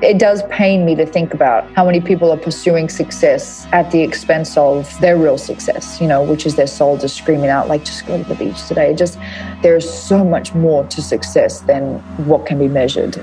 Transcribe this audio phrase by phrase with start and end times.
[0.00, 4.00] It does pain me to think about how many people are pursuing success at the
[4.00, 7.84] expense of their real success, you know, which is their soul just screaming out, like,
[7.84, 8.94] just go to the beach today.
[8.94, 9.18] Just
[9.60, 11.98] there's so much more to success than
[12.28, 13.16] what can be measured.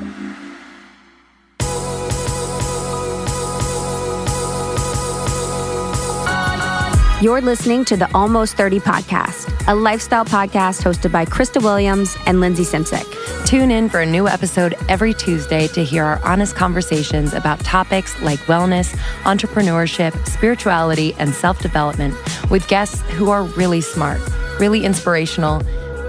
[7.22, 12.42] You're listening to the Almost 30 podcast, a lifestyle podcast hosted by Krista Williams and
[12.42, 13.15] Lindsay Simcik.
[13.46, 18.20] Tune in for a new episode every Tuesday to hear our honest conversations about topics
[18.24, 22.16] like wellness, entrepreneurship, spirituality, and self development
[22.50, 24.20] with guests who are really smart,
[24.60, 25.62] really inspirational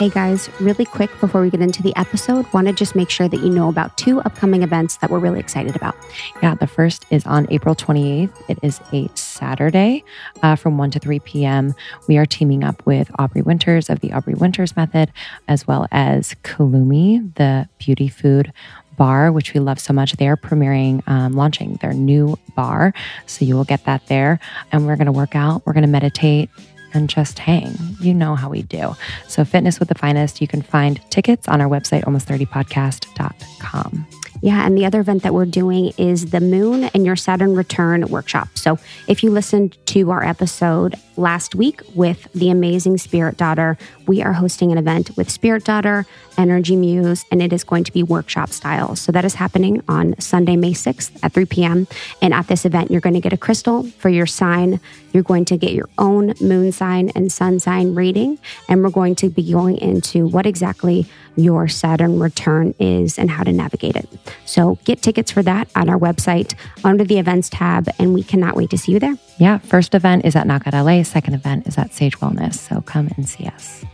[0.00, 3.28] Hey guys, really quick before we get into the episode, want to just make sure
[3.28, 5.94] that you know about two upcoming events that we're really excited about.
[6.42, 8.32] Yeah, the first is on April 28th.
[8.48, 10.02] It is a Saturday
[10.42, 11.76] uh, from 1 to 3 p.m.
[12.08, 15.12] We are teaming up with Aubrey Winters of the Aubrey Winters Method,
[15.46, 18.52] as well as Kalumi, the beauty food
[18.96, 20.14] bar, which we love so much.
[20.14, 22.94] They are premiering, um, launching their new bar.
[23.26, 24.40] So you will get that there.
[24.72, 26.50] And we're going to work out, we're going to meditate
[26.94, 27.76] and just hang.
[28.00, 28.96] You know how we do.
[29.28, 34.06] So, Fitness with the Finest, you can find tickets on our website, almost30podcast.com.
[34.44, 38.06] Yeah, and the other event that we're doing is the Moon and Your Saturn Return
[38.08, 38.48] workshop.
[38.58, 38.78] So,
[39.08, 44.34] if you listened to our episode last week with the amazing Spirit Daughter, we are
[44.34, 46.04] hosting an event with Spirit Daughter,
[46.36, 48.96] Energy Muse, and it is going to be workshop style.
[48.96, 51.86] So, that is happening on Sunday, May 6th at 3 p.m.
[52.20, 54.78] And at this event, you're going to get a crystal for your sign.
[55.14, 58.38] You're going to get your own moon sign and sun sign reading.
[58.68, 61.06] And we're going to be going into what exactly
[61.36, 64.08] your Saturn return is and how to navigate it.
[64.44, 68.56] So get tickets for that on our website under the events tab, and we cannot
[68.56, 69.16] wait to see you there.
[69.38, 72.54] Yeah, first event is at Knockout LA, second event is at Sage Wellness.
[72.54, 73.84] So come and see us.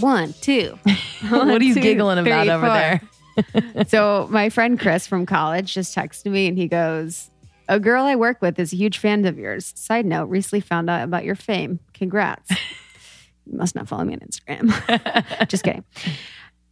[0.00, 0.78] One, two.
[1.28, 3.84] what are you two, giggling about over there?
[3.86, 7.30] so my friend Chris from college just texted me and he goes,
[7.68, 9.72] a girl I work with is a huge fan of yours.
[9.76, 11.78] Side note, recently found out about your fame.
[11.94, 12.50] Congrats.
[13.46, 15.48] you must not follow me on Instagram.
[15.48, 15.84] just kidding.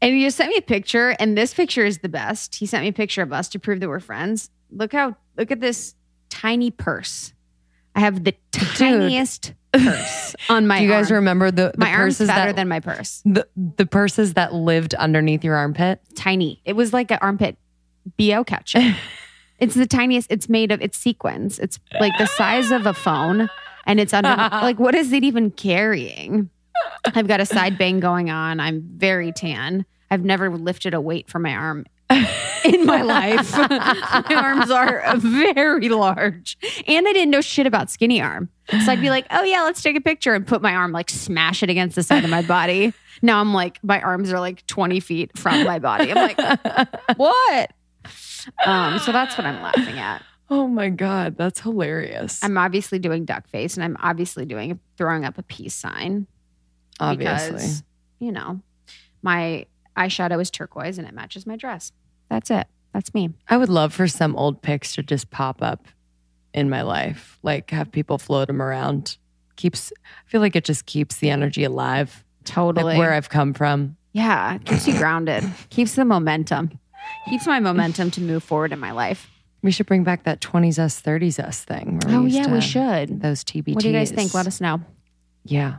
[0.02, 2.54] And he just sent me a picture, and this picture is the best.
[2.54, 4.50] He sent me a picture of us to prove that we're friends.
[4.70, 5.94] Look how look at this
[6.30, 7.34] tiny purse.
[7.94, 10.78] I have the tiniest purse on my.
[10.78, 11.16] Do you guys arm.
[11.16, 13.22] remember the, the my purses arm's fatter that than my purse?
[13.26, 13.46] the
[13.76, 16.00] the purses that lived underneath your armpit?
[16.14, 16.62] Tiny.
[16.64, 17.58] It was like an armpit
[18.16, 18.94] bo ketchup.
[19.58, 20.30] it's the tiniest.
[20.30, 20.80] It's made of.
[20.80, 21.58] It's sequins.
[21.58, 23.50] It's like the size of a phone,
[23.86, 24.28] and it's under.
[24.52, 26.48] like what is it even carrying?
[27.14, 28.60] I've got a side bang going on.
[28.60, 29.86] I'm very tan.
[30.10, 31.86] I've never lifted a weight from my arm
[32.64, 33.52] in my life.
[33.56, 36.58] my arms are very large.
[36.86, 38.48] And I didn't know shit about skinny arm.
[38.84, 41.10] So I'd be like, oh, yeah, let's take a picture and put my arm, like
[41.10, 42.92] smash it against the side of my body.
[43.22, 46.12] Now I'm like, my arms are like 20 feet from my body.
[46.12, 47.72] I'm like, what?
[48.64, 50.22] Um, so that's what I'm laughing at.
[50.48, 52.42] Oh my God, that's hilarious.
[52.42, 56.26] I'm obviously doing duck face and I'm obviously doing throwing up a peace sign.
[57.00, 57.52] Obviously.
[57.52, 57.82] Because,
[58.18, 58.60] you know,
[59.22, 59.66] my
[59.96, 61.92] eyeshadow is turquoise and it matches my dress.
[62.28, 62.66] That's it.
[62.92, 63.30] That's me.
[63.48, 65.86] I would love for some old pics to just pop up
[66.52, 69.16] in my life, like have people float them around.
[69.56, 72.24] Keeps, I feel like it just keeps the energy alive.
[72.44, 72.84] Totally.
[72.84, 73.96] Like where I've come from.
[74.12, 76.80] Yeah, keeps you grounded, keeps the momentum,
[77.28, 79.30] keeps my momentum to move forward in my life.
[79.62, 82.00] We should bring back that 20s us, 30s us thing.
[82.06, 83.20] Oh, yeah, we should.
[83.20, 83.74] Those TBTs.
[83.74, 84.34] What do you guys think?
[84.34, 84.80] Let us know.
[85.44, 85.76] Yeah.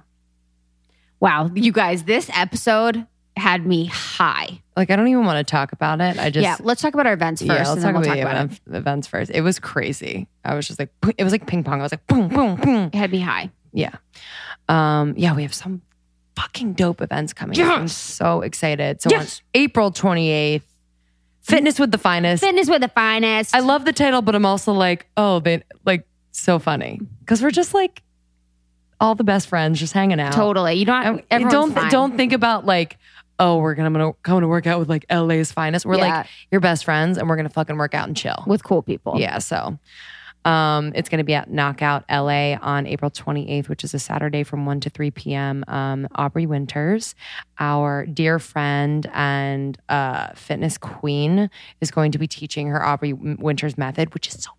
[1.21, 3.05] Wow, you guys, this episode
[3.37, 4.61] had me high.
[4.75, 6.17] Like, I don't even want to talk about it.
[6.17, 6.43] I just.
[6.43, 7.49] yeah, let's talk about our events first.
[7.51, 9.31] Yeah, let's and talk then we'll about talk about event- events first.
[9.31, 10.27] It was crazy.
[10.43, 11.79] I was just like, it was like ping pong.
[11.79, 12.89] I was like, boom, boom, boom.
[12.91, 13.51] It had me high.
[13.71, 13.95] Yeah.
[14.67, 15.81] Um, yeah, we have some
[16.35, 17.69] fucking dope events coming up.
[17.79, 19.01] I'm so excited.
[19.01, 19.39] So Yes.
[19.55, 20.63] on April 28th,
[21.41, 22.43] Fitness with the Finest.
[22.43, 23.55] Fitness with the finest.
[23.55, 26.99] I love the title, but I'm also like, oh, they like so funny.
[27.19, 28.01] Because we're just like
[29.01, 30.31] all the best friends just hanging out.
[30.31, 30.75] totally.
[30.75, 31.27] You don't.
[31.29, 31.91] Don't fine.
[31.91, 32.97] don't think about like,
[33.39, 35.85] oh, we're gonna, gonna come to work out with like LA's finest.
[35.85, 36.17] We're Yeah.
[36.19, 38.43] like your best friends and we're gonna fucking work out and chill.
[38.47, 39.19] with cool people.
[39.19, 39.39] Yeah.
[39.39, 39.77] So
[40.43, 44.41] Um, it's going to be at Knockout LA on April 28th, which is a Saturday
[44.43, 45.63] from 1 to 3 p.m.
[45.67, 47.13] Um, Aubrey Winters,
[47.59, 53.77] our dear friend and uh, fitness queen, is going to be teaching her Aubrey Winters
[53.77, 54.49] method, which is so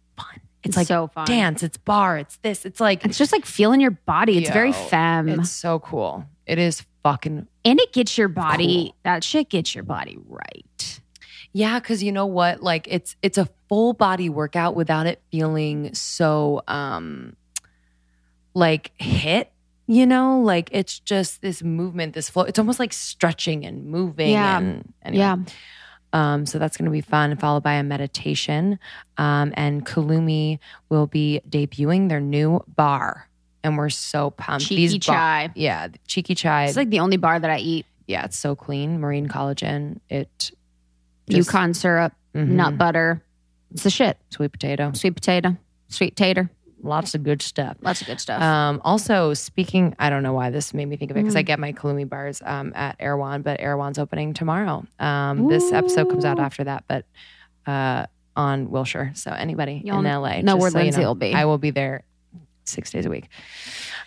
[0.62, 0.68] fun.
[0.70, 1.26] It's like so fun.
[1.26, 4.38] dance, it's bar, it's this, it's like It's just like feeling your body.
[4.38, 5.28] It's very Yo, femme.
[5.28, 6.24] It's so cool.
[6.46, 8.96] It is fucking and it gets your body, Cool.
[9.04, 11.00] that shit gets your body right.
[11.52, 11.78] yeah.
[11.78, 12.62] Because you know what?
[12.62, 17.36] Like it's it's a full body workout without it feeling so um
[18.54, 19.46] like HIIT.
[19.88, 22.44] You know, like it's just this movement, this flow.
[22.44, 24.30] It's almost like stretching and moving.
[24.30, 24.58] Yeah.
[24.58, 25.18] And, anyway.
[25.20, 25.36] Yeah.
[26.12, 28.78] Um, so that's going to be fun, followed by a meditation.
[29.16, 33.28] Um, and Kalumi will be debuting their new bar.
[33.64, 34.66] And we're so pumped.
[34.66, 35.50] Cheeky ba- chai.
[35.54, 36.64] yeah, cheeky chai.
[36.66, 37.86] It's like the only bar that I eat.
[38.06, 39.00] yeah, it's so clean.
[39.00, 40.00] Marine collagen.
[40.10, 40.50] It
[41.30, 43.22] Just- yacon syrup, mhm, nut butter.
[43.70, 44.18] It's the shit.
[44.30, 45.56] sweet potato, Sweet potato,
[45.88, 46.50] sweet tater.
[46.82, 47.76] Lots of good stuff.
[47.80, 48.42] Lots of good stuff.
[48.42, 51.38] Um, also, speaking, I don't know why this made me think of it because Mm.
[51.38, 54.84] I get my Kalumi bars um, at Erewhon, but Erewhon's opening tomorrow.
[54.98, 57.04] Um, this episode comes out after that, but
[57.66, 58.06] uh,
[58.36, 59.12] on Wilshire.
[59.14, 61.32] So anybody Y'all in LA, know where so you Lindsay know, will be.
[61.34, 62.02] I will be there
[62.64, 63.28] six days a week.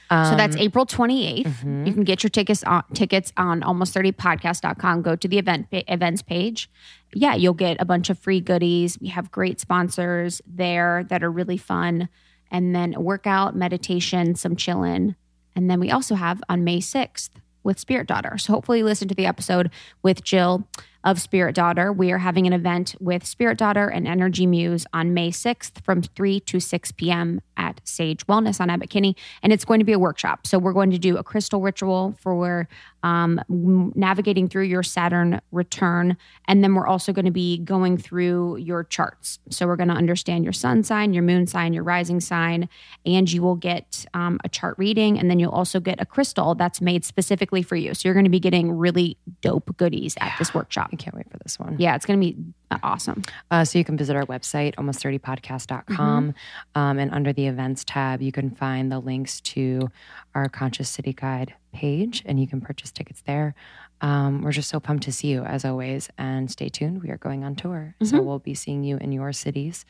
[0.09, 1.43] so that's Um, April 28th.
[1.45, 1.87] mhm.
[1.87, 5.01] You can get your tickets on tickets on almost30podcast.com.
[5.01, 6.69] Go to the event events page.
[7.13, 8.99] Yeah, you'll get a bunch of free goodies.
[8.99, 12.09] We have great sponsors there that are really fun.
[12.51, 15.15] And then workout, meditation, some chillin'.
[15.55, 17.29] And then we also have on May 6th
[17.63, 18.37] with Spirit Daughter.
[18.37, 19.71] So hopefully listen to the episode
[20.03, 20.67] with Jill
[21.05, 21.93] of Spirit Daughter.
[21.93, 26.01] We are having an event with Spirit Daughter and Energy Muse on May 6th from
[26.01, 27.41] 3 to 6 p.m.
[27.55, 29.15] at Sage Wellness on Abbot Kinney.
[29.43, 30.47] And it's going to be a workshop.
[30.47, 32.67] So we're going to do a crystal ritual for
[33.03, 36.17] um, navigating through your Saturn return.
[36.47, 39.37] And then we're also going to be going through your charts.
[39.51, 42.67] So we're going to understand your sun sign, your moon sign, your rising sign,
[43.05, 45.19] and you will get um, a chart reading.
[45.19, 47.93] And then you'll also get a crystal that's made specifically for you.
[47.93, 50.94] So you're going to be getting really dope goodies at this workshop.
[50.95, 51.75] I can't wait for this one.
[51.77, 52.37] Yeah, it's going to be
[52.83, 53.23] awesome.
[53.51, 56.29] Uh, so you can visit our website, almost30podcast.com.
[56.31, 56.79] Mm-hmm.
[56.79, 59.89] Um, and under the events tab, you can find the links to
[60.33, 63.55] our Conscious City Guide page and you can purchase tickets there.
[64.01, 66.09] Um, we're just so pumped to see you as always.
[66.17, 67.01] And stay tuned.
[67.03, 67.95] We are going on tour.
[68.01, 68.25] So Mm-hmm.
[68.25, 69.85] we'll be seeing you in your cities.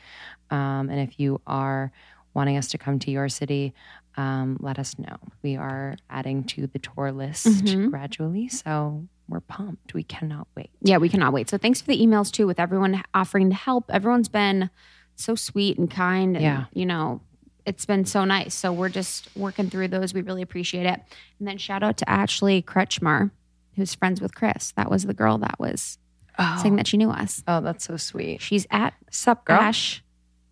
[0.50, 1.92] Um, and if you are
[2.34, 3.74] wanting us to come to your city,
[4.18, 5.18] um, let us know.
[5.44, 7.90] We are adding to the tour list Mhm.
[7.90, 8.48] gradually.
[8.48, 9.94] So we're pumped.
[9.94, 10.69] We cannot wait.
[10.81, 11.50] Yeah, we cannot wait.
[11.50, 13.86] So thanks for the emails too, with everyone offering to help.
[13.89, 14.69] Everyone's been
[15.16, 16.36] so sweet and kind.
[16.36, 16.66] And, Yeah.
[16.74, 17.22] You know,
[17.66, 18.54] it's been so nice.
[18.54, 20.13] So we're just working through those.
[20.13, 21.01] We really appreciate it.
[21.39, 23.31] And then shout out to Ashley Kretschmar,
[23.75, 24.72] who's friends with Chris.
[24.77, 25.98] That was the girl that was
[26.38, 27.42] Oh, saying that she knew us.
[27.48, 28.42] oh that's so sweet.
[28.42, 29.57] She's at Sup, girl?
[29.57, 30.04] Ash,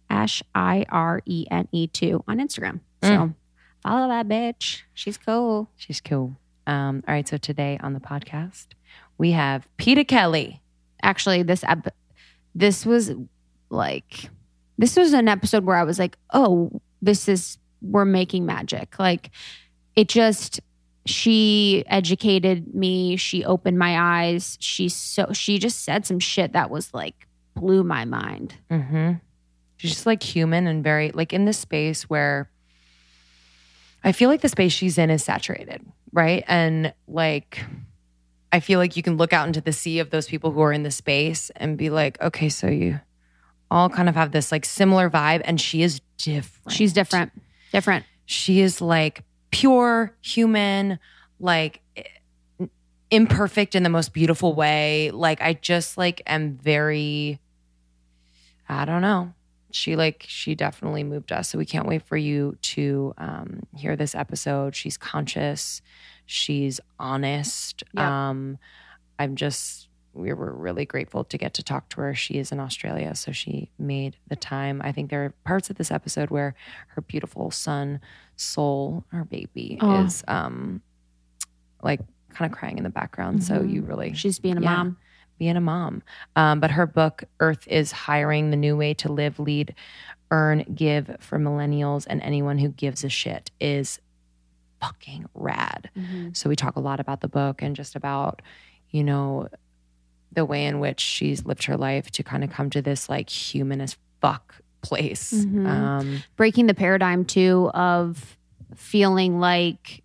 [0.09, 2.79] Ash I R E N E 2 on Instagram.
[3.03, 3.35] So Mm.
[3.81, 4.83] follow that bitch.
[4.93, 5.69] She's cool.
[5.75, 6.37] She's cool.
[6.68, 7.27] Um, all right.
[7.27, 8.68] So today on the podcast,
[9.18, 10.62] we have Peta Kelly.
[11.01, 11.95] actually this ep-
[12.56, 13.12] this was
[13.69, 14.30] like
[14.77, 19.31] this was an episode where I was like, "Oh, this is we're making magic." Like
[19.95, 20.62] it just
[21.06, 24.57] she educated me, she opened my eyes.
[24.62, 28.56] She so she just said some shit that was like blew my mind.
[28.71, 29.13] Mm-hmm.
[29.77, 32.50] She's just like human and very like in this space where
[34.04, 35.81] I feel like the space she's in is saturated,
[36.13, 36.45] right?
[36.48, 37.60] And like
[38.54, 40.71] I feel like you can look out into the sea of those people who are
[40.71, 43.00] in the space and be like, okay, so you
[43.72, 46.72] all kind of have this like similar vibe, and she is different.
[46.72, 47.32] She's different.
[47.72, 48.05] Different.
[48.25, 51.00] she is like pure human
[51.39, 51.82] like
[53.12, 57.39] imperfect in the most beautiful way like i just like am very
[58.67, 59.34] i don't know
[59.75, 63.96] she like she definitely moved us so we can't wait for you to um hear
[63.96, 65.82] this episode she's conscious
[66.27, 68.30] she's honest Yeah.
[68.30, 68.60] um
[69.18, 72.60] i'm just we were really grateful to get to talk to her she is in
[72.60, 76.53] australia so she made the time i think there are parts of this episode where
[76.89, 78.00] her beautiful son
[78.36, 80.06] soul her baby Oh.
[80.06, 80.84] is um
[81.82, 82.00] like
[82.30, 83.72] kind of crying in the background so Mhm.
[83.74, 84.75] you really She's being a Yeah.
[84.75, 84.98] mom.
[85.43, 86.01] Being a mom.
[86.38, 89.75] Um, but her book, Earth is Hiring the New Way to Live, Lead,
[90.31, 94.00] Earn, Give for Millennials and anyone who gives a shit is
[94.79, 95.89] fucking rad.
[96.31, 98.41] So we talk a lot about the book and just about,
[98.89, 99.50] you know,
[100.31, 103.29] the way in which she's lived her life to kind of come to this like
[103.29, 105.33] human as fuck place.
[105.33, 105.67] Mhm.
[105.67, 108.38] Um, breaking the paradigm too of
[108.75, 110.03] feeling like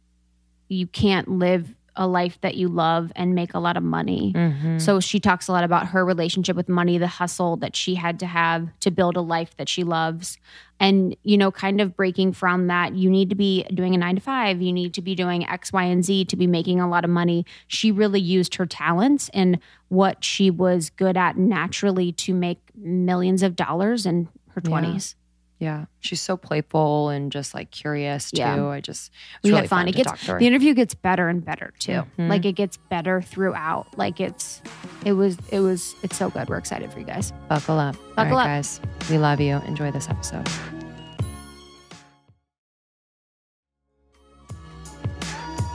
[0.68, 4.33] you can't live a life that you love and make a lot of money.
[4.35, 4.81] Mhm.
[4.81, 8.19] So she talks a lot about her relationship with money, the hustle that she had
[8.21, 10.38] to have to build a life that she loves.
[10.81, 14.14] And, you know, kind of breaking from that, you need to be doing a nine
[14.14, 16.88] to five, you need to be doing X, Y, and Z to be making a
[16.88, 17.45] lot of money.
[17.67, 23.43] She really used her talents and what she was good at naturally to make millions
[23.43, 24.71] of dollars in her Yeah.
[24.71, 25.17] 20s.
[25.61, 28.38] Yeah, she's so playful and just like curious too.
[28.38, 28.67] Yeah.
[28.69, 29.11] I just
[29.43, 29.88] We really had fun.
[29.88, 30.38] It to gets talk to her.
[30.38, 32.05] the interview gets better and better too.
[32.19, 32.29] Mhm.
[32.29, 33.87] Like it gets better throughout.
[33.99, 34.62] Like it's
[35.05, 36.49] it was it was it's so good.
[36.49, 37.33] We're excited for you guys.
[37.49, 38.47] Buckle up, Buckle up.
[38.47, 38.81] guys.
[39.11, 39.57] We love you.
[39.67, 40.49] Enjoy this episode.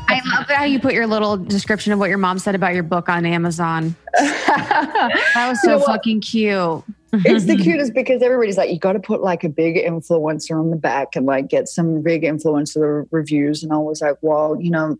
[0.07, 2.83] I love how you put your little description of what your mom said about your
[2.83, 3.95] book on Amazon.
[4.53, 6.83] That was You so know fucking cute.
[7.13, 10.71] It's the cutest because everybody's like, you got to put like a big influencer on
[10.71, 13.63] the back and like get some big influencer reviews.
[13.63, 14.97] And I was like, well, you know,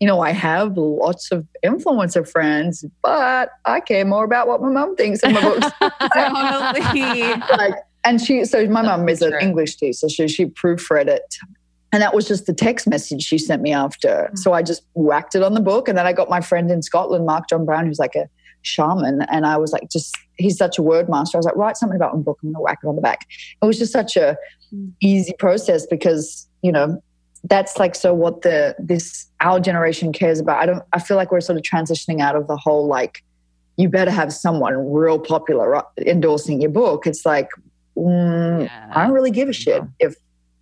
[0.00, 4.68] you know, I have lots of influencer friends, but I care more about what my
[4.68, 5.66] mom thinks in my books.
[6.14, 7.22] Totally.
[7.56, 11.36] like, and she, so my mom is an English teacher, so she proofread it.
[11.92, 14.30] And that was just the text message she sent me after.
[14.34, 15.88] So I just whacked it on the book.
[15.88, 18.28] And then I got my friend in Scotland, Mark John Brown, who's like a
[18.62, 19.22] shaman.
[19.30, 21.36] And I was like, just, he's such a word master.
[21.36, 22.38] I was like, write something about my book.
[22.42, 23.26] I'm going to whack it on the back.
[23.60, 24.36] It was just such a
[25.00, 27.02] easy process because, you know,
[27.44, 30.60] that's like so what the this our generation cares about.
[30.60, 33.24] I don't I feel like we're sort of transitioning out of the whole like
[33.76, 37.06] you better have someone real popular endorsing your book.
[37.06, 37.48] It's like
[37.96, 40.14] mm, I don't really give a shit if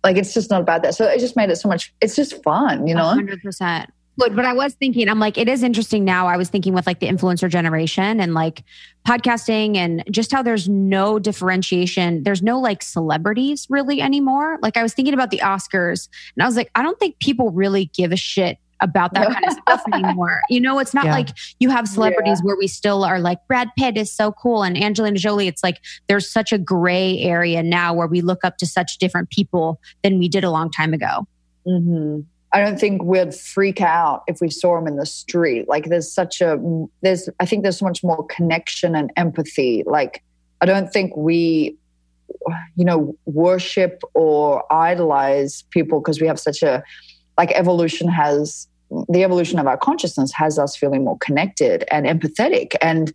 [0.03, 0.95] like it's just not about that.
[0.95, 1.93] So it just made it so much.
[2.01, 3.03] It's just fun, you know.
[3.03, 3.91] hundred percent.
[4.17, 6.27] But but I was thinking, I'm like, it is interesting now.
[6.27, 8.63] I was thinking with like the influencer generation and like
[9.07, 12.23] podcasting and just how there's no differentiation.
[12.23, 14.57] There's no like celebrities really anymore.
[14.61, 17.51] Like I was thinking about the Oscars and I was like, I don't think people
[17.51, 20.41] really give a shit about that kind of stuff anymore.
[20.49, 21.13] You know, it's not Yeah.
[21.13, 24.75] like you have celebrities where we still are like Brad Pitt is so cool and
[24.81, 25.47] Angelina Jolie.
[25.47, 25.77] It's like
[26.07, 30.19] there's such a gray area now where we look up to such different people than
[30.19, 31.25] we did a long time ago.
[31.65, 32.21] hmm
[32.53, 35.69] I don't think we'd freak out if we saw him in the street.
[35.69, 36.59] Like there's such a
[37.01, 39.83] there's I think there's so much more connection and empathy.
[39.85, 40.23] Like
[40.59, 41.77] I don't think we
[42.75, 46.83] you know worship or idolize people because we have such a
[47.37, 48.67] like evolution has
[49.07, 53.13] the evolution of our consciousness has us feeling more connected and empathetic and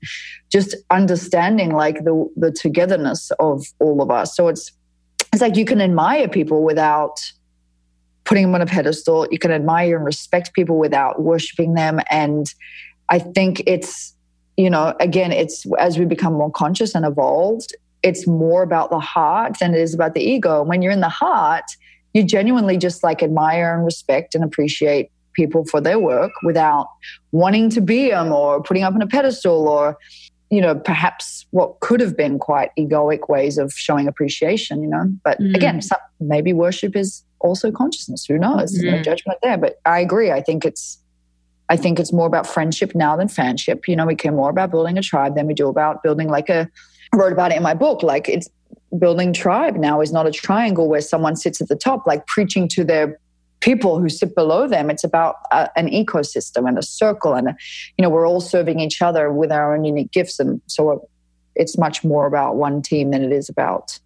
[0.51, 4.35] just understanding like the the togetherness of all of us.
[4.35, 4.73] So it's
[5.33, 7.21] it's like you can admire people without
[8.27, 9.27] putting them on a pedestal.
[9.31, 12.01] You can admire and respect people without worshiping them.
[12.11, 12.47] And
[13.09, 14.15] I think it's,
[14.57, 18.99] you know, again, it's as we become more conscious and evolved, it's more about the
[18.99, 20.63] heart than it is about the ego.
[20.63, 21.65] When you're in the heart,
[22.13, 26.89] you genuinely just like admire and respect and appreciate people for their work without
[27.33, 29.99] wanting to be them or putting up on a pedestal or
[30.49, 35.05] you know perhaps what could have been quite egoic ways of showing appreciation you know
[35.25, 35.55] but Mm.
[35.55, 38.25] again some, maybe worship is also consciousness.
[38.25, 38.73] Who knows?
[38.73, 39.59] There's no judgment there.
[39.59, 40.31] But i agree.
[40.31, 40.99] I think it's
[41.69, 43.89] i think it's more about friendship now than fanship.
[43.89, 46.49] You know we care more about building a tribe than we do about building like
[46.49, 46.69] a
[47.13, 48.49] I wrote about it in my book like it's
[48.99, 52.69] building tribe now is not a triangle where someone sits at the top like preaching
[52.69, 53.19] to their
[53.61, 54.91] people who sit below them.
[54.91, 57.57] It's about uh, an ecosystem and a circle and a,
[57.97, 60.39] you know we're all serving each other with our own unique gifts.
[60.39, 61.09] And so
[61.55, 63.99] it's much more about one team than it is about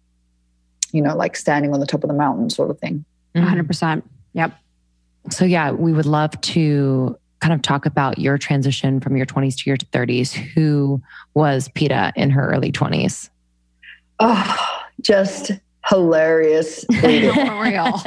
[0.93, 3.43] you know like standing on the top of the mountain sort of thing Mhm.
[3.67, 4.03] 100%.
[4.33, 4.53] Yep.
[5.29, 9.55] So yeah, we would love to kind of talk about your transition from your 20s
[9.63, 10.31] to your 30s.
[10.33, 11.01] Who
[11.33, 13.29] was Peta in her early 20s?
[14.23, 15.51] oh just
[15.89, 17.99] hilarious real.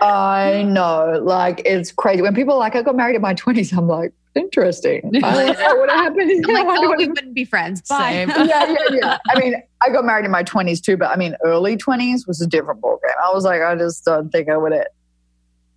[0.00, 3.76] i know like it's crazy when people are like i got married in my 20s
[3.76, 7.08] i'm like interesting i don't know what happened I'm like, oh, I oh, what we
[7.08, 7.82] wouldn't be friends.
[7.82, 8.26] Bye.
[8.26, 8.28] Same.
[8.48, 9.18] yeah, yeah, yeah.
[9.28, 12.40] I mean, I got married in my twenties too, but I mean, early twenties was
[12.40, 13.12] a different ballgame.
[13.22, 14.72] I was like, I just don't think I would.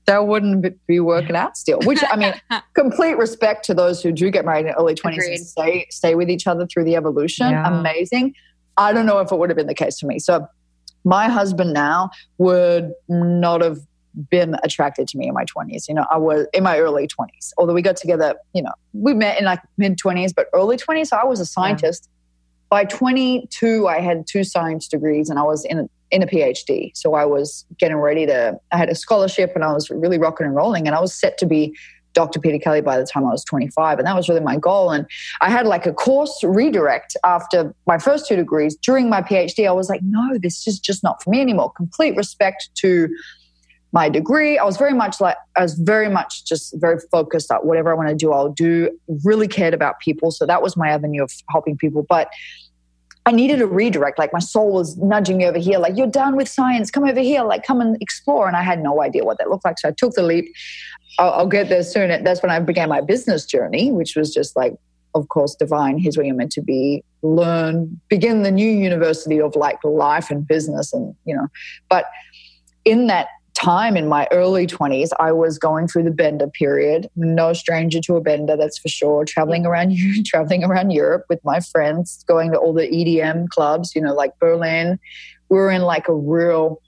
[0.05, 1.79] That wouldn't be- be working out still.
[1.83, 2.33] Which I mean,
[2.73, 5.37] complete respect to those who do get married in early twenties Agreed.
[5.37, 7.51] and stay stay with each other through the evolution.
[7.51, 7.79] Yeah.
[7.79, 8.33] Amazing.
[8.77, 10.19] I don't know if it would have been the case for me.
[10.19, 10.47] So,
[11.03, 13.79] my husband now would not have
[14.29, 15.87] been attracted to me in my 20s.
[15.87, 17.51] You know, I was in my early 20s.
[17.57, 21.11] Although we got together, you know, we met in like mid 20s, but early 20s,
[21.13, 22.09] I was a scientist.
[22.69, 26.91] By 22, I had two science degrees and I was in a, in a PhD.
[26.95, 30.45] So I was getting ready to, I had a scholarship and I was really rocking
[30.45, 31.75] and rolling and I was set to be
[32.13, 32.39] Dr.
[32.39, 33.99] Peta Kelly by the time I was 25.
[33.99, 34.91] And that was really my goal.
[34.91, 35.05] And
[35.39, 38.75] I had like a course redirect after my first two degrees.
[38.75, 41.71] During my PhD, I was like, no, this is just not for me anymore.
[41.71, 43.07] Complete respect to
[43.91, 44.57] my degree.
[44.57, 47.93] I was very much like, I was very much just very focused on whatever I
[47.93, 48.97] want to do, I'll do.
[49.25, 50.31] Really cared about people.
[50.31, 52.05] So that was my avenue of helping people.
[52.07, 52.29] But
[53.25, 54.17] I needed a redirect.
[54.17, 56.89] Like my soul was nudging me over here, like, you're done with science.
[56.89, 58.47] Come over here, like, come and explore.
[58.47, 59.77] And I had no idea what that looked like.
[59.77, 60.45] So I took the leap.
[61.19, 62.23] I'll, I'll get there soon.
[62.23, 64.73] That's when I began my business journey, which was just like,
[65.13, 65.99] of course, divine.
[65.99, 67.03] Here's where you're meant to be.
[67.21, 70.93] Learn, begin the new university of like life and business.
[70.93, 71.47] And, you know,
[71.89, 72.05] but
[72.85, 73.27] in that
[73.61, 77.09] time in my early 20s, I was going through the bender period.
[77.15, 79.25] No stranger to a bender, that's for sure.
[79.25, 84.01] Traveling around traveling around Europe with my friends, going to all the EDM clubs, you
[84.01, 84.99] know, like Berlin.
[85.49, 86.81] We were in like a real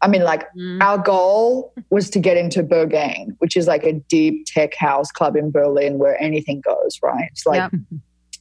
[0.00, 0.80] I mean, like mm.
[0.80, 5.34] our goal was to get into Berghain, which is like a deep tech house club
[5.34, 7.28] in Berlin where anything goes, right?
[7.32, 7.80] It's like yep.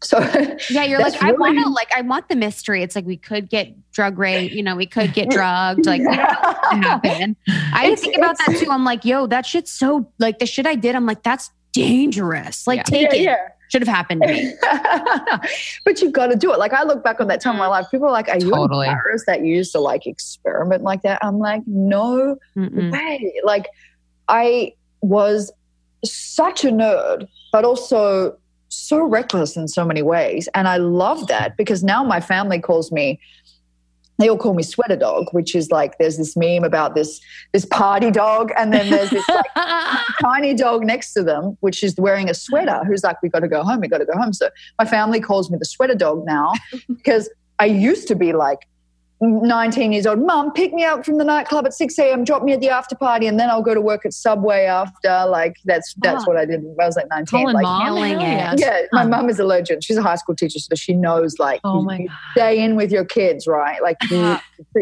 [0.01, 0.19] So
[0.69, 1.33] yeah, you're like, really...
[1.33, 2.83] I want to like, I want the mystery.
[2.83, 5.85] It's like we could get drug rate, you know, we could get drugged.
[5.85, 7.35] Like, happen.
[7.73, 8.69] I it's, think about that too.
[8.69, 10.95] I'm like, yo, that shit's so like the shit I did.
[10.95, 12.67] I'm like, that's dangerous.
[12.67, 12.83] Like, yeah.
[12.83, 13.21] take yeah, it.
[13.23, 13.47] Yeah.
[13.69, 14.53] Should have happened to me.
[15.83, 16.59] but you've got to do it.
[16.59, 17.71] Like I look back on that time in my mm.
[17.71, 18.87] life, people are like, Are you totally.
[18.87, 21.19] embarrassed that you used to like experiment like that?
[21.21, 22.93] I'm like, no Mm-mm.
[22.93, 23.33] way.
[23.43, 23.65] Like
[24.29, 25.51] I was
[26.05, 28.37] such a nerd, but also
[28.69, 30.49] so reckless in so many ways.
[30.53, 33.19] And I love that because now my family calls me
[34.19, 37.21] they all call me sweater dog, which is like there's this meme about this
[37.53, 39.45] this party dog, and then there's this like,
[40.21, 43.47] tiny dog next to them, which is wearing a sweater, who's like, "We got to
[43.47, 46.25] go home, we got to go home." So my family calls me the sweater dog
[46.25, 46.53] now
[46.87, 48.67] because I used to be like,
[49.19, 52.53] 19 years old, mum, pick me up from the nightclub at 6 a.m., drop me
[52.53, 55.25] at the after party, and then I'll go to work at Subway after.
[55.27, 56.27] Like, that's that's oh.
[56.27, 57.45] what I did when I was like 19.
[57.45, 59.83] like, mom, yeah, yeah, my um, mum is a legend.
[59.83, 62.91] She's a high school teacher, so she knows, like, oh my you, stay in with
[62.91, 63.81] your kids, right?
[63.81, 64.37] Like, you,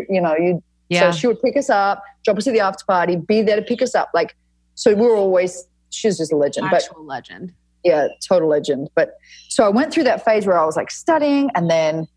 [0.10, 0.62] you know, you.
[0.90, 1.12] Yeah.
[1.12, 3.62] So she would pick us up, drop us at the after party, be there to
[3.62, 4.10] pick us up.
[4.14, 4.36] Like,
[4.76, 6.68] so we were always, she's just a legend.
[6.68, 7.54] Actual but, legend.
[7.84, 8.90] Yeah, total legend.
[8.96, 9.18] But
[9.50, 12.08] so I went through that phase where I was like studying and then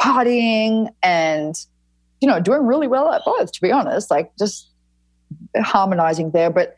[0.00, 1.54] partying and
[2.20, 4.70] you know doing really well at both to be honest like just
[5.56, 6.50] harmonizing there.
[6.50, 6.76] But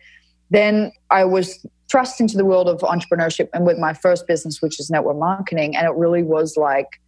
[0.51, 4.79] then i was thrust into the world of entrepreneurship and with my first business which
[4.79, 7.01] is network marketing and it really was like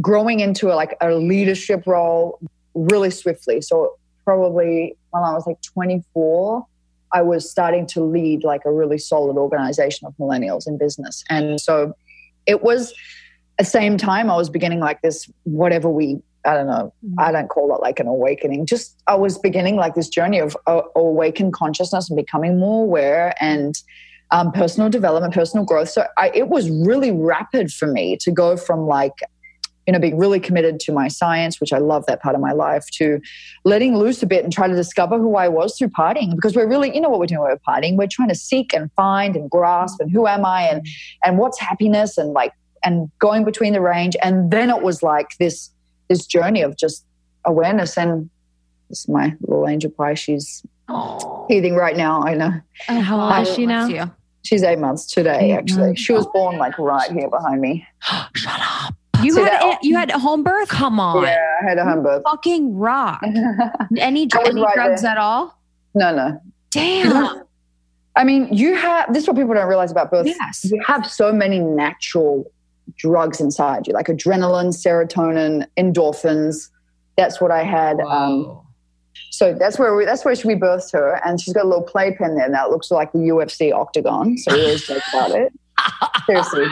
[0.00, 2.38] growing into a, like a leadership role
[2.74, 3.60] really swiftly.
[3.60, 6.66] So probably when i was like 24
[7.14, 11.24] i was starting to lead like a really solid organization of millennials in business.
[11.30, 11.94] And so
[12.46, 12.92] it was
[13.58, 17.18] the same time, I was beginning like this, whatever we, I don't know, mm-hmm.
[17.18, 18.66] I don't call it like an awakening.
[18.66, 23.34] Just I was beginning like this journey of uh, awakened consciousness and becoming more aware
[23.40, 23.76] and
[24.30, 25.88] um, personal development, personal growth.
[25.88, 29.14] So I, it was really rapid for me to go from like,
[29.86, 32.52] you know, being really committed to my science, which I love that part of my
[32.52, 33.20] life, to
[33.64, 36.36] letting loose a bit and try to discover who I was through partying.
[36.36, 37.96] Because we're really, you know, what we're doing when we're partying.
[37.96, 40.86] We're trying to seek and find and grasp and who am I and
[41.24, 42.52] and what's happiness and like
[42.88, 44.16] and going between the range.
[44.22, 45.70] And then it was like this
[46.08, 47.04] this journey of just
[47.44, 47.98] awareness.
[47.98, 48.30] And
[48.88, 50.14] this is my little angel pie.
[50.14, 51.46] She's oh.
[51.48, 52.22] teething right now.
[52.22, 52.52] I know.
[52.88, 54.14] Oh, how old is she now?
[54.42, 55.52] She's eight months today.
[55.52, 57.86] Actually, she was born like right here behind me.
[58.34, 58.94] Shut up.
[59.22, 60.68] You had that, you had a home birth?
[60.68, 61.24] Come on.
[61.24, 62.22] Yeah, I had a home birth.
[62.24, 63.20] Fucking rock.
[63.98, 65.10] any any right drugs there.
[65.10, 65.60] at all?
[65.94, 66.40] No, no.
[66.70, 67.42] Damn.
[68.16, 70.26] I mean, you have this is what people don't realize about birth.
[70.26, 70.64] Yes.
[70.64, 72.50] You have so many natural
[72.98, 76.68] drugs inside you, like adrenaline, serotonin, endorphins.
[77.16, 78.00] That's what I had.
[78.00, 78.60] Um,
[79.30, 82.36] so that's where we, that's where she birthed her, and she's got a little playpen
[82.36, 82.66] there now.
[82.66, 84.36] It looks like the UFC octagon.
[84.38, 85.52] So we always joke about it.
[86.26, 86.66] Seriously.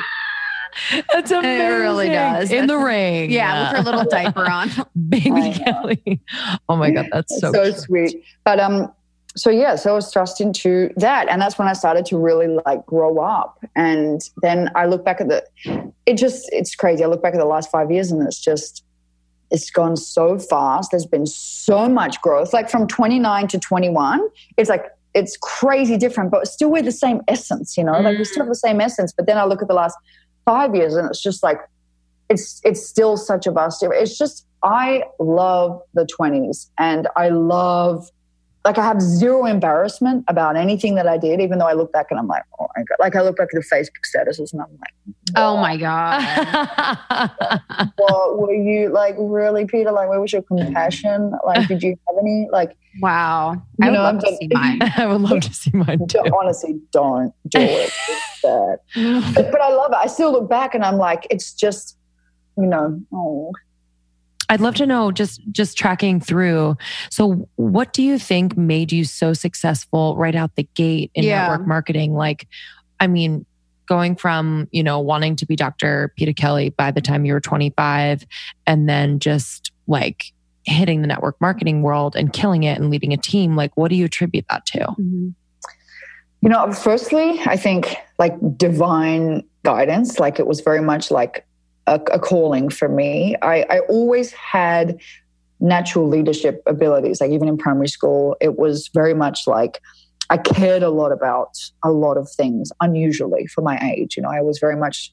[1.12, 1.66] That's amazing.
[1.66, 2.52] It really does.
[2.52, 3.30] In the ring.
[3.30, 4.70] Yeah, with her little diaper on.
[5.08, 6.20] Baby Kelly.
[6.68, 8.22] Oh my God, that's so, so sweet.
[8.44, 8.92] But um,
[9.36, 12.58] so yeah, so I was thrust into that, and that's when I started to really
[12.64, 13.58] like grow up.
[13.76, 15.44] And then I look back at the,
[16.06, 17.04] it just it's crazy.
[17.04, 18.82] I look back at the last five years, and it's just
[19.50, 20.90] it's gone so fast.
[20.90, 22.52] There's been so much growth.
[22.52, 27.20] Like from 29 to 21, it's like it's crazy different, but still with the same
[27.28, 27.76] essence.
[27.76, 28.04] You know, mm.
[28.04, 29.12] like we still have the same essence.
[29.12, 29.96] But then I look at the last
[30.46, 31.58] five years, and it's just like
[32.30, 33.82] it's it's still such a vast.
[33.82, 38.10] It's just I love the 20s, and I love
[38.66, 42.06] like I have zero embarrassment about anything that I did, even though I look back
[42.10, 42.96] and I'm like, oh my God.
[42.98, 44.92] Like I look back at the Facebook statuses and I'm like,
[45.36, 46.20] oh my God.
[47.96, 49.92] what were you like really, Peta?
[49.92, 51.32] Like, where was your compassion?
[51.46, 53.62] Like, did you have any like Wow.
[53.80, 54.80] I would know, love to see mine.
[54.96, 56.22] I would love to see mine too.
[56.36, 57.92] Honestly, don't do it.
[58.42, 59.98] But, but I love it.
[59.98, 61.96] I still look back and I'm like, it's just,
[62.58, 63.52] you know, oh
[64.48, 66.76] I'd love to know just just tracking through.
[67.10, 71.42] So what do you think made you so successful right out the gate in Yeah.
[71.48, 72.14] network marketing?
[72.14, 72.46] Like,
[73.00, 73.44] I mean,
[73.86, 76.12] going from, you know, wanting to be Dr.
[76.16, 78.26] Peta Kelly by the time you were 25
[78.66, 80.32] and then just like
[80.64, 83.94] hitting the network marketing world and killing it and leading a team, like what do
[83.94, 84.78] you attribute that to?
[84.78, 85.34] Mhm.
[86.42, 91.45] You know, firstly, I think like divine guidance, like it was very much like
[91.86, 93.36] a, a calling for me.
[93.42, 95.00] I, I always had
[95.60, 99.80] natural leadership abilities, like even in primary school, it was very much like
[100.28, 101.50] I cared a lot about
[101.84, 104.16] a lot of things, unusually for my age.
[104.16, 105.12] You know, I was very much,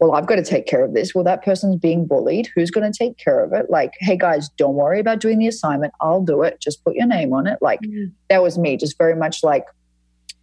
[0.00, 1.14] well, I've got to take care of this.
[1.14, 2.48] Well, that person's being bullied.
[2.54, 3.68] Who's going to take care of it?
[3.68, 5.92] Like, hey guys, don't worry about doing the assignment.
[6.00, 6.58] I'll do it.
[6.60, 7.58] Just put your name on it.
[7.60, 8.12] Like, Mhm.
[8.30, 9.66] that was me, just very much like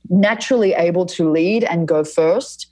[0.10, 2.68] naturally able to lead and go first.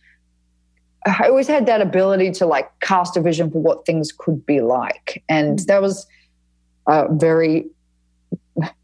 [1.06, 4.62] I always had that ability to like cast a vision for what things could be
[4.62, 5.24] like.
[5.30, 5.66] And mm-hmm.
[5.68, 6.08] that was
[6.88, 7.68] a very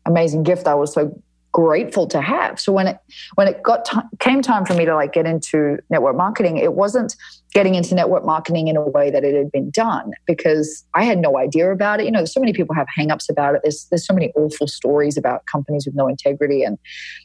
[0.05, 1.19] amazing gift I was so
[1.51, 2.59] grateful to have.
[2.59, 2.97] So when it
[3.35, 6.73] when it got ti came time for me to like get into network marketing, it
[6.73, 7.15] wasn't
[7.53, 11.19] getting into network marketing in a way that it had been done because I had
[11.19, 12.05] no idea about it.
[12.05, 13.61] You know, so many people have hangups about it.
[13.63, 16.77] There's there's so many awful stories about companies with no integrity and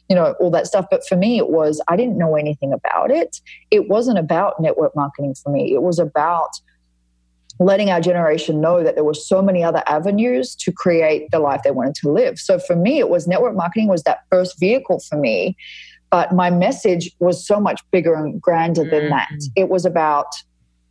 [0.09, 0.85] you know all that stuff.
[0.91, 3.39] But for me, it was I didn't know anything about it.
[3.71, 5.73] It wasn't about network marketing for me.
[5.73, 6.49] It was about
[7.59, 11.61] letting our generation know that there were so many other avenues to create the life
[11.63, 12.37] they wanted to live.
[12.37, 15.57] So for me, it was network marketing was that first vehicle for me,
[16.09, 19.09] but my message was so much bigger and grander than mm.
[19.09, 19.31] that.
[19.55, 20.27] It was about,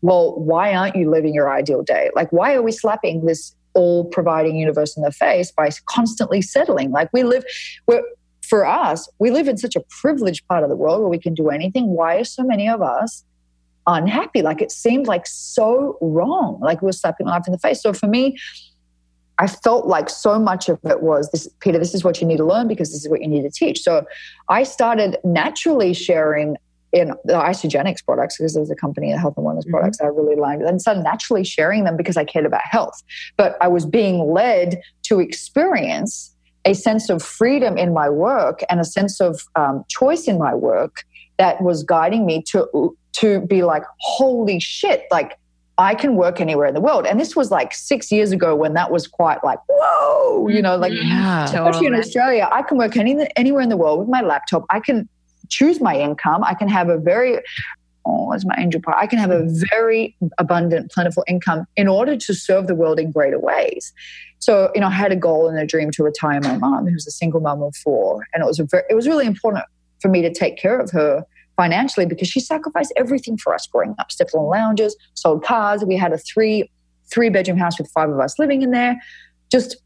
[0.02, 2.10] well, why aren't you living your ideal day?
[2.14, 6.90] Like, why are we slapping this all providing universe in the face by constantly settling?
[6.90, 7.44] Like, we live,
[7.86, 8.02] we're,
[8.42, 11.34] for us, we live in such a privileged part of the world where we can
[11.34, 11.88] do anything.
[11.88, 13.24] Why are so many of us
[13.86, 14.42] unhappy?
[14.42, 16.58] Like, it seemed like so wrong.
[16.60, 17.82] Like, we're slapping life in the face.
[17.82, 18.36] So for me,
[19.38, 22.38] I felt like so much of it was this, Peta, this is what you need
[22.38, 23.80] to learn because this is what you need to teach.
[23.80, 24.06] So
[24.48, 26.56] I started naturally sharing
[26.92, 29.72] in the Isagenix products because there's a company, the health and wellness Mhm.
[29.72, 33.02] products I really liked, and started naturally sharing them because I cared about health.
[33.36, 38.80] But I was being led to experience a sense of freedom in my work and
[38.80, 41.04] a sense of um, choice in my work
[41.38, 45.38] that was guiding me to to be like, holy shit, like
[45.78, 47.06] I can work anywhere in the world.
[47.06, 50.76] And this was like six years ago when that was quite like, whoa, you know,
[50.76, 51.08] like mm-hmm.
[51.08, 51.44] Yeah.
[51.44, 54.64] especially in Australia, I can work any, anywhere in the world with my laptop.
[54.70, 55.08] I can
[55.48, 56.42] choose my income.
[56.44, 57.40] I can have a very,
[58.06, 62.16] oh, as my angel part, I can have a very abundant, plentiful income in order
[62.16, 63.92] to serve the world in greater ways.
[64.38, 66.94] So, you know, I had a goal and a dream to retire my mom, who
[66.94, 69.64] was a single mom of four, and it was a very, it was really important
[70.00, 73.94] for me to take care of her financially because she sacrificed everything for us growing
[73.98, 74.12] up.
[74.12, 75.84] Stepped on lounges, sold cars.
[75.84, 76.70] We had a three
[77.10, 79.00] three bedroom house with five of us living in there.
[79.50, 79.76] Just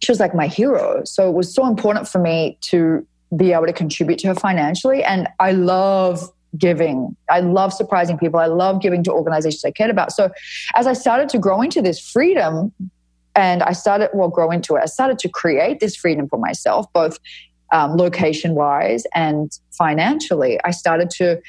[0.00, 1.02] she was like my hero.
[1.04, 3.06] So it was so important for me to
[3.36, 5.02] be able to contribute to her financially.
[5.04, 7.16] And I love giving.
[7.30, 8.40] I love surprising people.
[8.40, 10.12] I love giving to organizations I cared about.
[10.12, 10.30] So
[10.74, 12.72] as I started to grow into this freedom
[13.34, 16.92] and I started, well, grow into it, I started to create this freedom for myself,
[16.92, 17.18] both
[17.72, 20.60] um, location wise and financially.
[20.64, 21.40] I started to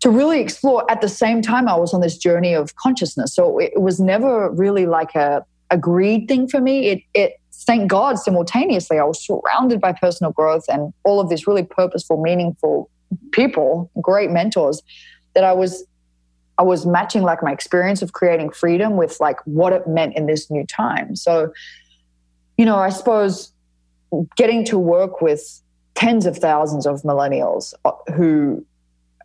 [0.00, 3.34] to really explore at the same time I was on this journey of consciousness.
[3.34, 6.86] So it, it was never really like a, agreed thing for me.
[6.86, 11.46] It, it, thank God, simultaneously, I was surrounded by personal growth and all of these
[11.46, 12.88] really purposeful, meaningful
[13.32, 14.80] people, great mentors
[15.34, 15.84] that I was,
[16.56, 20.24] I was matching like my experience of creating freedom with like what it meant in
[20.24, 21.14] this new time.
[21.14, 21.52] So,
[22.56, 23.52] you know, I suppose
[24.36, 25.60] getting to work with
[25.94, 28.64] tens of thousands of millennials uh, who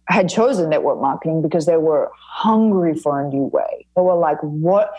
[0.08, 3.86] had chosen network marketing because they were hungry for a new way.
[3.96, 4.94] They were like, what?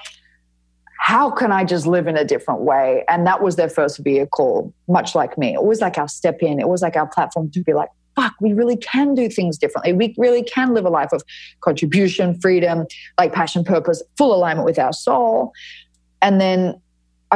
[0.99, 3.05] How can I just live in a different way?
[3.09, 5.55] And that was their first vehicle, much like me.
[5.55, 8.33] It was like our step in, it was like our platform to be like, fuck,
[8.40, 9.92] we really can do things differently.
[9.92, 11.22] We really can live a life of
[11.61, 12.87] contribution, freedom,
[13.18, 15.53] like passion, purpose, full alignment with our soul.
[16.22, 16.81] And then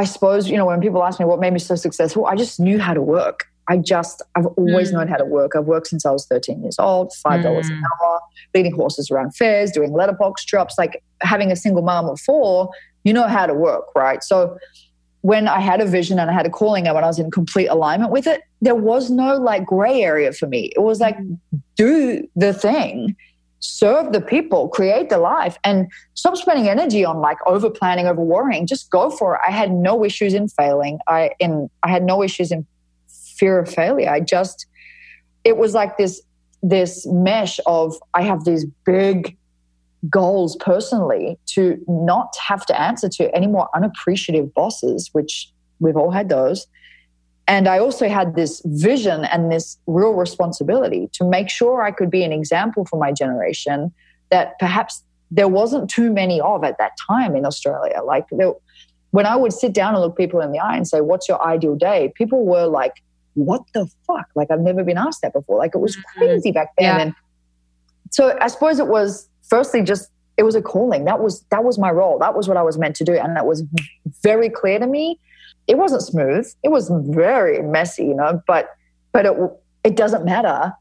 [0.00, 2.58] I suppose, you know, when people ask me what made me so successful, I just
[2.58, 3.44] knew how to work.
[3.68, 4.94] I just, I've always Mm.
[4.94, 5.54] known how to work.
[5.54, 7.74] I've worked since I was 13 years old, $5 Mm.
[7.74, 8.20] an hour,
[8.54, 12.70] leading horses around fairs, doing letterbox drops, like having a single mom of four,
[13.04, 14.24] you know how to work, right?
[14.24, 14.56] So
[15.20, 17.30] when I had a vision and I had a calling and when I was in
[17.30, 20.72] complete alignment with it, there was no like gray area for me.
[20.74, 21.18] It was like,
[21.76, 23.14] do the thing,
[23.60, 28.22] serve the people, create the life, and stop spending energy on like over planning, over
[28.22, 28.66] worrying.
[28.66, 29.40] Just go for it.
[29.46, 30.98] I had no issues in failing.
[31.06, 32.66] I in I had no issues in
[33.08, 34.10] fear of failure.
[34.10, 34.66] I just
[35.44, 36.22] it was like this
[36.62, 39.36] this mesh of I have these big
[40.08, 46.10] goals personally to not have to answer to any more unappreciative bosses, which we've all
[46.10, 46.66] had those.
[47.50, 52.08] And I also had this vision and this real responsibility to make sure I could
[52.08, 53.92] be an example for my generation
[54.30, 58.02] that perhaps there wasn't too many of at that time in Australia.
[58.04, 58.52] Like there,
[59.10, 61.44] when I would sit down and look people in the eye and say, What's your
[61.44, 62.12] ideal day?
[62.14, 63.02] People were like,
[63.34, 64.26] What the fuck?
[64.36, 65.58] Like, I've never been asked that before.
[65.58, 66.18] Like, it was mm-hmm.
[66.20, 66.84] crazy back then.
[66.86, 67.02] Yeah.
[67.02, 67.14] And
[68.10, 71.04] so I suppose it was firstly just it was a calling.
[71.04, 72.16] That was that was my role.
[72.20, 73.14] That was what I was meant to do.
[73.14, 73.64] And that was
[74.22, 75.18] very clear to me.
[75.70, 76.52] It wasn't smooth.
[76.64, 78.70] It was very messy, you know, but
[79.12, 79.36] but it
[79.84, 80.72] it doesn't matter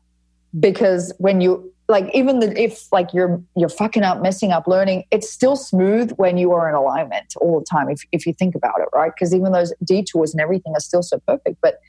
[0.60, 5.04] because when you like even the, if like you're you're fucking up messing up learning
[5.12, 8.56] it's still smooth when you are in alignment all the time if, if you think
[8.56, 11.80] about it right because even those detours and everything are still so perfect but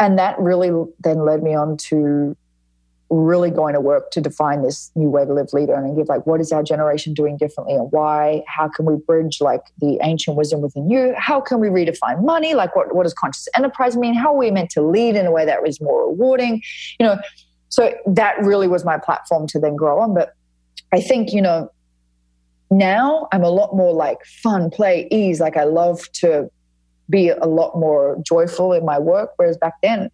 [0.00, 0.70] and that really
[1.00, 2.36] then led me on to
[3.10, 6.24] really going to work to define this new way to live leader and give like
[6.26, 10.36] what is our generation doing differently and why how can we bridge like the ancient
[10.36, 13.96] wisdom with the new how can we redefine money like what, what does conscious enterprise
[13.96, 16.62] mean how are we meant to lead in a way that is more rewarding
[17.00, 17.18] you know
[17.70, 20.12] so that really was my platform to then grow on.
[20.12, 20.34] But
[20.92, 21.70] I think, you know,
[22.70, 25.40] now I'm a lot more like fun, play, ease.
[25.40, 26.50] Like I love to
[27.08, 29.30] be a lot more joyful in my work.
[29.36, 30.10] Whereas back then,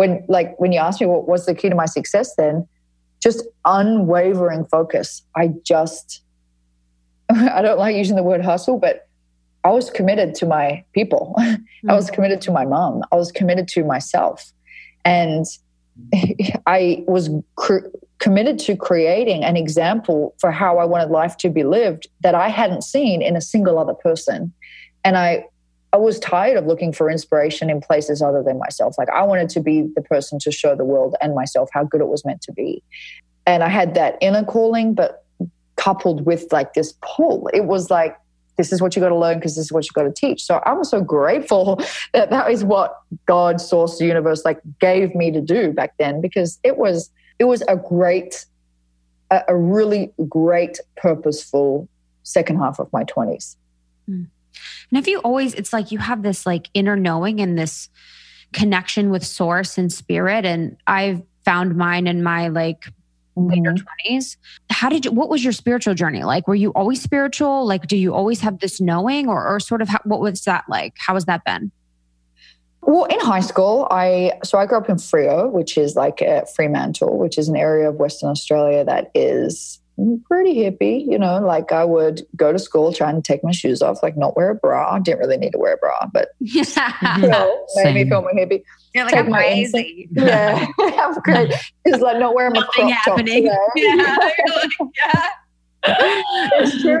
[0.00, 2.66] when like when you asked me what was the key to my success, then
[3.22, 5.22] just unwavering focus.
[5.36, 6.22] I just
[7.28, 9.06] I don't like using the word hustle, but
[9.62, 11.34] I was committed to my people.
[11.38, 11.90] Mm-hmm.
[11.90, 13.02] I was committed to my mom.
[13.12, 14.50] I was committed to myself.
[15.04, 15.44] And
[16.66, 17.88] I was cr-
[18.20, 22.48] committed to creating an example for how I wanted life to be lived that I
[22.48, 24.50] hadn't seen in a single other person.
[25.04, 25.44] And I
[25.92, 28.96] I was tired of looking for inspiration in places other than myself.
[28.96, 32.00] Like I wanted to be the person to show the world and myself how good
[32.00, 32.82] it was meant to be.
[33.46, 35.24] And I had that inner calling, but
[35.76, 37.48] coupled with like this pull.
[37.52, 38.16] It was like
[38.56, 40.42] this is what you got to learn because this is what you got to teach.
[40.42, 41.80] So I'm so grateful
[42.12, 46.20] that that is what God, source, the universe, like gave me to do back then
[46.20, 48.44] because it was it was a great,
[49.30, 51.88] a, a really great, purposeful
[52.22, 53.56] second half of my twenties.
[54.08, 54.26] Mm.
[54.90, 55.54] And have you always?
[55.54, 57.88] It's like you have this like inner knowing and this
[58.52, 62.86] connection with source and spirit, and I've found mine in my like
[63.36, 64.14] later mm-hmm.
[64.14, 64.36] 20s
[64.70, 67.96] how did you what was your spiritual journey like were you always spiritual like do
[67.96, 71.14] you always have this knowing or, or sort of how, what was that like how
[71.14, 71.70] has that been
[72.82, 76.44] well in high school i so i grew up in freo which is like a
[76.54, 79.79] fremantle which is an area of western australia that is
[80.26, 83.82] pretty hippie, you know, like I would go to school trying to take my shoes
[83.82, 84.94] off, like not wear a bra.
[84.94, 86.64] I didn't really need to wear a bra, but you
[87.18, 88.64] know, made me feel more hippy.
[88.94, 90.08] You're like, I'm crazy.
[90.12, 91.52] Yeah, I'm great.
[91.86, 93.46] Just like not wearing my crop happening.
[93.46, 93.96] Top, you?
[93.96, 95.28] Yeah, like, yeah.
[96.54, 97.00] it's true.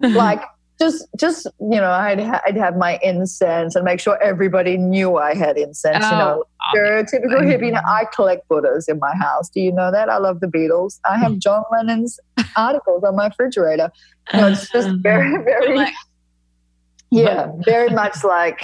[0.00, 0.42] Like
[0.78, 5.16] just just you know I'd ha- I'd have my incense and make sure everybody knew
[5.16, 6.04] I had incense.
[6.04, 7.72] Oh, you know, oh, stereotypical hippie.
[7.72, 9.48] Now, I collect Buddhas in my house.
[9.48, 10.08] Do you know that?
[10.08, 11.00] I love the Beatles.
[11.04, 12.18] I have John Lennon's
[12.56, 13.90] articles on my refrigerator.
[14.32, 15.86] You know, it's just very very.
[17.10, 18.60] yeah, very much like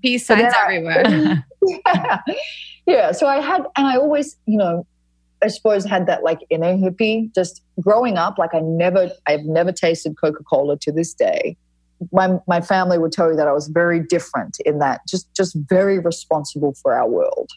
[0.00, 1.44] peace signs everywhere.
[1.84, 2.20] yeah.
[2.86, 4.86] yeah, so I had, and I always, you know,
[5.42, 7.34] I suppose had that like inner hippie.
[7.34, 11.56] Just growing up, like I never, I've never tasted Coca Cola to this day.
[12.12, 15.56] My my family would tell you that I was very different in that, just just
[15.68, 17.50] very responsible for our world.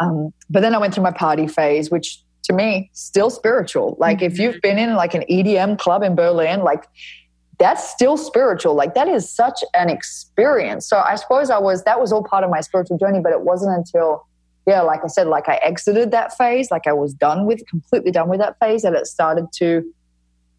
[0.00, 3.96] Um, but then I went through my party phase, which to me still spiritual.
[3.98, 4.26] Like mm-hmm.
[4.26, 6.84] if you've been in like an EDM club in Berlin, like
[7.58, 8.74] that's still spiritual.
[8.74, 10.88] Like that is such an experience.
[10.88, 13.42] So I suppose I was that was all part of my spiritual journey, but it
[13.42, 14.26] wasn't until
[14.66, 18.10] yeah, like I said, like I exited that phase, like I was done with, completely
[18.10, 19.84] done with that phase, and it started to,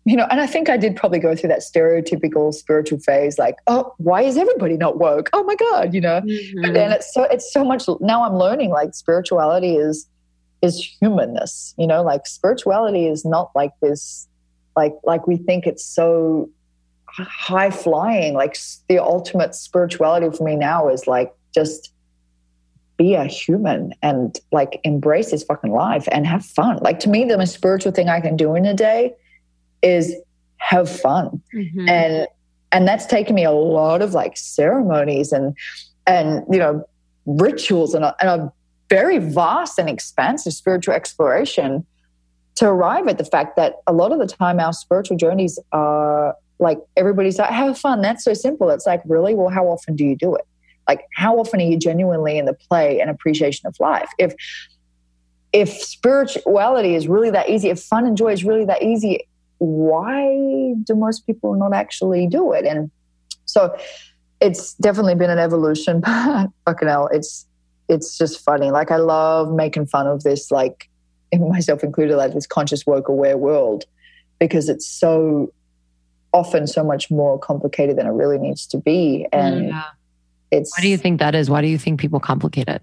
[0.06, 3.56] you know, and I think I did probably go through that stereotypical spiritual phase, like,
[3.66, 5.30] oh, why is everybody not woke?
[5.34, 6.22] Oh my God, you know.
[6.22, 6.62] Mm-hmm.
[6.62, 10.08] But then it's so it's so much now I'm learning like spirituality is
[10.62, 14.28] is humanness, you know, like spirituality is not like this
[14.76, 16.50] like like we think it's so
[17.08, 18.34] high flying.
[18.34, 21.92] Like the ultimate spirituality for me now is like just
[22.98, 26.78] be a human and like embrace this fucking life and have fun.
[26.82, 29.14] Like to me, the most spiritual thing I can do in a day
[29.82, 30.16] is
[30.58, 31.42] have fun.
[31.54, 31.90] Mm-hmm.
[31.90, 32.28] And
[32.72, 35.56] and that's taken me a lot of like ceremonies and
[36.08, 36.88] and you know
[37.26, 38.54] rituals and a, and a
[38.90, 41.86] very vast and expansive spiritual exploration
[42.56, 46.36] to arrive at the fact that a lot of the time our spiritual journeys are
[46.60, 50.06] like everybody's like have fun that's so simple it's like really well how often do
[50.06, 50.46] you do it
[50.88, 54.10] like, how often are you genuinely in the play and appreciation of life?
[54.18, 54.34] If
[55.54, 59.26] if spirituality is really that easy, if fun and joy is really that easy,
[59.60, 62.66] why do most people not actually do it?
[62.66, 62.92] And
[63.46, 63.76] so
[64.42, 67.48] it's definitely been an evolution, but fucking hell, it's
[67.88, 68.72] it's just funny.
[68.72, 70.90] Like I love making fun of this, like
[71.34, 73.86] myself included, like this conscious woke aware world
[74.40, 75.54] because it's so
[76.34, 79.26] often so much more complicated than it really needs to be.
[79.32, 79.84] And yeah.
[80.52, 81.50] It's why do you think that is?
[81.50, 82.82] Why do you think people complicate it?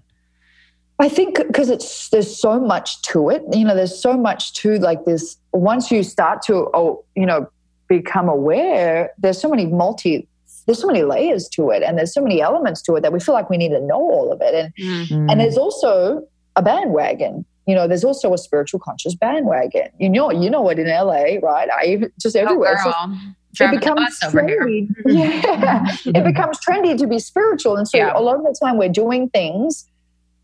[0.99, 3.43] I think because it's there's so much to it.
[3.51, 5.37] You know, there's so much to like this.
[5.51, 7.49] Once you start to oh, you know,
[7.87, 10.27] become aware, there's so many multi
[10.65, 13.19] there's so many layers to it and there's so many elements to it that we
[13.19, 14.53] feel like we need to know all of it.
[14.53, 15.29] And mm-hmm.
[15.29, 17.45] and there's also a bandwagon.
[17.65, 19.89] You know, there's also a spiritual conscious bandwagon.
[19.99, 21.69] You know, you know it in LA, right?
[21.69, 22.77] I even just everywhere.
[22.85, 23.17] Oh,
[23.59, 24.89] it becomes trendy.
[25.05, 28.13] yeah, it becomes trendy to be spiritual, and so yeah.
[28.15, 29.87] a lot of the time we're doing things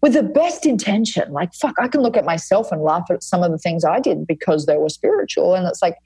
[0.02, 1.32] with the best intention.
[1.32, 4.00] Like, fuck, I can look at myself and laugh at some of the things I
[4.00, 5.56] did because they were spiritual.
[5.56, 5.98] And it's like,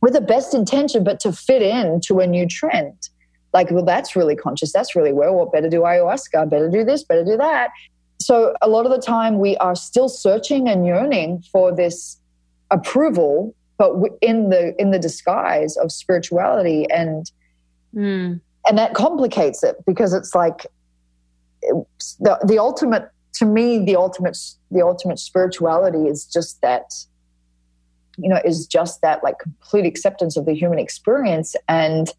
[0.00, 3.08] with the best intention, but to fit in to a new trend.
[3.52, 4.72] Like, well, that's really conscious.
[4.72, 5.34] That's really well.
[5.34, 6.48] What better do ayahuasca?
[6.48, 7.70] Better do this, better do that.
[8.20, 12.18] So, a lot of the time, we are still searching and yearning for this
[12.70, 17.32] approval, but in the in the disguise of spirituality, and
[17.94, 18.38] mm.
[18.68, 20.66] and that complicates it because it's like
[21.62, 24.36] the, the ultimate to me the ultimate
[24.70, 26.92] the ultimate spirituality is just that
[28.18, 32.10] you know is just that like complete acceptance of the human experience and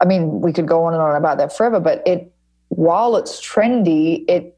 [0.00, 2.32] i mean we could go on and on about that forever but it
[2.68, 4.56] while it's trendy it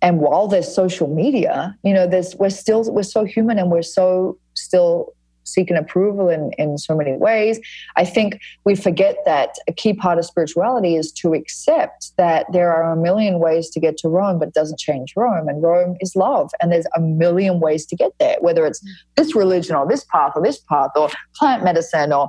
[0.00, 3.82] and while there's social media you know there's we're still we're so human and we're
[3.82, 5.12] so still
[5.52, 7.60] seeking approval in, in so many ways.
[7.96, 12.72] I think we forget that a key part of spirituality is to accept that there
[12.72, 15.48] are a million ways to get to Rome, but it doesn't change Rome.
[15.48, 16.50] And Rome is love.
[16.60, 18.84] And there's a million ways to get there, whether it's
[19.16, 22.28] this religion or this path or this path or plant medicine or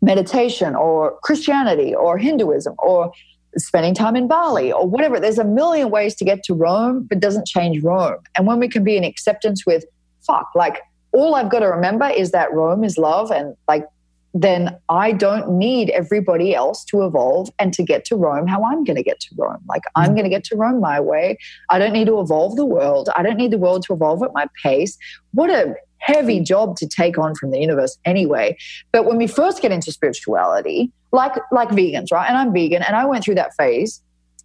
[0.00, 3.12] meditation or Christianity or Hinduism or
[3.56, 5.20] spending time in Bali or whatever.
[5.20, 8.18] There's a million ways to get to Rome, but doesn't change Rome.
[8.36, 9.84] And when we can be in acceptance with,
[10.26, 10.80] fuck, like
[11.12, 13.86] all I've got to remember is that Rome is love and like
[14.34, 18.82] then I don't need everybody else to evolve and to get to Rome how I'm
[18.84, 19.62] going to get to Rome.
[19.68, 20.14] Like, I'm mm.
[20.14, 21.36] going to get to Rome my way.
[21.68, 23.10] I don't need to evolve the world.
[23.14, 24.96] I don't need the world to evolve at my pace.
[25.32, 28.56] What a heavy job to take on from the universe anyway.
[28.90, 32.26] But when we first get into spirituality, like like vegans, right?
[32.26, 34.02] And I'm vegan and I went through that phase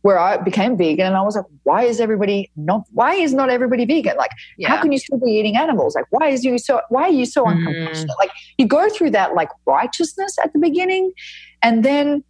[0.07, 3.49] where I became vegan and I was like, why is everybody not, why is not
[3.49, 4.15] everybody vegan?
[4.15, 4.69] Like, yeah.
[4.69, 5.95] how can you still be eating animals?
[5.95, 7.51] Like, why is you so, why are you so mm.
[7.53, 8.17] uncompassionate?
[8.17, 11.11] Like, you go through that like righteousness at the beginning
[11.61, 12.23] and then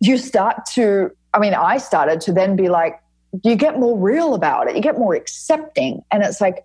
[0.00, 2.98] you start to, I mean, I started to then be like,
[3.44, 6.02] you get more real about it, you get more accepting.
[6.10, 6.64] And it's like,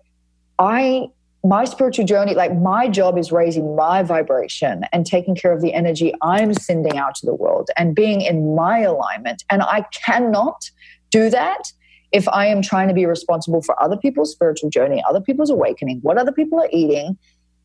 [0.58, 1.10] I
[1.44, 5.72] my spiritual journey, like my job is raising my vibration and taking care of the
[5.72, 9.44] energy I'm sending out to the world and being in my alignment.
[9.48, 10.70] And I cannot
[11.10, 11.72] do that
[12.10, 16.00] if I am trying to be responsible for other people's spiritual journey, other people's awakening,
[16.02, 17.16] what other people are eating.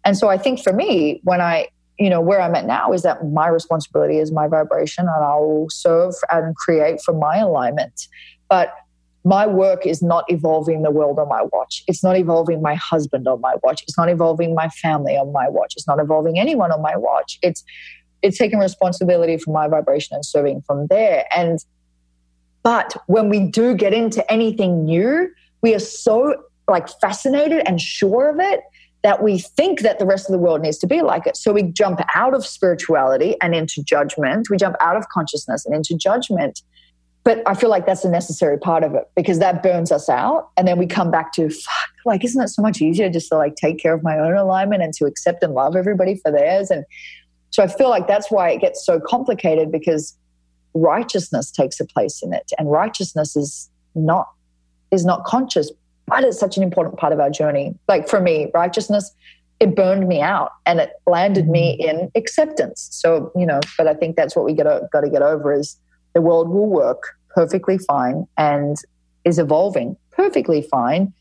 [0.05, 3.03] And so I think for me, when I, you know, where I'm at now is
[3.03, 8.07] that my responsibility is my vibration and I'll serve and create from my alignment.
[8.49, 8.73] But
[9.23, 11.83] my work is not evolving the world on my watch.
[11.87, 13.81] It's not evolving my husband on my watch.
[13.83, 15.73] It's not evolving my family on my watch.
[15.77, 17.39] It's not evolving anyone on my watch.
[17.41, 17.63] It's
[18.21, 21.25] it's taking responsibility for my vibration and serving from there.
[21.35, 21.59] And
[22.63, 25.29] but when we do get into anything new,
[25.61, 26.35] we are so
[26.69, 28.61] like fascinated and sure of it
[29.03, 31.35] that we think that the rest of the world needs to be like it.
[31.35, 34.49] So we jump out of spirituality and into judgment.
[34.49, 36.61] We jump out of consciousness and into judgment
[37.23, 40.49] but I feel like that's a necessary part of it because that burns us out.
[40.57, 43.37] And then we come back to, fuck, like, isn't it so much easier just to
[43.37, 46.69] like take care of my own alignment and to accept and love everybody for theirs?
[46.69, 46.83] And
[47.51, 50.17] so I feel like that's why it gets so complicated because
[50.73, 52.51] righteousness takes a place in it.
[52.59, 54.27] And righteousness is not,
[54.91, 55.71] is not conscious,
[56.07, 57.73] but it's such an important part of our journey.
[57.87, 59.13] Like for me, righteousness,
[59.61, 61.99] it burned me out and it landed me mm-hmm.
[61.99, 62.89] in acceptance.
[62.91, 65.77] So, you know, but I think that's what we gotta, gotta get over is,
[66.13, 68.77] the world will work perfectly fine and
[69.25, 71.13] is evolving perfectly fine.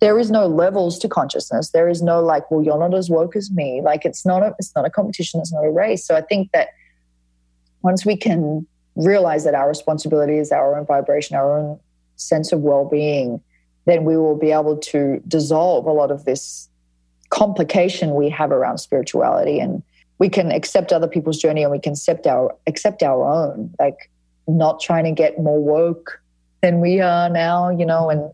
[0.00, 1.70] There is no levels to consciousness.
[1.70, 3.80] There is no like, well, you're not as woke as me.
[3.82, 6.04] Like it's not a it's not a competition, it's not a race.
[6.04, 6.68] So I think that
[7.82, 11.80] once we can realize that our responsibility is our own vibration, our own
[12.16, 13.40] sense of well-being,
[13.86, 16.68] then we will be able to dissolve a lot of this
[17.30, 19.82] complication we have around spirituality and
[20.18, 24.10] we can accept other people's journey and we can accept our accept our own like
[24.46, 26.20] not trying to get more woke
[26.62, 28.32] than we are now, you know, and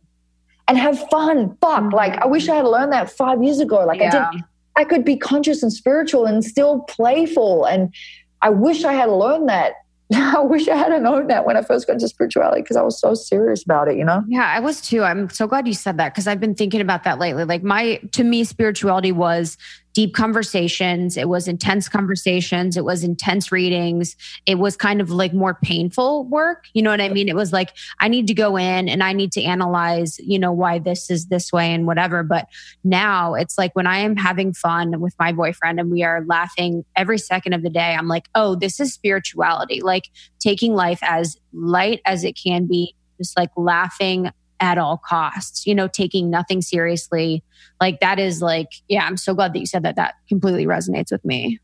[0.69, 1.57] and have fun.
[1.61, 1.95] Fuck, mm-hmm.
[1.95, 3.85] like I wish I had learned that five years ago.
[3.85, 4.09] Like yeah.
[4.09, 4.45] I didn't
[4.77, 7.65] I could be conscious and spiritual and still playful.
[7.65, 7.93] And
[8.41, 9.75] I wish I had learned that
[10.15, 12.99] I wish I had known that when I first got into spirituality because I was
[12.99, 14.25] so serious about it, you know?
[14.27, 15.05] Yeah, I was too.
[15.05, 17.45] I'm so glad you said that because I've been thinking about that lately.
[17.45, 19.57] Like, my, to me, spirituality was
[19.93, 21.17] deep conversations.
[21.17, 22.77] It was intense conversations.
[22.77, 24.17] It was intense readings.
[24.47, 26.67] It was kind of like more painful work.
[26.75, 27.29] You know what I mean?
[27.29, 27.71] It was like,
[28.01, 31.27] I need to go in and I need to analyze, you know, why this is
[31.27, 32.23] this way and whatever.
[32.23, 32.47] But
[32.85, 36.85] now it's like when I am having fun with my boyfriend and we are laughing
[36.97, 39.81] every second of the day, I'm like, oh, this is spirituality.
[39.81, 44.31] Like taking life as light as it can be, just like laughing
[44.61, 47.43] at all costs, you know, taking nothing seriously.
[47.81, 49.97] Like that is like, yeah, I'm so glad that you said that.
[49.97, 51.59] That completely resonates with me.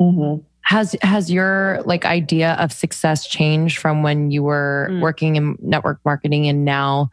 [0.00, 0.42] Mm-hmm.
[0.62, 5.00] Has has your like idea of success changed from when you were mm.
[5.00, 7.10] working in network marketing and now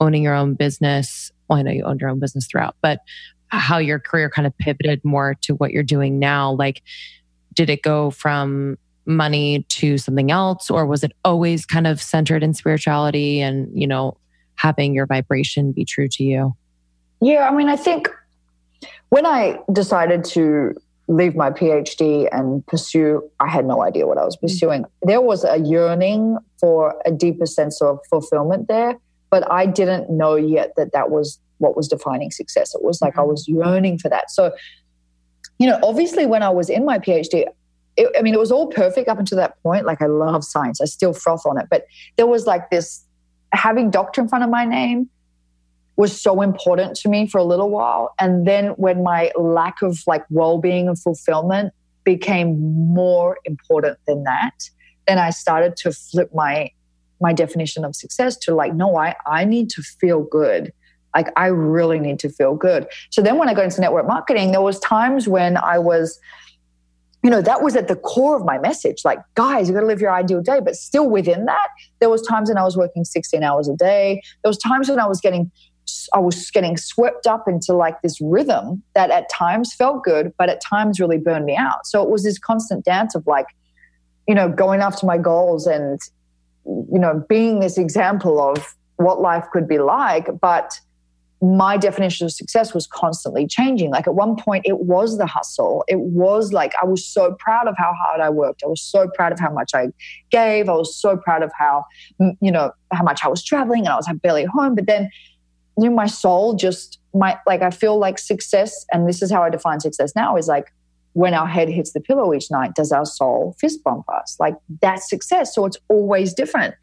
[0.00, 1.32] owning your own business?
[1.48, 3.00] Well, I know you owned your own business throughout, but
[3.48, 6.52] how your career kind of pivoted more to what you're doing now.
[6.52, 6.82] Like,
[7.54, 12.42] did it go from money to something else, or was it always kind of centered
[12.42, 14.16] in spirituality and you know
[14.56, 16.56] having your vibration be true to you?
[17.20, 18.10] Yeah, I mean, I think
[19.08, 20.74] when I decided to
[21.08, 24.84] leave my PhD and pursue, I had no idea what I was pursuing.
[25.02, 28.96] There was a yearning for a deeper sense of fulfillment there,
[29.30, 32.74] but I didn't know yet that that was what was defining success.
[32.74, 33.20] It was like mm-hmm.
[33.20, 34.30] I was yearning for that.
[34.30, 34.52] So,
[35.58, 37.46] you know, obviously, when I was in my PhD,
[37.96, 39.86] it, I mean, it was all perfect up until that point.
[39.86, 41.86] Like, I love science, I still froth on it, but
[42.16, 43.05] there was like this
[43.56, 45.08] having doctor in front of my name
[45.96, 48.14] was so important to me for a little while.
[48.20, 51.72] And then when my lack of like well-being and fulfillment
[52.04, 52.60] became
[52.94, 54.70] more important than that,
[55.06, 56.70] then I started to flip my
[57.18, 60.70] my definition of success to like, no, I, I need to feel good.
[61.14, 62.86] Like I really need to feel good.
[63.08, 66.20] So then when I got into network marketing, there was times when I was
[67.26, 69.04] you know that was at the core of my message.
[69.04, 70.60] Like guys you got to live your ideal day.
[70.60, 71.68] But still within that
[71.98, 74.22] there was times when i was working 16 hours a day.
[74.44, 75.50] There was times when i was getting
[76.14, 80.48] i was getting swept up into like this rhythm that at times felt good but
[80.48, 81.84] at times really burned me out.
[81.84, 83.46] So it was this constant dance of like
[84.28, 85.98] you know going after my goals and
[86.64, 90.28] you know being this example of what life could be like.
[90.40, 90.80] But
[91.42, 93.90] my definition of success was constantly changing.
[93.90, 95.84] Like at one point, it was the hustle.
[95.86, 98.62] It was like I was so proud of how hard I worked.
[98.64, 99.88] I was so proud of how much I
[100.30, 100.68] gave.
[100.68, 101.84] I was so proud of how,
[102.18, 104.74] you know, how much I was traveling and I was barely home.
[104.74, 105.10] But then,
[105.78, 109.42] you know, my soul just, my, like, I feel like success, and this is how
[109.42, 110.72] I define success now is like
[111.12, 114.36] when our head hits the pillow each night, does our soul fist bump us?
[114.40, 115.54] Like that's success.
[115.54, 116.74] So it's always different.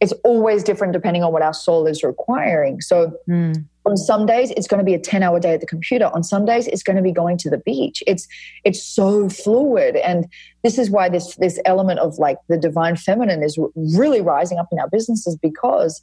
[0.00, 2.80] It's always different depending on what our soul is requiring.
[2.80, 5.66] So, mm on some days it's going to be a 10 hour day at the
[5.66, 6.06] computer.
[6.06, 8.02] On some days it's going to be going to the beach.
[8.06, 8.26] It's
[8.64, 9.96] it's so fluid.
[9.96, 10.26] And
[10.62, 14.68] this is why this this element of like the divine feminine is really rising up
[14.72, 16.02] in our businesses because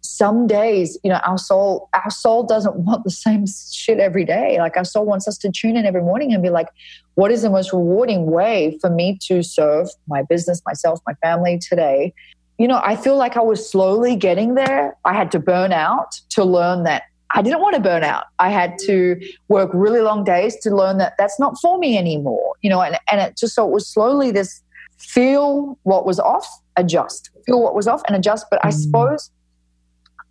[0.00, 4.58] some days you know our soul our soul doesn't want the same shit every day.
[4.58, 6.68] Like our soul wants us to tune in every morning and be like
[7.14, 11.58] what is the most rewarding way for me to serve my business myself my family
[11.58, 12.14] today
[12.58, 14.96] you know, I feel like I was slowly getting there.
[15.04, 17.04] I had to burn out to learn that
[17.34, 18.24] I didn't want to burn out.
[18.38, 22.54] I had to work really long days to learn that that's not for me anymore,
[22.62, 24.62] you know, and, and it just so it was slowly this
[24.96, 26.46] feel what was off,
[26.76, 28.46] adjust, feel what was off and adjust.
[28.50, 28.72] But I mm.
[28.72, 29.30] suppose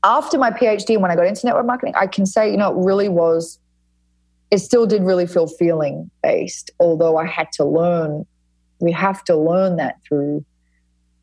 [0.04, 2.72] after my PhD, and when I got into network marketing, I can say, you know,
[2.72, 3.60] it really was,
[4.52, 8.26] it still did really feel feeling based, although I had to learn,
[8.80, 10.44] we have to learn that through,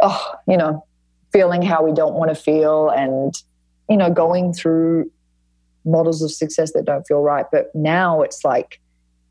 [0.00, 0.84] oh, you know,
[1.34, 3.34] feeling how we don't want to feel and
[3.90, 5.10] you know going through
[5.84, 7.46] models of success that don't feel right.
[7.50, 8.80] But now it's like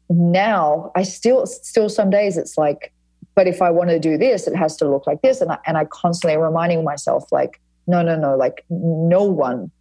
[0.10, 2.94] now i still still some days it's like
[3.36, 5.40] but if i want to do this it has to look like this.
[5.42, 9.72] And I, and I constantly reminding myself like no no no like no one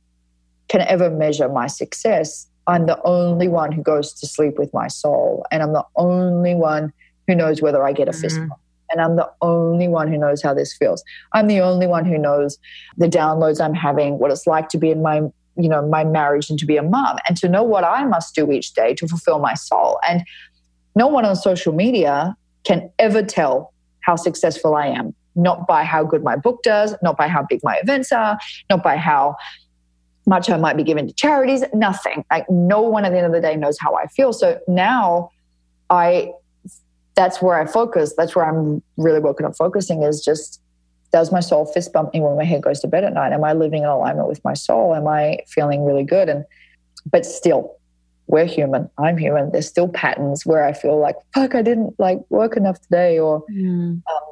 [0.69, 2.47] can ever measure my success.
[2.69, 5.45] I'm the only one who goes to sleep with my soul.
[5.51, 6.93] And i'm the only one
[7.27, 8.49] who knows whether i get a fist mm-hmm.
[8.49, 8.61] bump
[8.93, 11.03] and I'm the only one who knows how this feels.
[11.33, 12.59] I'm the only one who knows
[12.97, 15.23] the downloads I'm having, what it's like to be in my
[15.57, 18.35] you know my marriage and to be a mom and to know what I must
[18.35, 19.99] do each day to fulfill my soul.
[20.09, 20.25] And
[20.95, 26.05] no one on social media can ever tell how successful I am, not by how
[26.05, 28.39] good my book does, not by how big my events are,
[28.71, 29.37] not by how
[30.27, 32.25] much I might be given to charities, nothing.
[32.31, 34.33] Like no one at the end of the day knows how I feel.
[34.33, 35.31] So now
[35.91, 36.33] I
[37.15, 38.15] that's where I focus.
[38.17, 40.61] That's where I'm really working on focusing is just
[41.13, 43.33] does my soul fist bump me when my head goes to bed at night?
[43.33, 44.95] Am I living in alignment with my soul?
[44.95, 46.31] Am I feeling really good?
[46.31, 46.47] And
[47.11, 47.77] but still,
[48.29, 48.89] we're human.
[48.97, 49.53] I'm human.
[49.53, 53.19] There's still patterns where I feel like, fuck, I didn't like work enough today.
[53.19, 54.01] Or mm.
[54.11, 54.23] um,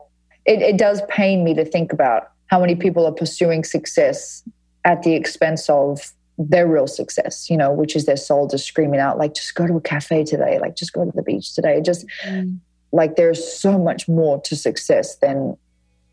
[0.47, 4.43] it, it does pain me to think about how many people are pursuing success
[4.85, 9.01] at the expense of their real success, you know, which is their soul just screaming
[9.01, 11.83] out, like, just go to a cafe today, like, just go to the beach today.
[11.83, 12.59] Just mm.
[12.93, 15.57] Like there's so much more to success than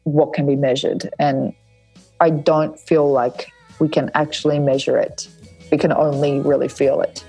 [0.03, 1.09] what can be measured.
[1.19, 1.53] And
[2.19, 5.27] I don't feel like we can actually measure it.
[5.71, 7.23] We can only really feel it.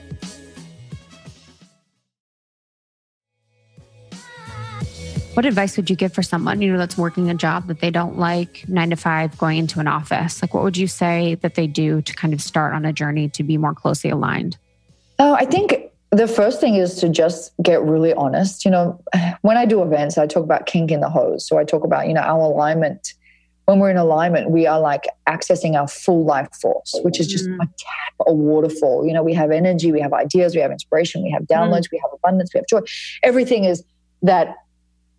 [5.34, 7.92] What advice would you give for someone, you know, that's working a job that they
[7.92, 10.42] don't like, nine to five, going into an office?
[10.42, 13.28] Like, what would you say that they do to kind of start on a journey
[13.28, 14.57] to be more closely aligned?
[15.20, 18.64] Oh, I think the first thing is to just get really honest.
[18.64, 19.02] You know,
[19.42, 21.46] when I do events, I talk about kink in the hose.
[21.46, 23.14] So I talk about, you know, our alignment.
[23.66, 27.46] When we're in alignment, we are like accessing our full life force, which is just
[27.46, 27.56] mm.
[27.56, 29.06] a tap, a waterfall.
[29.06, 31.92] You know, we have energy, we have ideas, we have inspiration, we have downloads, mm.
[31.92, 32.80] we have abundance, we have joy.
[33.22, 33.84] Everything is
[34.22, 34.54] that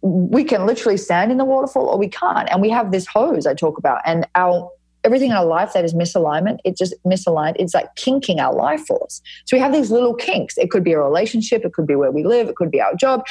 [0.02, 2.50] we can literally stand in the waterfall or we can't.
[2.50, 4.72] And we have this hose I talk about, and our
[5.04, 7.56] everything in our life that is misalignment, it just misaligned.
[7.58, 9.22] It's like kinking our life force.
[9.46, 10.58] So we have these little kinks.
[10.58, 12.94] It could be a relationship, it could be where we live, it could be our
[12.96, 13.26] job.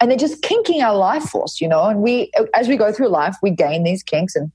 [0.00, 1.84] And they're just kinking our life force, you know.
[1.84, 4.34] And we, as we go through life, we gain these kinks.
[4.34, 4.50] And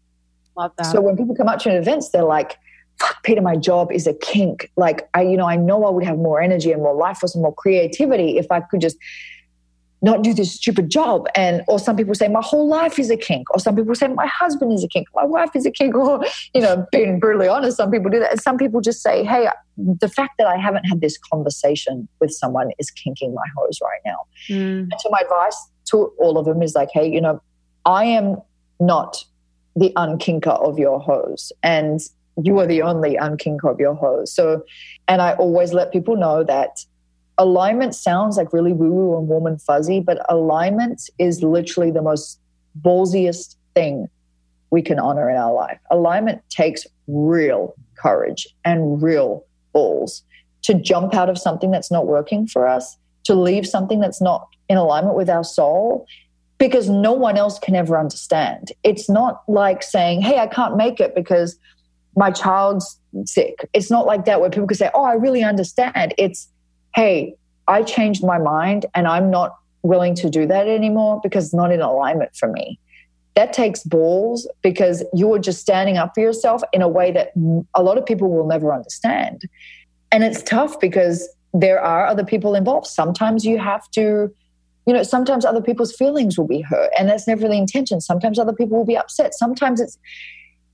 [0.58, 0.88] love that.
[0.88, 2.58] So when people come up to an events, they're like,
[3.00, 4.70] fuck, Peta, my job is a kink.
[4.76, 7.34] Like, I, you know, I know I would have more energy and more life force
[7.34, 8.98] and more creativity if I could just
[10.02, 11.28] not do this stupid job.
[11.36, 13.50] And or some people say my whole life is a kink.
[13.52, 15.08] Or some people say my husband is a kink.
[15.16, 15.96] My wife is a kink.
[15.98, 16.24] Or
[16.54, 18.32] you know being brutally honest some people do that.
[18.32, 22.32] And some people just say hey the fact that i haven't had this conversation with
[22.32, 24.20] someone is kinking my hose right now.
[24.50, 24.82] Mm.
[24.92, 27.42] and so my advice to all of them is like hey you know
[27.86, 28.38] i am
[28.80, 29.24] not
[29.76, 32.02] the unkinker of your hose and
[32.44, 34.64] you are the only unkinker of your hose so
[35.08, 36.86] and i always let people know that
[37.38, 42.02] alignment sounds like really woo woo and warm and fuzzy, but alignment is literally the
[42.02, 42.40] most
[42.82, 44.08] ballsiest thing
[44.70, 45.80] we can honor in our life.
[45.92, 50.24] Alignment takes real courage and real balls
[50.64, 54.48] to jump out of something that's not working for us, to leave something that's not
[54.68, 56.06] in alignment with our soul,
[56.58, 58.72] because no one else can ever understand.
[58.84, 61.58] It's not like saying, hey, I can't make it because
[62.16, 63.70] my child's sick.
[63.74, 66.16] It's not like that where people can say, oh, I really understand.
[66.18, 66.50] It's,
[66.98, 67.36] hey,
[67.68, 71.72] I changed my mind and I'm not willing to do that anymore because it's not
[71.72, 72.80] in alignment for me.
[73.36, 77.34] That takes balls because you are just standing up for yourself in a way that
[77.76, 79.44] a lot of people will never understand.
[80.12, 82.88] And it's tough because there are other people involved.
[82.88, 84.34] Sometimes you have to,
[84.88, 88.02] you know, sometimes other people's feelings will be hurt, and that's never the intention.
[88.02, 89.36] Sometimes other people will be upset.
[89.36, 90.00] Sometimes it's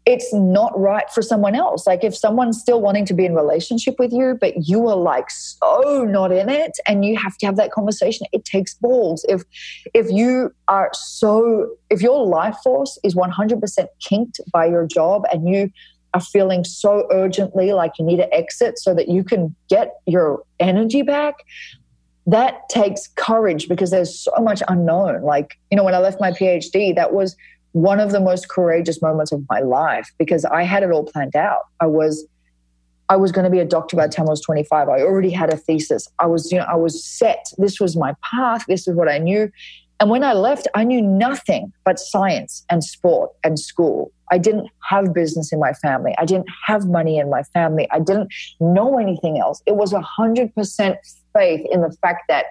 [0.05, 1.87] it's not right for someone else.
[1.87, 5.29] Like if someone's still wanting to be in relationship with you, but you are like
[5.29, 9.25] so not in it and you have to have that conversation, it takes balls.
[9.29, 9.43] If
[9.93, 15.47] if you are so if your life force is 100% kinked by your job and
[15.47, 15.71] you
[16.13, 20.43] are feeling so urgently like you need to exit so that you can get your
[20.59, 21.35] energy back,
[22.27, 25.23] that takes courage because there's so much unknown.
[25.23, 27.35] Like, you know, when I left my PhD, that was
[27.73, 31.35] one of the most courageous moments of my life because I had it all planned
[31.35, 31.63] out.
[31.79, 32.25] I was
[33.09, 34.87] I was going to be a doctor by the time I was 25.
[34.87, 36.07] I already had a thesis.
[36.19, 37.45] I was, you know, I was set.
[37.57, 38.63] This was my path.
[38.67, 39.51] This is what I knew.
[39.99, 44.11] And when I left, I knew nothing but science and sport and school.
[44.31, 46.15] I didn't have business in my family.
[46.17, 47.87] I didn't have money in my family.
[47.91, 49.61] I didn't know anything else.
[49.65, 50.95] It was 100%
[51.33, 52.45] faith in the fact that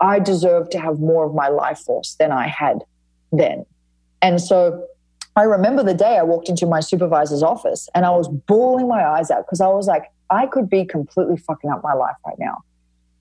[0.00, 2.78] I deserved to have more of my life force than I had
[3.30, 3.66] then.
[4.22, 4.86] And so
[5.36, 9.04] I remember the day I walked into my supervisor's office and I was bawling my
[9.04, 12.38] eyes out because I was like, I could be completely fucking up my life right
[12.38, 12.58] now.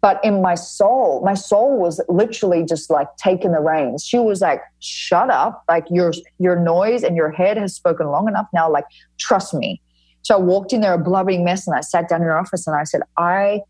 [0.02, 4.06] But in my soul, my soul was literally just like taking the reins.
[4.06, 5.64] She was like, shut up.
[5.68, 8.72] Like your your noise and your head has spoken long enough now.
[8.72, 8.86] Like,
[9.18, 9.82] trust me.
[10.22, 12.68] So I walked in there a blubbering mess and I sat down in her office
[12.68, 13.62] and I said, I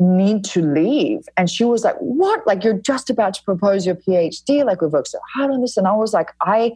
[0.00, 1.28] need to leave.
[1.36, 2.46] And she was like, What?
[2.46, 4.64] Like, you're just about to propose your PhD.
[4.64, 5.76] Like, we've worked so hard on this.
[5.76, 6.72] And I was like, I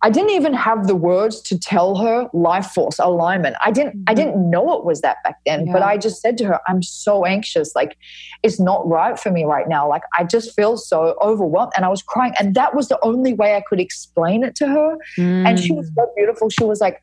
[0.00, 3.56] I didn't even have the words to tell her life force alignment.
[3.60, 4.04] I didn't mm-hmm.
[4.06, 5.72] I didn't know it was that back then, yeah.
[5.72, 7.74] but I just said to her, I'm so anxious.
[7.74, 7.96] Like
[8.42, 9.88] it's not right for me right now.
[9.88, 13.34] Like I just feel so overwhelmed and I was crying and that was the only
[13.34, 14.96] way I could explain it to her.
[15.18, 15.48] Mm.
[15.48, 15.94] And she was mm.
[15.96, 16.48] so beautiful.
[16.48, 17.02] She was like,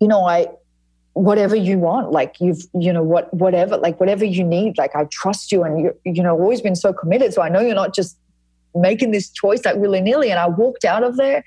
[0.00, 0.46] you know, I
[1.14, 5.04] whatever you want like you've you know what whatever like whatever you need like i
[5.04, 7.94] trust you and you you know always been so committed so i know you're not
[7.94, 8.18] just
[8.74, 11.44] making this choice like willy-nilly and i walked out of there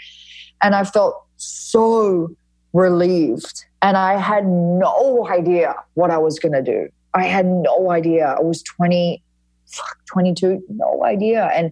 [0.63, 2.29] and i felt so
[2.71, 6.87] relieved and i had no idea what i was going to do
[7.17, 8.35] I had no idea.
[8.37, 9.21] I was 20,
[9.65, 11.45] fuck, 22, no idea.
[11.45, 11.71] And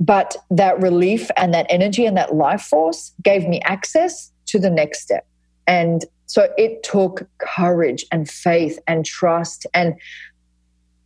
[0.00, 4.70] but that relief and that energy and that life force gave me access to the
[4.70, 5.26] next step.
[5.66, 9.66] And so it took courage and faith and trust.
[9.74, 9.94] And,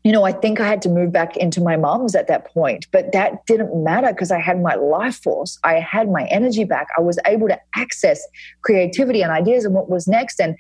[0.05, 2.87] you know, I think I had to move back into my mom's at that point,
[2.93, 5.59] but that didn't matter because I had my life force.
[5.65, 6.89] I had my energy back.
[6.97, 8.27] I was able to access
[8.63, 10.41] creativity and ideas and what was next.
[10.41, 10.57] And,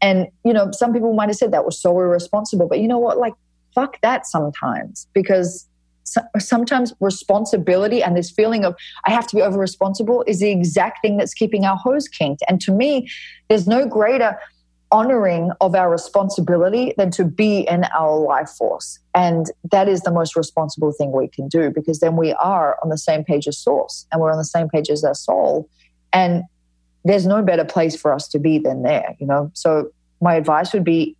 [0.00, 2.98] and, you know, some people might have said that was so irresponsible, but you know
[2.98, 3.18] what?
[3.18, 3.34] Like,
[3.74, 5.66] fuck that sometimes because
[6.38, 8.76] sometimes responsibility and this feeling of
[9.06, 12.42] I have to be over responsible is the exact thing that's keeping our hose kinked.
[12.48, 13.08] And to me,
[13.48, 14.38] there's no greater
[14.92, 19.00] honoring of our responsibility than to be in our life force.
[19.14, 22.90] And that is the most responsible thing we can do because then we are on
[22.90, 25.68] the same page as source and we're on the same page as our soul.
[26.12, 26.44] And
[27.04, 29.50] there's no better place for us to be than there, you know?
[29.54, 29.90] So
[30.20, 31.16] my advice would be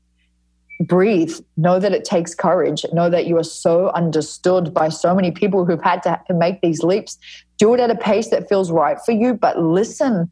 [0.80, 5.30] breathe know that it takes courage know that you are so understood by so many
[5.30, 7.16] people who've had to make these leaps.
[7.58, 10.30] Do it at a pace that feels right for you but listen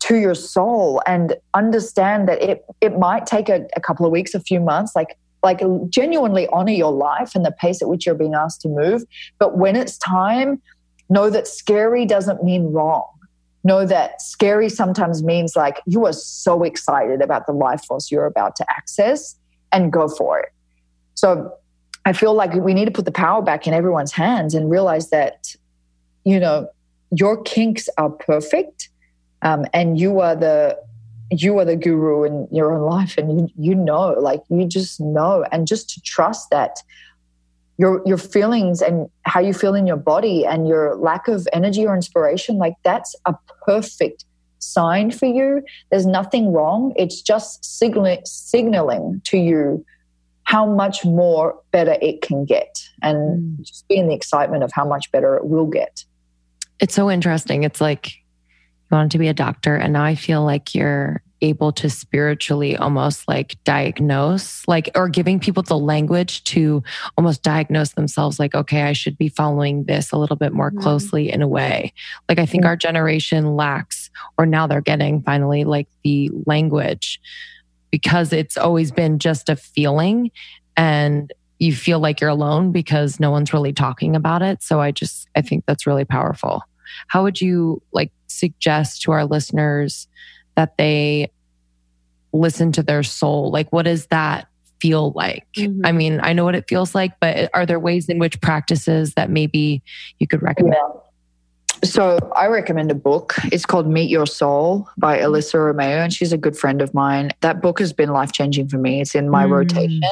[0.00, 4.34] to your soul and understand that it it might take a, a couple of weeks
[4.34, 8.14] a few months like like genuinely honor your life and the pace at which you're
[8.14, 9.04] being asked to move.
[9.38, 10.62] But when it's time
[11.10, 13.06] know that scary doesn't mean wrong.
[13.62, 18.26] Know that scary sometimes means like you are so excited about the life force you're
[18.26, 19.36] about to access
[19.74, 20.52] and go for it.
[21.14, 21.52] So
[22.06, 25.10] I feel like we need to put the power back in everyone's hands and realize
[25.10, 25.54] that,
[26.24, 26.68] you know,
[27.10, 28.88] your kinks are perfect,
[29.42, 30.78] um, and you are the
[31.30, 35.00] you are the guru in your own life, and you you know, like you just
[35.00, 36.78] know, and just to trust that
[37.78, 41.86] your your feelings and how you feel in your body and your lack of energy
[41.86, 43.34] or inspiration, like that's a
[43.66, 44.24] perfect
[44.72, 45.62] sign for you.
[45.90, 46.92] There's nothing wrong.
[46.96, 49.84] It's just signaling, signaling to you
[50.44, 53.62] how much more better it can get and mm.
[53.62, 56.04] just be in the excitement of how much better it will get.
[56.80, 57.62] It's so interesting.
[57.62, 58.22] It's like you
[58.90, 63.28] wanted to be a doctor, and now I feel like you're able to spiritually almost
[63.28, 66.82] like diagnose, like, or giving people the language to
[67.18, 70.80] almost diagnose themselves, like, okay, I should be following this a little bit more mm-hmm.
[70.80, 71.92] closely in a way.
[72.28, 72.68] Like, I think mm-hmm.
[72.68, 74.03] our generation lacks,
[74.38, 77.20] or now they're getting finally like the language
[77.90, 80.30] because it's always been just a feeling
[80.76, 84.62] and you feel like you're alone because no one's really talking about it.
[84.62, 86.62] So I just, I think that's really powerful.
[87.06, 90.08] How would you like suggest to our listeners
[90.56, 91.30] that they
[92.32, 93.50] listen to their soul?
[93.50, 94.48] Like, what does that
[94.80, 95.46] feel like?
[95.56, 95.86] Mm-hmm.
[95.86, 99.14] I mean, I know what it feels like, but are there ways in which practices
[99.14, 99.82] that maybe
[100.18, 100.74] you could recommend?
[100.74, 101.00] Yeah.
[101.82, 103.34] So I recommend a book.
[103.44, 105.18] It's called Meet Your Soul by.
[105.18, 107.30] Alyssa Romeo, and she's a good friend of mine.
[107.40, 109.00] That book has been life changing for me.
[109.00, 109.50] It's in my mm.
[109.50, 110.02] rotation.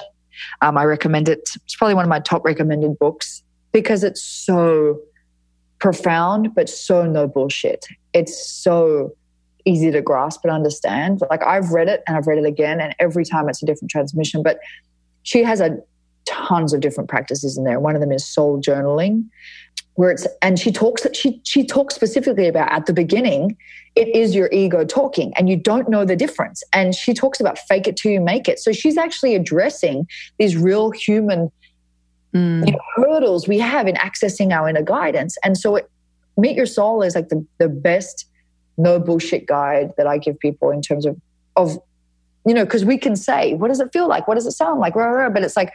[0.61, 1.51] Um, I recommend it.
[1.65, 3.43] It's probably one of my top recommended books
[3.73, 5.01] because it's so
[5.79, 7.87] profound, but so no bullshit.
[8.13, 9.15] It's so
[9.65, 11.21] easy to grasp and understand.
[11.31, 13.91] Like I've read it and I've read it again, and every time it's a different
[13.91, 14.43] transmission.
[14.43, 14.59] But
[15.23, 15.79] she has a
[16.25, 17.81] tons of different practices in there.
[17.81, 19.25] One of them is soul journaling,
[19.95, 23.57] where it's and she talks she she talks specifically about at the beginning,
[23.95, 26.63] it is your ego talking, and you don't know the difference.
[26.73, 28.59] And she talks about fake it till you make it.
[28.59, 30.07] So she's actually addressing
[30.39, 31.53] these real human
[32.35, 32.67] mm.
[32.67, 35.37] you know, hurdles we have in accessing our inner guidance.
[35.45, 35.91] And so it,
[36.37, 38.27] Meet Your Soul is like the, the best
[38.79, 41.21] no bullshit guide that I give people in terms of
[41.57, 41.79] of
[42.47, 44.81] you know because we can say what does it feel like what does it sound
[44.81, 45.73] like but it's like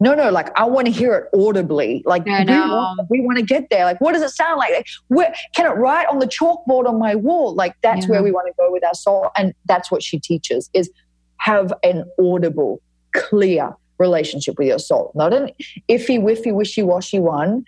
[0.00, 3.44] no no like I want to hear it audibly like we want, we want, to
[3.44, 6.86] get there like what does it sound like where can it write on the chalkboard
[6.88, 8.12] on my wall like that's yeah.
[8.12, 10.90] where we want to go with our soul and that's what she teaches is
[11.38, 12.80] have an audible
[13.12, 15.50] clear relationship with your soul not an
[15.88, 17.64] iffy whiffy wishy washy one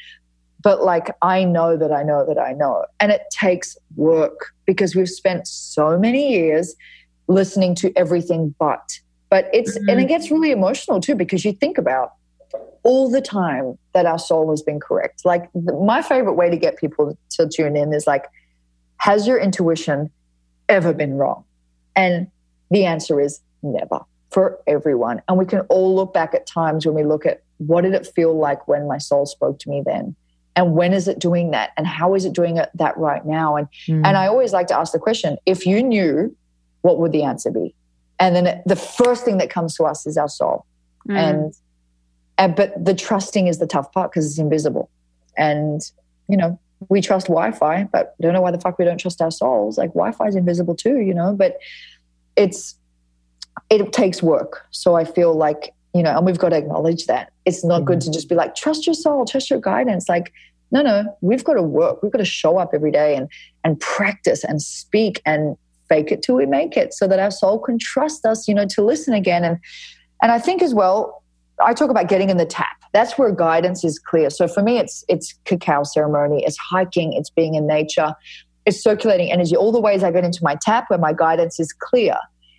[0.63, 2.85] but like I know that I know that I know.
[2.99, 6.75] And it takes work because we've spent so many years
[7.29, 9.01] listening to everything but.
[9.31, 9.89] But it's, mm-hmm.
[9.89, 12.13] and it gets really emotional too because you think about
[12.83, 15.25] all the time that our soul has been correct.
[15.25, 18.27] Like the, my favorite way to get people to tune in is like,
[18.97, 20.11] has your intuition
[20.69, 21.45] ever been wrong?
[21.97, 22.29] And
[22.71, 24.01] the answer is never
[24.31, 25.23] for everyone.
[25.29, 28.07] And we can all look back at times when we look at what did it
[28.07, 30.15] feel like when my soul spoke to me then?
[30.57, 33.57] and when is it doing that and how is it doing it that right now
[33.57, 34.05] and mm.
[34.05, 36.35] and i always like to ask the question if you knew
[36.83, 37.75] what would the answer be
[38.19, 40.67] and then it, the first thing that comes to us is our soul
[41.09, 41.17] mm.
[41.17, 41.55] and,
[42.41, 44.91] and but the trusting is the tough part because it's invisible
[45.37, 45.93] and
[46.29, 49.31] you know we trust wi-fi but don't know why the fuck we don't trust our
[49.31, 51.59] souls like wi-fi is invisible too you know but
[52.35, 52.75] it's
[53.69, 57.33] it takes work so i feel like you know, and we've got to acknowledge that.
[57.45, 58.13] It's not good mm-hmm.
[58.13, 60.09] to just be like, trust your soul, trust your guidance.
[60.09, 60.33] Like,
[60.71, 62.03] no, no, we've got to work.
[62.03, 63.29] We've got to show up every day and
[63.65, 65.57] and practice and speak and
[65.89, 68.67] fake it till we make it so that our soul can trust us, you know,
[68.67, 69.43] to listen again.
[69.43, 69.59] And
[70.23, 71.20] and I think as well,
[71.65, 72.77] I talk about getting in the tap.
[72.93, 74.31] That's where guidance is clear.
[74.31, 78.15] So for me, it's it's cacao ceremony, it's hiking, it's being in nature,
[78.67, 79.57] it's circulating energy.
[79.57, 82.17] All the ways I get into my tap where my guidance is clear.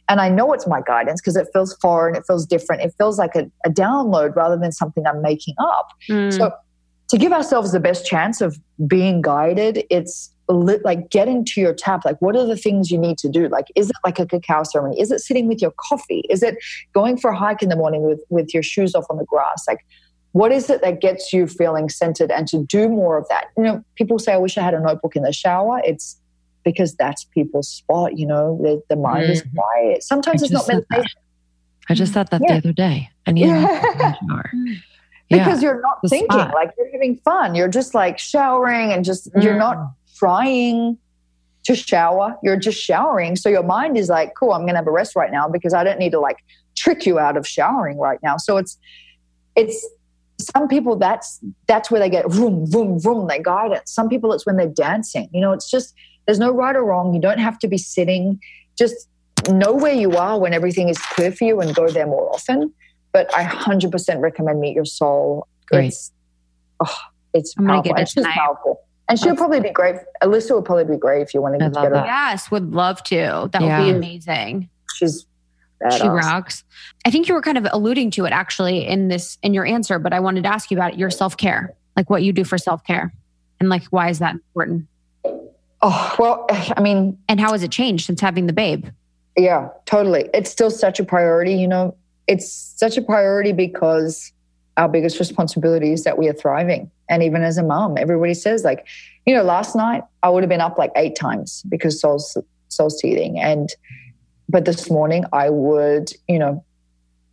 [0.10, 3.18] And I know it's my guidance because it feels foreign, it feels different, it feels
[3.18, 5.89] like a, a download rather than something I'm making up.
[6.10, 6.36] Mm.
[6.36, 6.52] So
[7.10, 12.06] to give ourselves the best chance of being guided, it's like get into your tap
[12.06, 13.47] like what are the things you need to do?
[13.47, 14.99] Like is it like a cacao ceremony?
[14.99, 16.24] Is it sitting with your coffee?
[16.30, 16.58] Is it
[16.93, 19.66] going for a hike in the morning with with your shoes off on the grass?
[19.68, 19.86] Like
[20.34, 23.47] what is it that gets you feeling centered and to do more of that?
[23.58, 25.82] You know people say i wish i had a notebook in the shower.
[25.84, 26.20] It's
[26.64, 28.60] because that's people's spot you know?
[28.62, 29.32] The, the mind mm-hmm.
[29.32, 30.04] is quiet.
[30.04, 31.20] Sometimes it's not meditation.
[31.89, 32.54] I just thought that yeah.
[32.54, 34.16] the other day i need yeah.
[35.30, 36.54] because yeah, you're not thinking spot.
[36.54, 37.56] like you're having fun.
[37.56, 39.43] You're just like showering and just mm.
[39.43, 40.97] you're not mm trying
[41.63, 42.36] to shower.
[42.43, 43.36] You're just showering.
[43.36, 45.74] So your mind is like, cool, I'm going to have a rest right now because
[45.74, 46.38] I don't need to like
[46.76, 48.38] trick you out of showering right now.
[48.38, 48.78] So it's,
[49.55, 49.88] it's,
[50.39, 54.34] some people that's that's where they get vroom vroom vroom they guide it some people
[54.34, 55.93] it's when they're dancing you know it's just
[56.26, 58.39] there's no right or wrong you don't have to be sitting
[58.76, 59.07] just
[59.51, 62.74] know where you are when everything is clear for you and go there more often
[63.11, 65.89] but i 100% recommend meet your soul Great.
[65.89, 66.11] it's
[66.80, 66.97] oh,
[67.36, 67.93] it's powerful.
[67.97, 69.95] it's just powerful and she'll probably be great.
[70.24, 71.95] Alyssa would probably be great if you want to get together.
[71.95, 72.06] That.
[72.06, 73.49] Yes, would love to.
[73.52, 73.80] That yeah.
[73.80, 74.70] would be amazing.
[74.95, 75.26] She's
[75.82, 76.02] badass.
[76.02, 76.64] she rocks.
[77.06, 79.99] I think you were kind of alluding to it actually in this in your answer,
[79.99, 82.43] but I wanted to ask you about it, your self care, like what you do
[82.43, 83.14] for self care,
[83.60, 84.88] and like why is that important?
[85.82, 88.88] Oh well, I mean, and how has it changed since having the babe?
[89.38, 90.30] Yeah, totally.
[90.34, 91.54] It's still such a priority.
[91.54, 91.95] You know,
[92.28, 94.32] it's such a priority because
[94.78, 96.89] our biggest responsibility is that we are thriving.
[97.09, 98.88] And even as a mom, everybody says like,
[99.26, 102.38] you know, last night I would have been up like eight times because soul's
[102.69, 103.39] soul's teething.
[103.39, 103.69] And
[104.47, 106.63] but this morning I would, you know,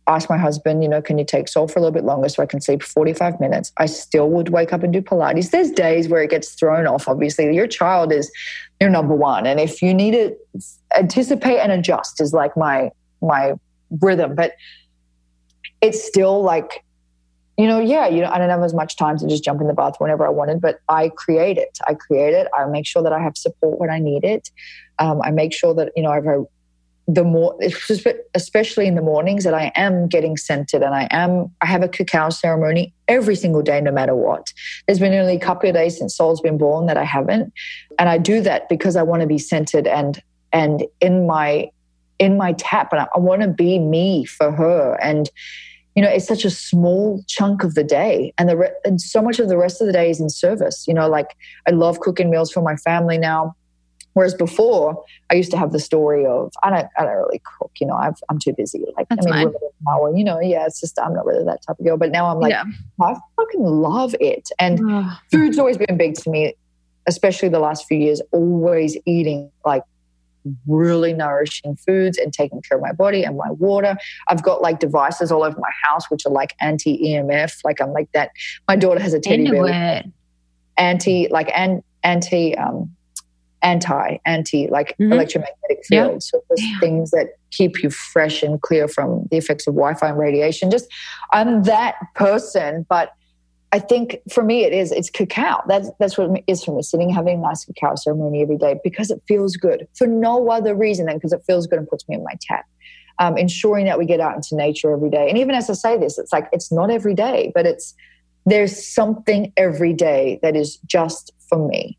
[0.07, 2.41] ask my husband, you know, can you take soul for a little bit longer so
[2.41, 3.71] I can sleep 45 minutes?
[3.77, 5.51] I still would wake up and do Pilates.
[5.51, 7.07] There's days where it gets thrown off.
[7.07, 8.31] Obviously, your child is
[8.81, 9.45] your number one.
[9.45, 10.35] And if you need to
[10.97, 13.53] anticipate and adjust is like my my
[14.01, 14.35] rhythm.
[14.35, 14.53] But
[15.81, 16.83] it's still like
[17.59, 19.67] you know, yeah, you know, I don't have as much time to just jump in
[19.67, 21.77] the bath whenever I wanted, but I create it.
[21.85, 22.47] I create it.
[22.57, 24.49] I make sure that I have support when I need it.
[24.97, 26.23] Um, I make sure that you know I've
[27.13, 27.59] the more,
[28.33, 31.51] especially in the mornings, that I am getting centered and I am.
[31.59, 34.53] I have a cacao ceremony every single day, no matter what.
[34.87, 37.51] There's been only a couple of days since Soul's been born that I haven't,
[37.97, 41.71] and I do that because I want to be centered and and in my
[42.19, 45.29] in my tap, and I, I want to be me for her and
[45.95, 49.21] you know, it's such a small chunk of the day, and the re- and so
[49.21, 50.87] much of the rest of the day is in service.
[50.87, 51.35] You know, like
[51.67, 53.55] I love cooking meals for my family now.
[54.13, 57.71] Whereas before, I used to have the story of I don't I don't really cook.
[57.79, 58.83] You know, i am too busy.
[58.97, 59.53] Like That's I mean,
[59.87, 60.15] power.
[60.15, 61.97] You know, yeah, it's just I'm not really that type of girl.
[61.97, 62.63] But now I'm like, yeah.
[63.01, 64.49] I fucking love it.
[64.59, 64.79] And
[65.31, 66.53] food's always been big to me,
[67.07, 68.21] especially the last few years.
[68.31, 69.83] Always eating like
[70.67, 73.97] really nourishing foods and taking care of my body and my water.
[74.27, 77.59] I've got like devices all over my house which are like anti EMF.
[77.63, 78.31] Like I'm like that.
[78.67, 80.03] My daughter has a teddy bear.
[80.77, 82.95] Anti like an, anti um
[83.61, 85.11] anti anti like mm-hmm.
[85.11, 86.31] electromagnetic fields.
[86.33, 86.39] Yeah.
[86.39, 86.79] So there's yeah.
[86.79, 90.71] things that keep you fresh and clear from the effects of Wi-Fi and radiation.
[90.71, 90.87] Just
[91.31, 93.13] I'm that person, but
[93.71, 95.61] I think for me it is it's cacao.
[95.67, 96.81] That's that's what it is for me.
[96.81, 100.75] Sitting having a nice cacao ceremony every day because it feels good for no other
[100.75, 102.65] reason than because it feels good and puts me in my tap.
[103.19, 105.27] Um, ensuring that we get out into nature every day.
[105.27, 107.93] And even as I say this, it's like it's not every day, but it's
[108.45, 111.97] there's something every day that is just for me.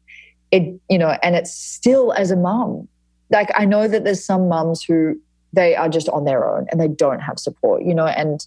[0.50, 2.88] It you know, and it's still as a mom.
[3.30, 5.20] Like I know that there's some mums who
[5.52, 8.46] they are just on their own and they don't have support, you know, and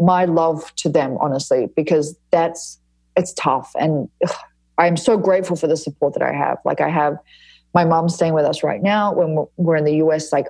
[0.00, 2.78] my love to them, honestly, because that's
[3.16, 3.70] it's tough.
[3.78, 4.34] And ugh,
[4.78, 6.58] I'm so grateful for the support that I have.
[6.64, 7.18] Like I have
[7.74, 10.32] my mom staying with us right now when we're, we're in the US.
[10.32, 10.46] Like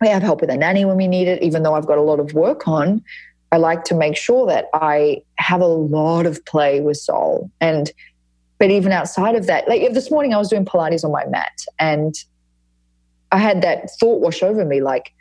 [0.00, 2.02] we have help with a nanny when we need it, even though I've got a
[2.02, 3.02] lot of work on.
[3.52, 7.50] I like to make sure that I have a lot of play with soul.
[7.60, 7.90] And
[8.58, 11.64] but even outside of that, like this morning I was doing Pilates on my mat
[11.78, 12.14] and
[13.32, 15.12] I had that thought wash over me like,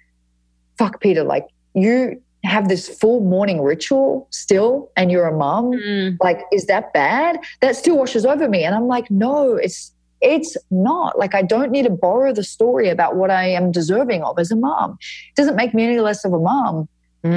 [0.78, 6.18] fuck Peta, like you have this full morning ritual still and you're a mom mm.
[6.22, 9.92] like is that bad that still washes over me and i'm like no it's
[10.22, 14.24] it's not like i don't need to borrow the story about what i am deserving
[14.24, 16.88] of as a mom it doesn't make me any less of a mom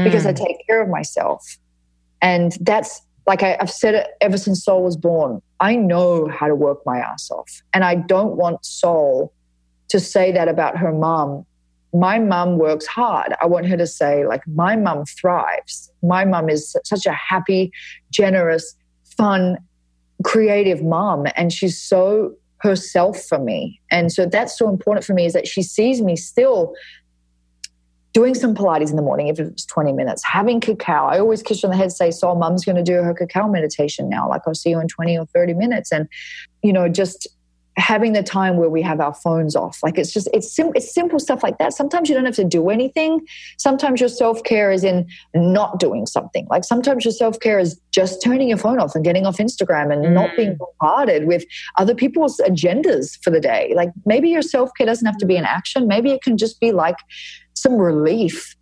[0.05, 0.47] because I Mm.
[0.47, 1.43] take care of myself.
[2.21, 5.41] And that's like I, I've said it ever since Soul was born.
[5.61, 7.63] I know how to work my ass off.
[7.73, 9.33] And I don't want Soul
[9.89, 11.47] to say that about her mom.
[11.93, 13.35] My mum works hard.
[13.41, 15.91] I want her to say, like, my mum thrives.
[16.03, 17.73] My mum is such a happy,
[18.11, 18.75] generous,
[19.17, 19.59] fun,
[20.25, 21.27] creative mom.
[21.35, 23.81] And she's so herself for me.
[23.91, 26.75] And so that's so important for me is that she sees me still
[28.13, 31.07] doing some Pilates in the morning, if it's 20 minutes, having cacao.
[31.07, 33.49] I always kiss her on the head, say, So, mom's going to do her cacao
[33.49, 34.29] meditation now.
[34.29, 35.93] Like, I'll see you in 20 or 30 minutes.
[35.93, 36.09] And,
[36.63, 37.29] you know, just
[37.79, 39.79] having the time where we have our phones off.
[39.83, 41.73] Like, it's just, it's, sim- it's simple stuff like that.
[41.73, 43.27] Sometimes you don't have to do anything.
[43.57, 46.47] Sometimes your self care is in not doing something.
[46.51, 49.93] Like, sometimes your self care is just turning your phone off and getting off Instagram
[49.93, 50.59] and not being mm.
[50.59, 51.45] bombarded with
[51.77, 53.73] other people's agendas for the day.
[53.75, 55.89] Like, maybe your self care doesn't have to be an action.
[55.89, 56.97] Maybe it can just be like,
[57.59, 58.57] some relief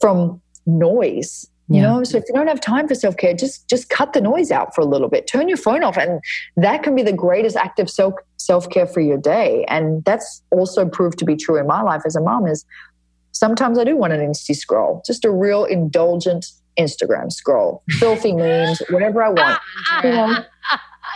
[0.00, 1.82] from noise you Yeah.
[1.82, 4.74] know so if you don't have time for self-care just just cut the noise out
[4.74, 5.26] for a little bit.
[5.26, 6.20] Turn your phone off and
[6.56, 9.64] that can be the greatest act of self self-care for your day.
[9.68, 12.64] And that's also proved to be true in my life as a mom is
[13.32, 16.46] sometimes i do want an insta scroll just a real indulgent
[16.78, 17.82] instagram scroll.
[17.90, 19.60] Filthy memes whatever i want.
[20.04, 20.36] You know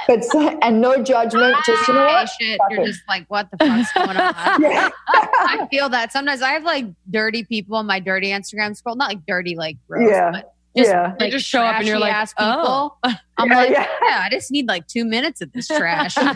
[0.09, 0.25] but
[0.63, 2.59] and no judgment just you know what shit.
[2.71, 2.87] You're it.
[2.87, 4.63] just like, what the fuck's going on?
[4.63, 4.89] Yeah.
[5.07, 9.09] I feel that sometimes I have like dirty people on my dirty Instagram scroll, not
[9.11, 10.31] like dirty, like gross, Yeah.
[10.33, 11.15] but just, Yeah.
[11.19, 12.97] They just show up and you're like, trashy-ass oh.
[13.37, 13.87] I'm Yeah, like, yeah.
[14.03, 14.23] yeah.
[14.25, 16.17] I just need like two minutes of this trash.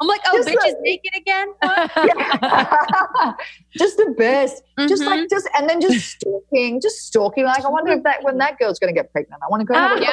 [0.00, 1.48] I'm like, oh, Just bitch is naked again.
[3.76, 4.62] Just the best.
[4.80, 5.06] Just Mhm.
[5.06, 7.44] like just and then just stalking, just stalking.
[7.44, 9.42] Like I wonder if that when that girl's gonna get pregnant.
[9.42, 10.10] I want to go have a yeah.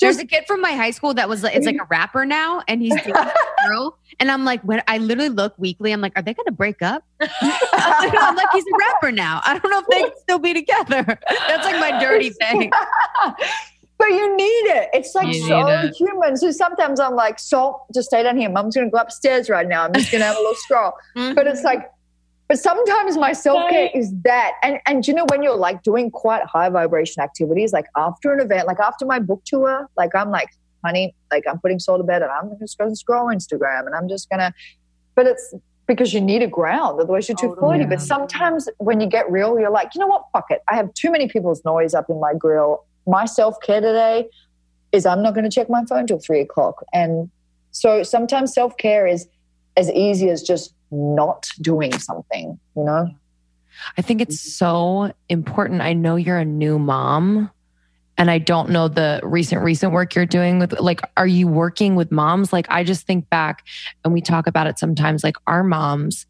[0.00, 2.62] There's a kid from my high school that was like, it's like a rapper now,
[2.68, 3.32] and he's dating a
[3.68, 3.98] girl.
[4.20, 7.04] And I'm like, when I literally look weekly, I'm like, are they gonna break up?
[7.20, 9.40] I'm like, he's a rapper now.
[9.44, 11.04] I don't know if they can still be together.
[11.48, 12.70] That's like my dirty thing.
[13.98, 14.44] but you need
[14.76, 14.88] it.
[14.92, 15.94] It's like You so it.
[15.96, 16.36] human.
[16.36, 18.48] So sometimes I'm like, so just stay down here.
[18.48, 19.84] Mom's gonna go upstairs right now.
[19.84, 20.92] I'm just gonna have a little scroll.
[21.16, 21.34] Mm-hmm.
[21.34, 21.90] But it's like,
[22.48, 24.52] but sometimes my self care is that.
[24.62, 28.40] And and you know when you're like doing quite high vibration activities, like after an
[28.40, 30.48] event, like after my book tour, like I'm like,
[30.84, 34.08] honey, like I'm putting soul to bed and I'm just gonna scroll Instagram and I'm
[34.08, 34.54] just gonna.
[35.14, 35.54] But it's
[35.86, 37.80] because you need a ground, otherwise you're too Totally.
[37.80, 37.88] floaty.
[37.88, 40.24] But sometimes when you get real, you're like, you know what?
[40.32, 40.62] Fuck it.
[40.68, 42.84] I have too many people's noise up in my grill.
[43.06, 44.28] My self care today
[44.92, 46.84] is I'm not going to check my phone till three o'clock.
[46.92, 47.30] And
[47.72, 49.28] so sometimes self care is
[49.76, 53.10] as easy as just not doing something, you know?
[53.96, 55.82] I think it's so important.
[55.82, 57.50] I know you're a new mom
[58.16, 61.94] and I don't know the recent recent work you're doing with like are you working
[61.94, 62.52] with moms?
[62.52, 63.64] Like I just think back
[64.04, 66.26] and we talk about it sometimes like our moms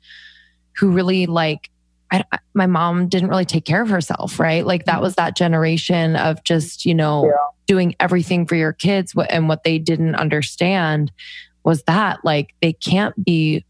[0.77, 1.71] who really like
[2.11, 4.67] I, my mom didn't really take care of herself, right?
[4.67, 7.33] Like that was that generation of just, you know, Yeah.
[7.67, 11.13] doing everything for your kids and what they didn't understand
[11.65, 13.65] was that like they can't be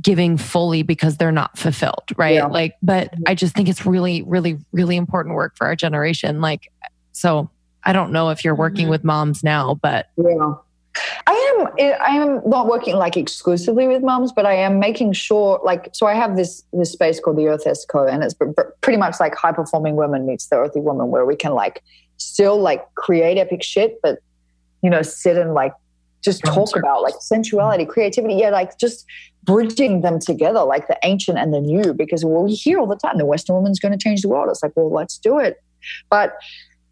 [0.00, 2.34] giving fully because they're not fulfilled, right?
[2.36, 2.46] Yeah.
[2.46, 6.40] Like, but I just think it's really, really, really important work for our generation.
[6.40, 6.70] Like,
[7.12, 7.50] so
[7.84, 8.90] I don't know if you're working Mhm.
[8.90, 10.54] with moms now, but Yeah.
[11.28, 11.68] I am
[12.00, 16.06] I am not working like exclusively with moms, but I am making sure like so
[16.06, 19.20] I have this this space called the Earth Esco and it's pr- pr- pretty much
[19.20, 21.82] like high performing women meets the earthy woman where we can like
[22.16, 24.18] still like create epic shit but
[24.82, 25.72] you know sit and like
[26.20, 29.06] just talk about like sensuality, creativity, yeah, like just
[29.44, 32.96] bridging them together like the ancient and the new because well, we hear all the
[32.96, 34.48] time the western woman's going to change the world.
[34.50, 35.56] It's like, well, let's do it.
[36.10, 36.36] But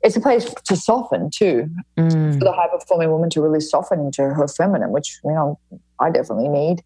[0.03, 1.69] it's a place to soften too
[1.99, 5.59] mm, for the high performing woman to really soften into her feminine, which you know
[6.01, 6.83] I definitely need.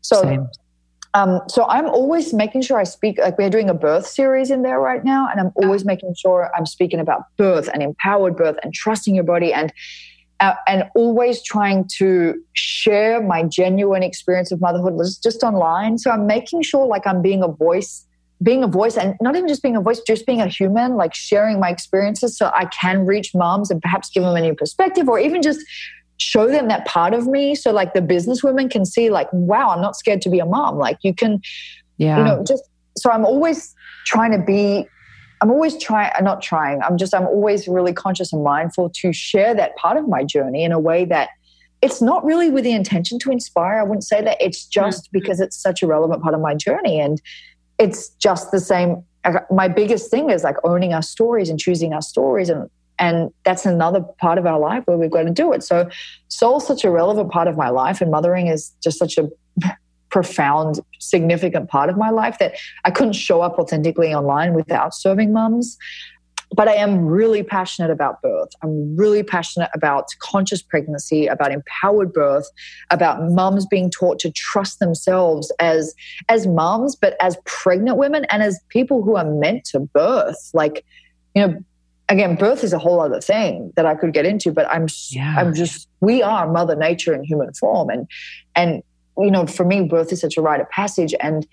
[0.00, 0.48] So, Same.
[1.14, 3.18] um, so I'm always making sure I speak.
[3.18, 6.50] Like we're doing a birth series in there right now, and I'm always making sure
[6.56, 9.72] I'm speaking about birth and empowered birth and trusting your body and.
[10.42, 15.98] Uh, and always trying to share my genuine experience of motherhood was just online.
[15.98, 18.06] So I'm making sure like I'm being a voice
[18.42, 21.14] being a voice and not even just being a voice, just being a human, like
[21.14, 25.08] sharing my experiences so I can reach moms and perhaps give them a new perspective
[25.08, 25.60] or even just
[26.18, 27.54] show them that part of me.
[27.54, 30.46] So like the business women can see like, wow, I'm not scared to be a
[30.46, 30.76] mom.
[30.78, 31.40] Like you can,
[31.98, 32.18] yeah.
[32.18, 32.64] you know, just
[32.96, 33.74] so I'm always
[34.06, 34.86] trying to be
[35.42, 39.12] I'm always trying, uh, not trying, I'm just, I'm always really conscious and mindful to
[39.12, 41.30] share that part of my journey in a way that
[41.82, 43.80] it's not really with the intention to inspire.
[43.80, 44.36] I wouldn't say that.
[44.40, 44.84] It's mm-hmm.
[44.84, 47.00] just because it's such a relevant part of my journey.
[47.00, 47.20] And
[47.78, 49.02] it's just the same.
[49.50, 52.48] My biggest thing is like owning our stories and choosing our stories.
[52.48, 52.70] And,
[53.00, 55.64] and that's another part of our life where we've got to do it.
[55.64, 55.90] So
[56.28, 59.28] soul's such a relevant part of my life and mothering is just such a
[60.12, 62.54] profound, significant part of my life that
[62.84, 65.76] I couldn't show up authentically online without serving mums.
[66.54, 68.50] But I am really passionate about birth.
[68.62, 72.46] I'm really passionate about conscious pregnancy, about empowered birth,
[72.90, 75.94] about mums being taught to trust themselves as
[76.28, 80.50] as mums, but as pregnant women and as people who are meant to birth.
[80.52, 80.84] Like,
[81.34, 81.56] you know,
[82.10, 85.34] again, birth is a whole other thing that I could get into, but I'm yeah.
[85.38, 88.06] I'm just we are Mother Nature in human form, and
[88.54, 88.82] and
[89.18, 91.46] you know, for me, birth is such a rite of passage, and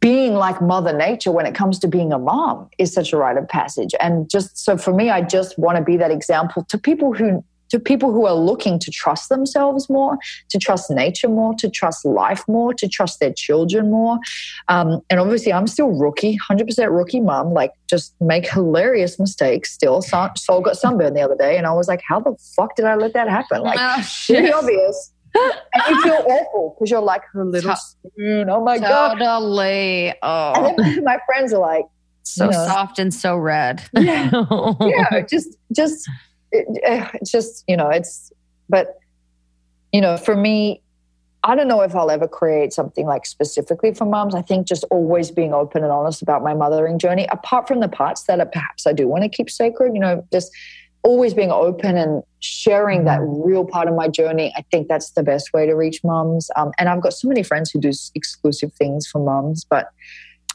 [0.00, 3.36] being like Mother Nature when it comes to being a mom is such a rite
[3.36, 3.94] of passage.
[4.00, 7.44] And just so for me, I just want to be that example to people who
[7.70, 12.04] to people who are looking to trust themselves more, to trust nature more, to trust
[12.04, 14.18] life more, to trust their children more.
[14.68, 20.02] Um, and obviously, I'm still rookie, 100% rookie mom, like just make hilarious mistakes still.
[20.02, 22.94] Soul got sunburned the other day, and I was like, how the fuck did I
[22.94, 23.62] let that happen?
[23.62, 25.12] Like, oh, really obvious.
[25.74, 28.50] And you feel awful because you're like her little spoon.
[28.50, 29.18] Oh my god!
[29.18, 30.14] Totally.
[30.22, 30.52] Oh.
[30.54, 31.86] And then my friends are like,
[32.22, 33.82] so you know, soft and so red.
[33.94, 34.30] Yeah,
[34.80, 35.20] yeah.
[35.28, 36.08] Just, just
[36.52, 38.32] it, eh, it's just you know it's
[38.68, 38.98] but
[39.92, 40.82] you know for me
[41.44, 44.84] i don't know if i'll ever create something like specifically for moms i think just
[44.90, 48.46] always being open and honest about my mothering journey apart from the parts that are,
[48.46, 50.50] perhaps i do want to keep sacred you know just
[51.02, 53.48] always being open and sharing that mm-hmm.
[53.48, 56.70] real part of my journey i think that's the best way to reach moms um,
[56.78, 59.92] and i've got so many friends who do exclusive things for moms but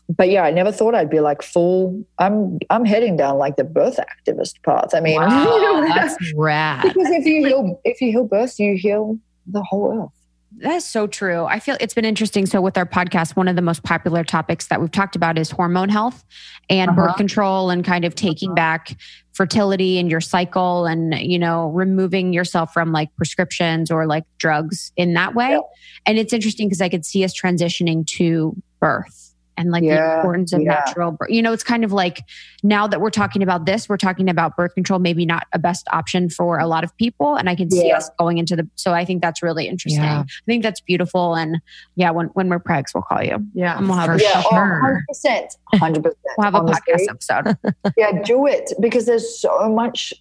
[0.09, 2.05] but yeah, I never thought I'd be like full.
[2.19, 4.93] I'm I'm heading down like the birth activist path.
[4.93, 6.83] I mean, wow, that's rad.
[6.83, 9.17] Because if you heal, if you heal birth, you heal
[9.47, 10.22] the whole earth.
[10.57, 11.45] That's so true.
[11.45, 12.45] I feel it's been interesting.
[12.45, 15.51] So, with our podcast, one of the most popular topics that we've talked about is
[15.51, 16.23] hormone health
[16.69, 17.07] and uh-huh.
[17.07, 18.55] birth control and kind of taking uh-huh.
[18.55, 18.97] back
[19.33, 24.91] fertility and your cycle and, you know, removing yourself from like prescriptions or like drugs
[24.95, 25.59] in that way.
[26.05, 29.22] And it's interesting because I could see us transitioning to birth
[29.57, 30.83] and like yeah, the importance of yeah.
[30.85, 31.29] natural birth.
[31.29, 32.21] You know, it's kind of like
[32.63, 35.87] now that we're talking about this, we're talking about birth control, maybe not a best
[35.91, 37.35] option for a lot of people.
[37.35, 37.97] And I can see yeah.
[37.97, 40.03] us going into the, so I think that's really interesting.
[40.03, 41.35] I think that's beautiful.
[41.35, 41.61] And
[41.95, 43.45] yeah, when, when we're pregs, we'll call you.
[43.53, 43.77] Yeah.
[43.77, 45.03] And we'll have yeah, sure.
[45.13, 45.47] 100%.
[45.75, 46.03] 100%.
[46.03, 47.57] we'll have a podcast episode.
[47.97, 50.13] yeah, do it because there's so much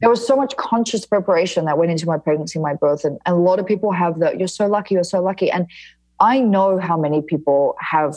[0.00, 3.34] there was so much conscious preparation that went into my pregnancy, my birth, and, and,
[3.34, 4.38] a lot of people have that.
[4.38, 5.66] You're so lucky, you're so lucky, and
[6.20, 8.16] I know how many people have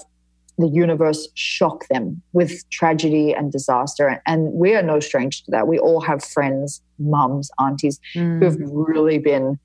[0.60, 4.22] the universe shock them with tragedy and disaster.
[4.26, 5.68] And we are no stranger to that.
[5.68, 8.40] We all have friends, mums, aunties mm.
[8.40, 9.58] who've really been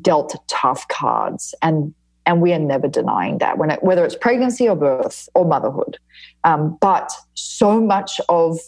[0.00, 1.54] dealt tough cards.
[1.62, 1.94] And
[2.28, 5.96] and we are never denying that when it, whether it's pregnancy or birth or motherhood.
[6.42, 8.58] Um, but so much of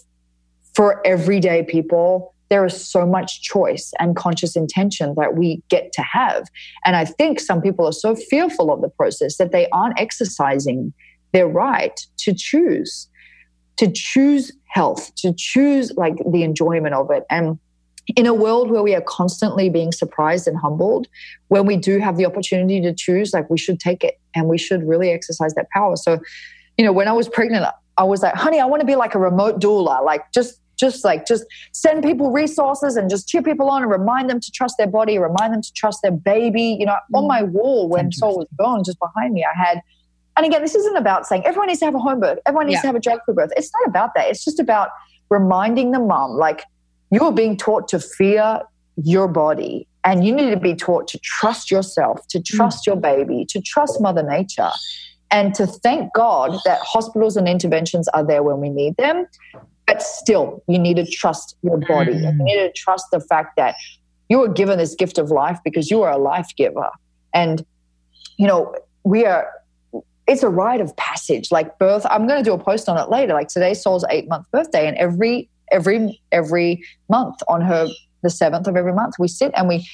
[0.75, 6.03] for everyday people, there is so much choice and conscious intention that we get to
[6.03, 6.47] have.
[6.85, 10.93] And I think some people are so fearful of the process that they aren't exercising
[11.33, 13.09] their right to choose,
[13.77, 17.25] to choose health, to choose like the enjoyment of it.
[17.31, 17.59] And
[18.17, 21.09] in a world where we are constantly being surprised and humbled,
[21.49, 24.59] when we do have the opportunity to choose, like we should take it and we
[24.59, 25.97] should really exercise that power.
[25.97, 26.19] So,
[26.79, 27.67] you know, when I was pregnant,
[27.99, 31.05] I was like, honey, I want to be like a remote doula, like just just
[31.05, 34.77] like just send people resources and just cheer people on and remind them to trust
[34.79, 36.77] their body, remind them to trust their baby.
[36.79, 37.29] You know, on mm.
[37.29, 39.83] my wall when Soul was born, just behind me, I had
[40.39, 42.77] and again, this isn't about saying everyone needs to have a home birth, everyone needs
[42.77, 42.83] yeah.
[42.83, 43.51] to have a drug free birth.
[43.57, 44.29] It's not about that.
[44.29, 44.91] It's just about
[45.31, 46.63] reminding the mom, like,
[47.11, 48.63] you are being taught to fear
[49.03, 52.87] your body and you need to be taught to trust yourself, to trust mm.
[52.87, 54.71] your baby, to trust Mother Nature,
[55.31, 59.27] and to thank God that hospitals and interventions are there when we need them.
[59.89, 62.13] But still, you need to trust your body.
[62.13, 62.39] Mm.
[62.39, 63.75] You need to trust the fact that
[64.29, 66.91] you are given this gift of life because you are a life giver.
[67.35, 67.65] And,
[68.39, 68.75] you know,
[69.05, 69.51] we are
[70.29, 71.51] it's a rite of passage.
[71.51, 73.33] Like birth i'm going to do a post on it later.
[73.33, 77.89] Like today's soul's eight month birthday and every every every month on her
[78.23, 79.89] the seventh of every month we sit and we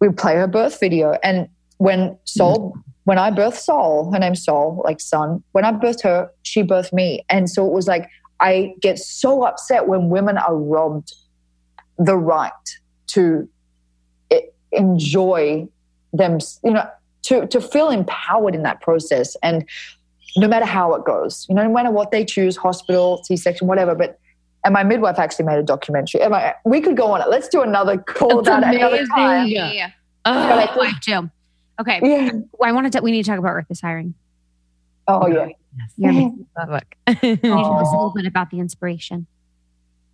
[0.00, 1.16] we play her birth video.
[1.22, 1.48] And
[1.78, 2.82] when soul mm.
[3.04, 6.92] when i birthed soul her name's soul like son when i birthed her she birthed
[6.92, 7.24] me.
[7.30, 8.10] And so it was like
[8.40, 11.14] i get so upset when women are robbed
[11.98, 12.52] the right
[13.06, 13.48] to
[14.30, 14.40] eh,
[14.72, 15.68] enjoy
[16.12, 16.88] them you know
[17.22, 19.68] to to feel empowered in that process and
[20.36, 23.94] no matter how it goes you know no matter what they choose hospital c-section whatever
[23.94, 24.18] but
[24.64, 27.48] and my midwife actually made a documentary and I, we could go on it let's
[27.48, 29.90] do another call about it another time yeah.
[30.24, 31.30] Oh, I do.
[31.80, 32.00] Okay.
[32.02, 32.30] Yeah.
[32.62, 34.14] I wanted to, we need to talk about Earth is hiring.
[35.08, 35.48] Oh, yeah.
[35.96, 36.30] Yes.
[36.56, 36.66] Yeah.
[36.66, 36.84] book.
[37.22, 39.26] you need to a little bit about the inspiration.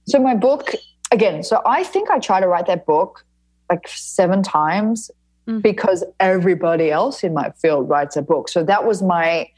[0.07, 0.73] So, my book,
[1.11, 3.25] again, so I think I tried to write that book
[3.69, 5.11] like seven times
[5.47, 5.63] mm.
[5.63, 8.49] because everybody else in my field writes a book.
[8.49, 9.49] So that was my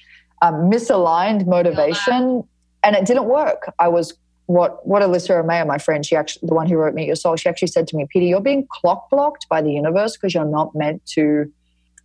[0.42, 2.44] um, misaligned motivation,
[2.82, 3.72] and it didn't work.
[3.78, 4.14] I was
[4.46, 7.36] what what Alyssa Romeo, my friend, she actually the one who wrote Meet Your Soul,
[7.36, 10.44] she actually said to me, Peta, you're being clock blocked by the universe because you're
[10.44, 11.52] not meant to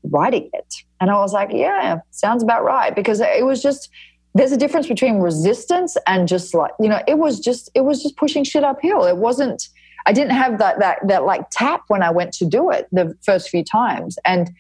[0.04, 0.76] writing it.
[1.00, 2.94] And I was like, yeah, sounds about right.
[2.94, 3.90] Because it was just
[4.36, 8.02] there's a difference between resistance and just like, you know, it was just it was
[8.02, 9.06] just pushing shit uphill.
[9.06, 9.70] It wasn't
[10.06, 13.16] I didn't have that that that like tap when I went to do it the
[13.24, 14.18] first few times.
[14.26, 14.52] And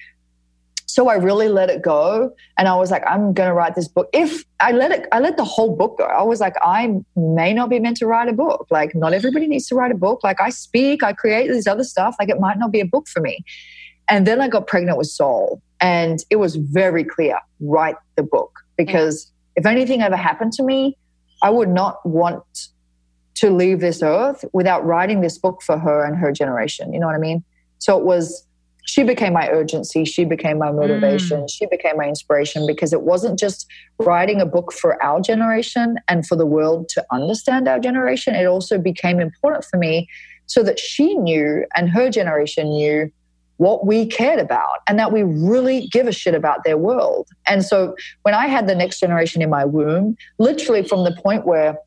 [0.93, 2.31] so I really let it go.
[2.55, 4.09] And I was like, I'm going to write this book.
[4.13, 6.03] If I let it, I let the whole book go.
[6.03, 8.67] I was like, I may not be meant to write a book.
[8.69, 10.23] Like, not everybody needs to write a book.
[10.23, 12.15] Like, I speak, I create this other stuff.
[12.19, 13.43] Like, it might not be a book for me.
[14.07, 15.63] And then I got pregnant with Soul.
[15.81, 20.95] And it was very clear write the book because if anything ever happened to me,
[21.41, 22.67] I would not want
[23.35, 26.93] to leave this earth without writing this book for her and her generation.
[26.93, 27.43] You know what I mean?
[27.79, 28.45] So it was
[28.85, 30.03] she became my urgency.
[30.03, 31.41] She became my motivation.
[31.41, 31.49] Mm.
[31.49, 33.65] She became my inspiration because it wasn't just
[33.97, 38.35] writing a book for our generation and for the world to understand our generation.
[38.35, 40.09] It also became important for me
[40.47, 43.09] so that she knew and her generation knew
[43.57, 47.29] what we cared about and that we really give a shit about their world.
[47.47, 51.45] And so when I had the next generation in my womb, literally from the point
[51.45, 51.77] where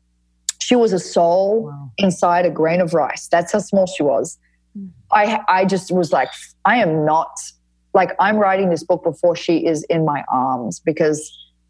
[0.67, 1.91] she was a soul wow.
[1.97, 4.37] inside a grain of rice, that's how small she was.
[4.75, 4.87] Hmm.
[5.13, 6.27] I I just was like,
[6.65, 7.31] I am not
[7.93, 11.19] like I'm writing this book before she is in my arms because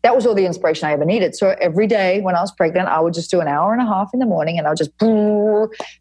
[0.03, 1.35] that was all the inspiration I ever needed.
[1.35, 3.85] So every day when I was pregnant, I would just do an hour and a
[3.85, 4.91] half in the morning and I would just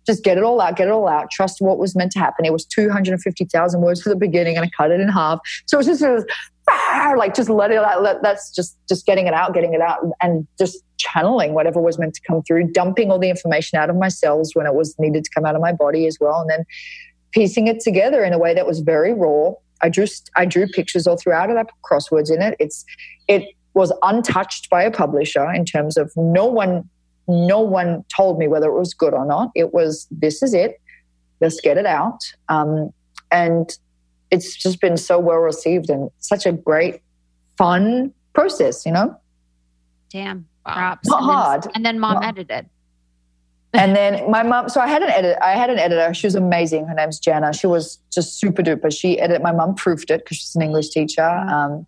[0.06, 2.44] just get it all out, get it all out, trust what was meant to happen.
[2.44, 5.40] It was 250,000 words for the beginning and I cut it in half.
[5.66, 6.26] So it was just sort of
[6.68, 8.02] ah, like just let it out.
[8.02, 11.98] Let, that's just just getting it out, getting it out, and just channeling whatever was
[11.98, 14.94] meant to come through, dumping all the information out of my cells when it was
[14.98, 16.64] needed to come out of my body as well, and then
[17.32, 19.52] piecing it together in a way that was very raw.
[19.82, 21.56] I just I drew pictures all throughout it.
[21.56, 22.56] I put crosswords in it.
[22.58, 22.84] It's
[23.28, 23.44] it
[23.76, 26.88] was untouched by a publisher in terms of no one
[27.28, 29.50] no one told me whether it was good or not.
[29.54, 30.80] It was this is it.
[31.40, 32.20] Let's get it out.
[32.48, 32.92] Um,
[33.30, 33.76] and
[34.30, 37.02] it's just been so well received and such a great,
[37.58, 39.14] fun process, you know?
[40.10, 40.46] Damn.
[40.64, 41.08] Props.
[41.08, 41.62] Not and hard.
[41.64, 42.70] Then, and then mom edited.
[43.74, 45.36] and then my mom, so I had an edit.
[45.42, 46.14] I had an editor.
[46.14, 46.86] She was amazing.
[46.86, 47.52] Her name's Jana.
[47.52, 48.96] She was just super duper.
[48.96, 49.42] She edited.
[49.42, 51.28] My mom proofed it because she's an English teacher.
[51.28, 51.86] Um,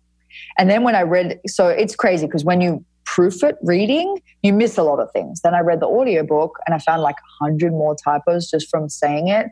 [0.57, 4.53] and then when I read, so it's crazy because when you proof it reading, you
[4.53, 5.41] miss a lot of things.
[5.41, 8.89] Then I read the audiobook and I found like a hundred more typos just from
[8.89, 9.47] saying it.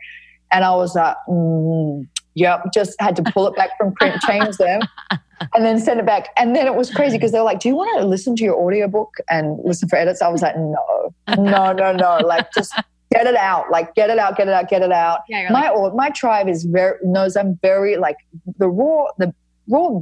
[0.52, 2.06] And I was like, mm,
[2.38, 4.82] Yep, just had to pull it back from print, change them,
[5.56, 6.28] and then send it back.
[6.38, 8.44] And then it was crazy because they were like, "Do you want to listen to
[8.44, 12.20] your audiobook and listen for edits?" I was like, "No, no, no, no!
[12.24, 12.80] Like just
[13.12, 15.72] get it out, like get it out, get it out, get it out." Yeah, my
[15.72, 18.18] like- my tribe is very knows I'm very like
[18.60, 19.34] the raw, the
[19.68, 20.02] raw,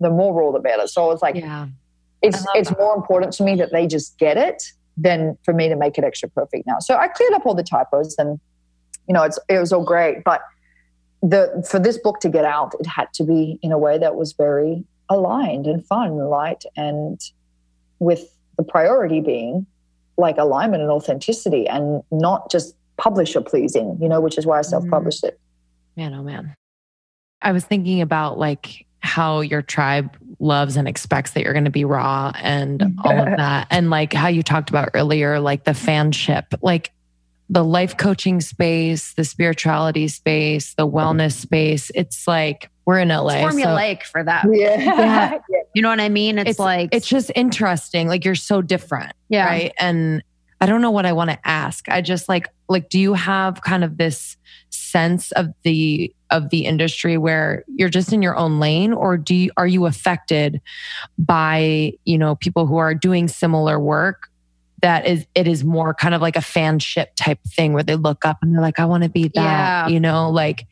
[0.00, 0.86] the more raw the better.
[0.86, 1.68] So it's like, yeah,
[2.22, 2.78] it's it's that.
[2.78, 4.62] more important to me that they just get it
[4.96, 6.78] than for me to make it extra perfect now.
[6.80, 8.40] So I cleared up all the typos and
[9.08, 10.42] you know it's it was all great, but
[11.22, 14.16] the for this book to get out, it had to be in a way that
[14.16, 17.20] was very aligned and fun and light, and
[17.98, 19.66] with the priority being
[20.18, 23.98] like alignment and authenticity, and not just publisher pleasing.
[24.00, 24.70] You know, which is why I mm-hmm.
[24.70, 25.38] self published it.
[25.96, 26.54] Man, oh man,
[27.42, 31.70] I was thinking about like how your tribe loves and expects that you're going to
[31.70, 35.70] be raw and all of that and like how you talked about earlier like the
[35.70, 36.92] fanship like
[37.48, 41.90] the life coaching space, the spirituality space, the wellness space.
[41.94, 43.34] It's like we're in LA.
[43.34, 44.46] It's formulaic so, for that.
[44.50, 44.80] Yeah.
[44.80, 45.38] yeah.
[45.74, 46.38] You know what I mean?
[46.38, 48.08] It's, it's, like it's just interesting.
[48.08, 49.12] Like you're so different.
[49.28, 49.44] Yeah.
[49.44, 49.74] Right.
[49.78, 50.22] And
[50.58, 51.86] I don't know what I want to ask.
[51.90, 54.38] I just like like do you have kind of this
[54.70, 59.34] sense of the of the industry where you're just in your own lane or do
[59.34, 60.60] you are you affected
[61.18, 64.28] by, you know, people who are doing similar work
[64.82, 68.24] that is it is more kind of like a fanship type thing where they look
[68.24, 69.88] up and they're like, I want to be that, yeah.
[69.88, 70.66] you know, like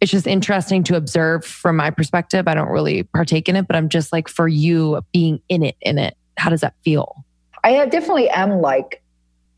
[0.00, 2.48] it's just interesting to observe from my perspective.
[2.48, 5.76] I don't really partake in it, but I'm just like for you being in it,
[5.80, 7.24] in it, how does that feel?
[7.62, 9.02] I definitely am like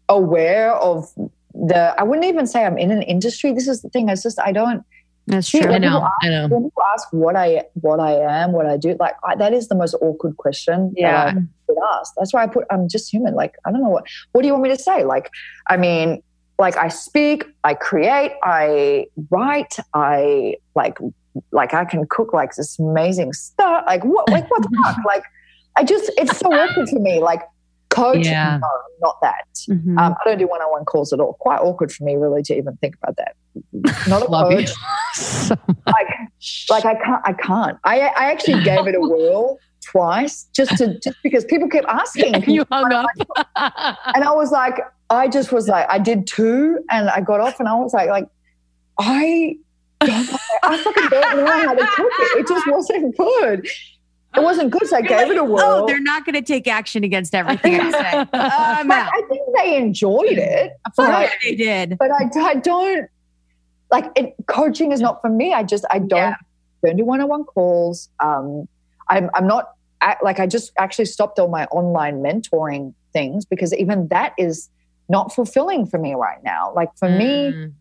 [0.08, 1.08] aware of
[1.54, 3.52] the, I wouldn't even say I'm in an industry.
[3.52, 4.08] This is the thing.
[4.08, 4.84] It's just, I don't,
[5.26, 5.60] that's true.
[5.60, 6.02] I know.
[6.02, 6.48] Ask, I know.
[6.48, 9.68] When people ask what I what I am, what I do, like I, that is
[9.68, 10.92] the most awkward question.
[10.96, 11.34] Yeah.
[11.34, 12.14] That I asked.
[12.16, 12.64] That's why I put.
[12.70, 13.34] I'm just human.
[13.34, 14.06] Like I don't know what.
[14.32, 15.04] What do you want me to say?
[15.04, 15.30] Like,
[15.68, 16.22] I mean,
[16.58, 20.98] like I speak, I create, I write, I like,
[21.52, 23.84] like I can cook like this amazing stuff.
[23.86, 24.28] Like what?
[24.28, 25.04] Like what the fuck?
[25.06, 25.24] Like
[25.76, 26.10] I just.
[26.16, 27.20] It's so awkward for me.
[27.20, 27.42] Like
[27.92, 28.58] coach yeah.
[28.60, 28.68] no
[29.00, 29.98] not that mm-hmm.
[29.98, 32.76] um, i don't do one-on-one calls at all quite awkward for me really to even
[32.76, 33.36] think about that
[34.08, 34.70] not a coach
[35.14, 35.54] so
[35.86, 36.06] like
[36.70, 37.78] like I can't, I can't.
[37.84, 42.34] I, I actually gave it a whirl twice just to just because people kept asking.
[42.34, 43.06] And you hung up.
[43.56, 44.78] and I was like,
[45.10, 48.08] I just was like, I did two, and I got off, and I was like,
[48.08, 48.28] like
[48.98, 49.56] I
[50.00, 52.40] I fucking don't know how to cook it.
[52.40, 53.66] It just wasn't good.
[54.34, 55.60] It wasn't good, so I gave it a whirl.
[55.62, 57.98] Oh, they're not going to take action against everything I say.
[58.32, 58.32] Out.
[58.32, 60.72] I think they enjoyed it.
[60.96, 61.98] But, yeah, they did.
[61.98, 63.08] but I, I don't
[63.90, 64.34] like it.
[64.46, 65.52] Coaching is not for me.
[65.52, 66.34] I just I don't Yeah.
[66.82, 68.08] don't do one on one calls.
[68.20, 68.66] Um,
[69.08, 73.74] I'm I'm not I, like I just actually stopped all my online mentoring things because
[73.74, 74.70] even that is
[75.10, 76.72] not fulfilling for me right now.
[76.74, 77.72] Like for me, Mm.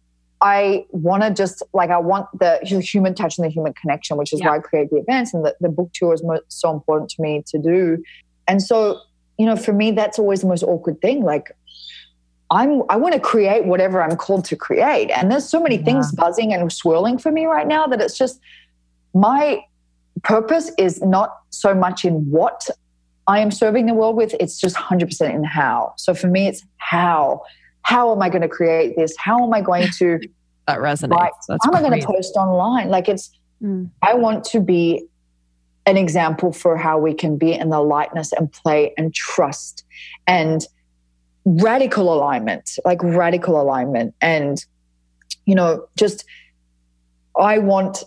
[0.42, 4.34] I want to just like I want the human touch and the human connection, which
[4.34, 4.50] is Yeah.
[4.50, 7.22] why I create the events and the, the book tour is mo- so important to
[7.22, 8.04] me to do.
[8.48, 9.00] And so,
[9.38, 11.24] you know, for me, that's always the most awkward thing.
[11.24, 11.56] Like,
[12.50, 16.12] I'm I want to create whatever I'm called to create, and there's so many things
[16.12, 18.42] buzzing and swirling for me right now that it's just
[19.14, 19.64] my
[20.24, 22.68] purpose is not so much in what
[23.28, 25.94] I am serving the world with; it's just 100% in how.
[25.98, 27.44] So for me, it's how.
[27.84, 29.16] How am I going to create this?
[29.18, 30.20] How am I going to?
[30.68, 31.18] That resonates.
[31.18, 31.32] Right.
[31.50, 32.90] That's how am I going to post online?
[32.90, 33.32] Like it's,
[33.62, 33.90] Mm.
[34.02, 35.06] I want to be
[35.86, 39.84] an example for how we can be in the lightness and play and trust
[40.28, 40.66] and
[41.46, 44.14] radical alignment, like radical alignment.
[44.22, 44.64] And,
[45.46, 46.24] you know, just,
[47.40, 48.04] I want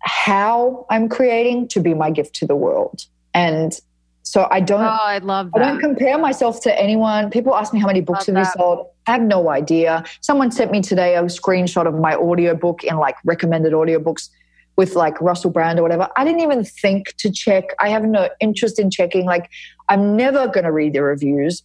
[0.00, 3.04] how I'm creating to be my gift to the world.
[3.34, 3.78] And
[4.22, 4.82] so I don't.
[4.82, 7.30] Oh, I love I don't compare myself to anyone.
[7.30, 8.86] People ask me how many books Love have you sold.
[9.06, 10.04] I have no idea.
[10.20, 14.28] Someone sent me today a screenshot of my audiobook in like recommended audiobooks
[14.76, 16.08] with like Russell Brand or whatever.
[16.16, 17.64] I didn't even think to check.
[17.78, 19.26] I have no interest in checking.
[19.26, 19.50] Like
[19.88, 21.62] I'm never going to read the reviews.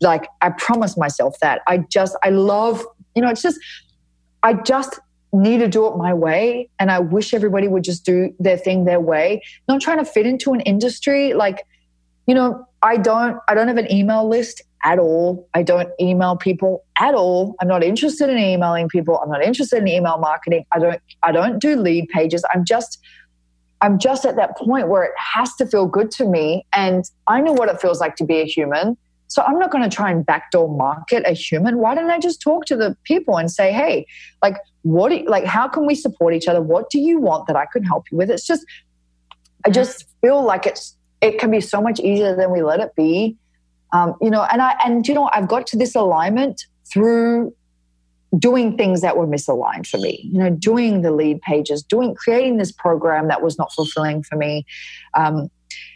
[0.00, 1.62] Like I promise myself that.
[1.66, 2.84] I just I love,
[3.14, 3.58] you know, it's just
[4.42, 5.00] I just
[5.32, 8.84] need to do it my way and I wish everybody would just do their thing
[8.84, 9.42] their way.
[9.68, 11.66] Not trying to fit into an industry like
[12.26, 15.48] you know i don't i don't have an email list at all.
[15.52, 17.56] I don't email people at all.
[17.60, 19.18] I'm not interested in emailing people.
[19.18, 20.64] I'm not interested in email marketing.
[20.72, 22.44] I don't i don't do lead pages.
[22.54, 22.98] I'm just
[23.82, 27.42] i'm just at that point where it has to feel good to me and i
[27.42, 28.96] know what it feels like to be a human.
[29.28, 31.78] So i'm not going to try and backdoor market a human.
[31.78, 34.06] Why don't i just talk to the people and say hey
[34.42, 36.62] like what you, like how can we support each other?
[36.62, 38.30] What do you want that i can help you with?
[38.30, 38.64] It's just
[39.66, 42.94] i just feel like it's it can be so much easier than we let it
[42.96, 43.36] be.
[43.92, 47.54] Um, you know, and I and you know, I've got to this alignment through
[48.38, 50.28] doing things that were misaligned for me.
[50.32, 54.36] You know, doing the lead pages, doing creating this program that was not fulfilling for
[54.36, 54.66] me.
[55.14, 55.50] Um,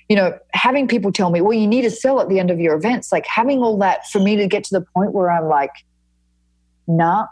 [0.08, 2.58] you know, having people tell me, well, you need to sell at the end of
[2.58, 5.46] your events, like having all that for me to get to the point where I'm
[5.46, 5.70] like,
[6.86, 7.26] nah,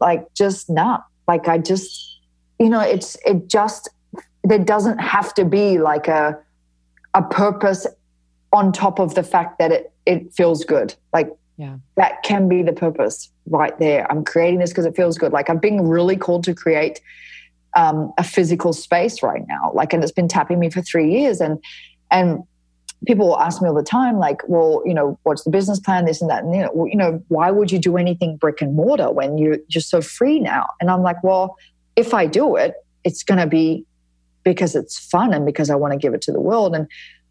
[0.00, 1.00] like just nah.
[1.26, 2.20] Like I just,
[2.58, 3.90] you know, it's it just
[4.44, 6.38] there doesn't have to be like a
[7.14, 7.86] a purpose
[8.52, 10.94] on top of the fact that it it feels good.
[11.12, 11.76] Like Yeah.
[11.96, 14.10] that can be the purpose right there.
[14.10, 15.32] I'm creating this because it feels good.
[15.32, 17.00] Like I'm being really called to create
[17.76, 19.70] um, a physical space right now.
[19.74, 21.62] Like, and it's been tapping me for three years, and
[22.10, 22.42] and
[23.06, 26.04] people will ask me all the time, like, well, you know, what's the business plan,
[26.04, 28.60] this and that, and you know, well, you know, why would you do anything brick
[28.60, 30.66] and mortar when you're just so free now?
[30.80, 31.56] And I'm like, well,
[31.94, 32.74] if I do it,
[33.04, 33.84] it's going to be
[34.44, 36.74] because it's fun and because I want to give it to the world.
[36.74, 36.88] And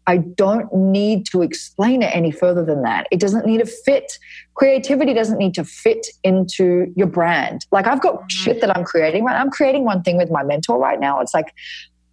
[0.08, 3.06] I don't need to explain it any further than that.
[3.10, 4.18] It doesn't need to fit.
[4.54, 7.66] Creativity doesn't need to fit into your brand.
[7.72, 8.28] Like I've got mm-hmm.
[8.28, 9.38] shit that I'm creating right.
[9.38, 11.20] I'm creating one thing with my mentor right now.
[11.20, 11.52] It's like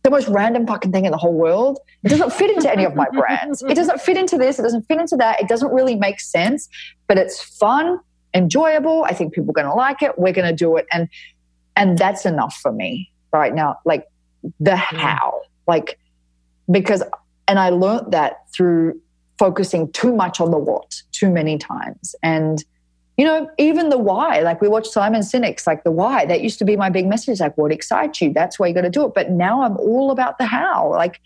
[0.04, 1.80] the most random fucking thing in the whole world.
[2.04, 3.64] It doesn't fit into any of my brands.
[3.64, 4.60] It doesn't fit into this.
[4.60, 5.42] It doesn't fit into that.
[5.42, 6.68] It doesn't really make sense,
[7.08, 8.00] but it's fun,
[8.34, 9.06] enjoyable.
[9.06, 10.20] I think people are going to like it.
[10.20, 10.86] We're going to do it.
[10.92, 11.08] And,
[11.78, 13.78] and that's enough for me right now.
[13.86, 14.06] Like
[14.60, 14.78] the mm.
[14.78, 16.00] how, like,
[16.70, 17.04] because,
[17.48, 19.00] and I learned that through
[19.38, 22.16] focusing too much on the what too many times.
[22.24, 22.64] And,
[23.18, 26.60] you know, even the why, like we watched Simon Sinek's, like the why, that used
[26.60, 28.34] to be my big message, like what excites you?
[28.34, 29.14] That's why you got to do it.
[29.14, 31.22] But now I'm all about the how, like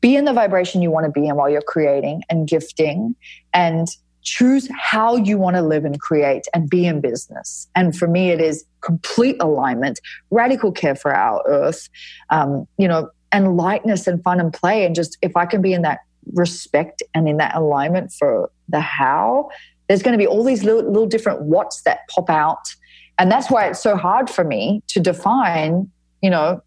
[0.00, 3.16] be in the vibration you want to be in while you're creating and gifting
[3.52, 3.88] and
[4.26, 7.68] choose how you want to live and create and be in business.
[7.74, 10.00] And for me, it is complete alignment,
[10.30, 11.88] radical care for our earth,
[12.30, 14.84] um, you know, and lightness and fun and play.
[14.84, 16.00] And just if I can be in that
[16.34, 19.48] respect and in that alignment for the how,
[19.88, 22.74] there's going to be all these little, little different whats that pop out.
[23.18, 25.88] And that's why it's so hard for me to define,
[26.20, 26.60] you know,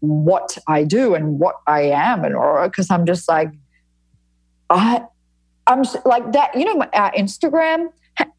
[0.00, 3.50] what I do and what I am and or because I'm just like
[4.70, 5.04] I
[5.70, 7.88] I'm like that you know my, our Instagram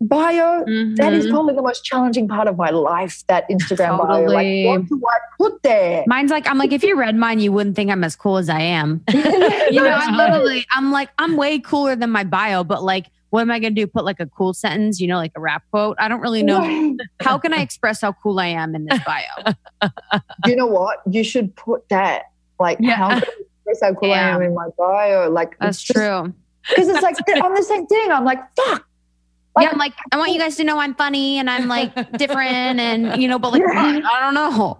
[0.01, 0.63] bio.
[0.97, 1.31] That is Mhm.
[1.31, 3.23] probably the most challenging part of my life.
[3.27, 4.25] That Instagram bio.
[4.25, 6.03] Like, what do I put there?
[6.07, 8.49] Mine's like, I'm like, if you read mine, you wouldn't think I'm as cool as
[8.49, 9.03] I am.
[9.71, 13.41] You know, I'm literally, I'm like, I'm way cooler than my bio, but like, what
[13.41, 13.87] am I going to do?
[13.87, 15.95] Put like a cool sentence, you know, like a rap quote?
[15.97, 16.97] I don't really know.
[17.21, 19.53] How can I express how cool I am in this bio?
[20.45, 20.97] you know what?
[21.09, 22.23] You should put that.
[22.59, 22.95] Like, Yeah.
[22.95, 25.29] how can I express how cool I am in my bio?
[25.29, 26.33] Like, That's true.
[26.69, 28.11] Because it's like I'm the same thing.
[28.11, 28.85] I'm like, fuck.
[29.59, 32.79] yeah, I'm like, I want you guys to know I'm funny and I'm like different
[32.79, 33.99] and, you know, but like, Yeah.
[34.11, 34.79] I don't know.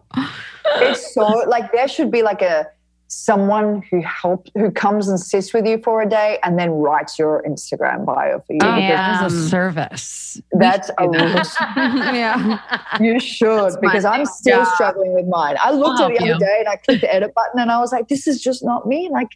[0.76, 2.68] It's so like there should be like a
[3.08, 7.20] someone who helps who comes and sits with you for a day and then writes
[7.20, 8.60] your Instagram bio for you.
[8.62, 9.22] Oh, because yeah.
[9.26, 10.42] As a Um, service.
[10.54, 11.04] That's a
[11.76, 12.60] yeah.
[13.02, 14.74] you should because I'm still job.
[14.76, 15.58] struggling with mine.
[15.60, 16.52] I looked I'll at it the help other you.
[16.52, 18.88] day and I clicked the edit button and I was like, this is just not
[18.88, 19.10] me.
[19.12, 19.36] Like, wh-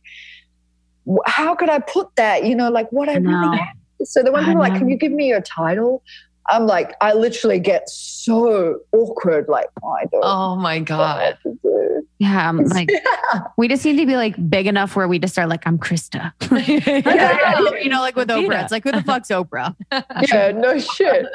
[1.26, 2.46] how could I put that?
[2.46, 3.30] You know, like what I No.
[3.30, 3.68] really am.
[4.06, 6.04] So the when I people like, can you give me your title?
[6.48, 9.48] I'm like, I literally get so awkward.
[9.48, 11.36] Like, oh, I don't Oh my God.
[11.44, 12.08] what to do.
[12.20, 12.48] Yeah.
[12.48, 12.90] I'm like,
[13.58, 16.32] we just need to be like big enough where we just are like, I'm Krista.
[17.06, 17.60] yeah.
[17.82, 18.62] you know, like with Oprah.
[18.64, 19.76] It's like, who the fuck's Oprah?
[20.32, 21.26] yeah, no shit.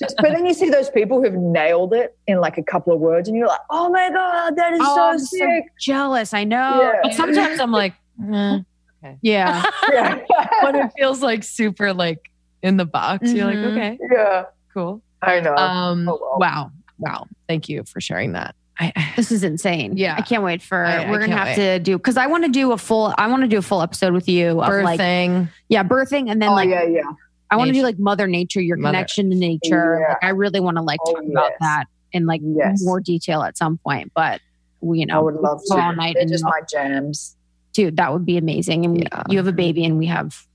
[0.00, 2.98] Just, but then you see those people who've nailed it in like a couple of
[3.00, 6.34] words, and you're like, "Oh my god, that is Oh, so I'm sick!" so jealous.
[6.34, 6.80] I know.
[6.82, 7.00] Yeah.
[7.04, 8.64] But sometimes I'm like, mm.
[9.02, 9.14] Eh.
[9.22, 9.62] Yeah.
[9.92, 10.18] yeah,
[10.62, 12.30] when it feels like super like
[12.62, 13.72] in the box, you're like, Mhm.
[13.72, 14.44] okay, yeah,
[14.74, 15.02] cool.
[15.22, 15.54] I know.
[15.54, 16.38] Um, Oh, well.
[16.38, 17.26] wow, wow.
[17.48, 18.54] Thank you for sharing that.
[18.80, 19.96] I, This is insane.
[19.96, 20.14] Yeah.
[20.16, 22.44] I can't wait for I- I we're gonna can't have to do because I want
[22.44, 25.00] to do a full I want to do a full episode with you of like
[25.00, 25.48] birthing.
[25.68, 27.02] yeah, birthing and then oh like yeah, yeah.
[27.50, 29.98] I want to do like mother nature, your Mother- connection to nature.
[30.00, 30.08] Yeah.
[30.10, 32.82] Like I really want to like Oh, talk about that in like Yes.
[32.84, 34.12] more detail at some point.
[34.14, 34.40] But
[34.80, 35.74] we, you know, I would love to.
[35.76, 37.34] all night They're and just all- my jams.
[37.72, 38.84] Dude, that would be amazing.
[38.84, 39.22] And Yeah.
[39.28, 40.46] you have a baby and we have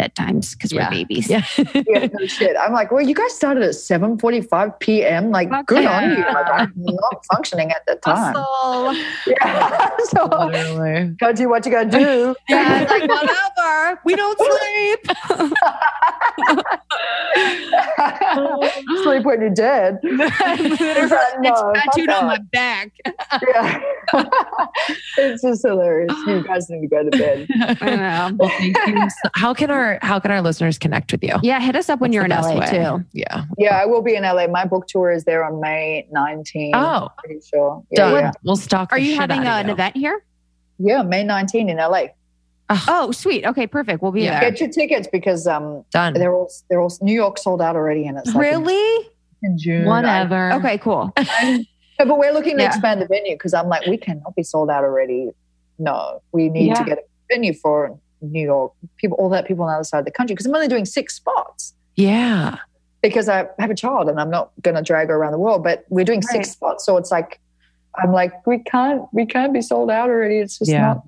[0.00, 0.86] bedtimes because Yeah.
[0.86, 1.28] we're babies.
[1.28, 1.44] Yeah.
[1.90, 2.56] Yeah, no shit.
[2.60, 5.30] I'm like, well, you guys started at 7:45 p.m.
[5.30, 6.18] Like, Fuck good on you.
[6.18, 8.34] Like, I'm not functioning at the time.
[8.36, 8.94] Hustle.
[9.26, 9.90] Yeah.
[10.04, 11.14] so, Literally.
[11.18, 12.34] gotta do what you gotta do.
[12.48, 14.00] Yeah, it's like whatever.
[14.04, 15.00] We don't sleep.
[19.02, 19.98] Sleep when you're dead.
[20.02, 22.92] it's no, tattooed on my back.
[23.06, 23.80] Yeah.
[25.18, 26.12] it's just hilarious.
[26.26, 27.46] You guys need to go to bed.
[27.80, 28.36] I know.
[28.38, 29.08] Well, thank you.
[29.34, 31.34] How can our how can our listeners connect with you?
[31.42, 32.66] Yeah, hit us up when What's you're in LA way?
[32.70, 33.04] too.
[33.12, 33.44] Yeah.
[33.58, 34.46] Yeah, I will be in LA.
[34.46, 36.70] My book tour is there on May 19th.
[36.74, 37.82] Oh, pretty sure.
[37.90, 38.14] Yeah, done.
[38.24, 38.32] yeah.
[38.44, 38.92] We'll stalk.
[38.92, 39.72] Are you shit having out uh, of an you.
[39.72, 40.24] event here?
[40.78, 42.04] Yeah, May 19 in LA.
[42.88, 43.44] Oh, sweet.
[43.44, 44.00] Okay, perfect.
[44.00, 44.38] We'll be Yeah.
[44.40, 44.50] there.
[44.50, 46.14] Get your tickets because um Done.
[46.14, 49.08] they're all they're all New York sold out already and it's like Really?
[49.42, 49.86] in June.
[49.86, 50.52] Whatever.
[50.52, 51.12] Okay, cool.
[51.16, 51.66] I-
[51.98, 52.68] no, but we're looking to Yeah.
[52.68, 55.30] expand the venue because I'm like, we cannot be sold out already.
[55.78, 56.74] No, we need Yeah.
[56.74, 59.98] to get a venue for New York people, all that people on the other side
[60.00, 61.74] of the country because I'm only doing six spots.
[61.96, 62.56] Yeah.
[63.02, 65.62] because I have a child and I'm not going to drag her around the world.
[65.64, 66.32] But we're doing Right.
[66.32, 67.40] six spots, so it's like
[68.02, 70.38] I'm like we can't we can't be sold out already.
[70.38, 70.80] It's just Yeah.
[70.94, 71.02] not.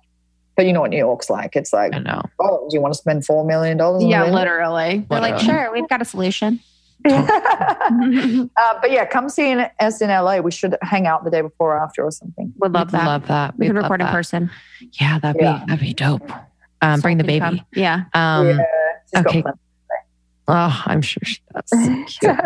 [0.57, 1.57] But you know what New York's like?
[1.57, 2.21] It's like, I know.
[2.39, 4.05] oh, do you want to spend four million dollars?
[4.05, 5.07] Yeah, literally.
[5.09, 6.61] They're like, sure, we've got a solution.
[7.09, 8.47] uh,
[8.81, 10.39] but yeah, come see us in LA.
[10.41, 12.53] We should hang out the day before or after or something.
[12.59, 13.07] Would love We'd that.
[13.07, 13.59] Love that.
[13.59, 14.51] we We'd can record in person.
[15.01, 15.59] Yeah, that'd Yeah.
[15.61, 16.31] be that'd be dope.
[16.83, 17.41] Um, bring the baby.
[17.41, 17.61] come.
[17.75, 18.05] Yeah.
[18.13, 18.57] Um, yeah,
[19.15, 19.43] she's got okay.
[20.49, 22.19] Oh, I'm sure she does.
[22.19, 22.37] Cute.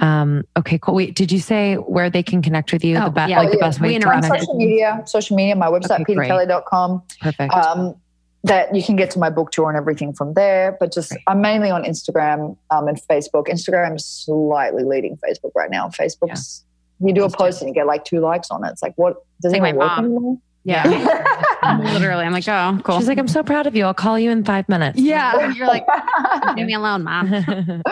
[0.00, 0.94] um, okay, cool.
[0.94, 2.96] Wait, did you say where they can connect with you?
[2.96, 3.38] Oh, the best, yeah.
[3.40, 4.40] like the Oh, best way We to on interrupted.
[4.40, 6.30] social media, social media, my website, Okay, great.
[6.30, 7.02] petakelly.com.
[7.20, 7.52] Perfect.
[7.52, 7.96] Um,
[8.44, 10.76] that you can get to my book tour and everything from there.
[10.78, 11.22] But just Great.
[11.26, 13.48] I'm mainly on Instagram um, and Facebook.
[13.48, 15.88] Instagram is slightly leading Facebook right now.
[15.88, 16.64] Facebook's
[17.00, 18.70] you do a post and you get like two likes on it.
[18.70, 20.38] It's like what does it Like even work anymore?
[20.64, 20.86] Yeah.
[21.92, 22.24] Literally.
[22.24, 22.98] I'm like, oh, cool.
[22.98, 23.84] She's like, I'm so proud of you.
[23.84, 24.98] I'll call you in five minutes.
[25.00, 25.50] yeah.
[25.52, 25.86] You're like,
[26.56, 27.30] leave me alone, mom.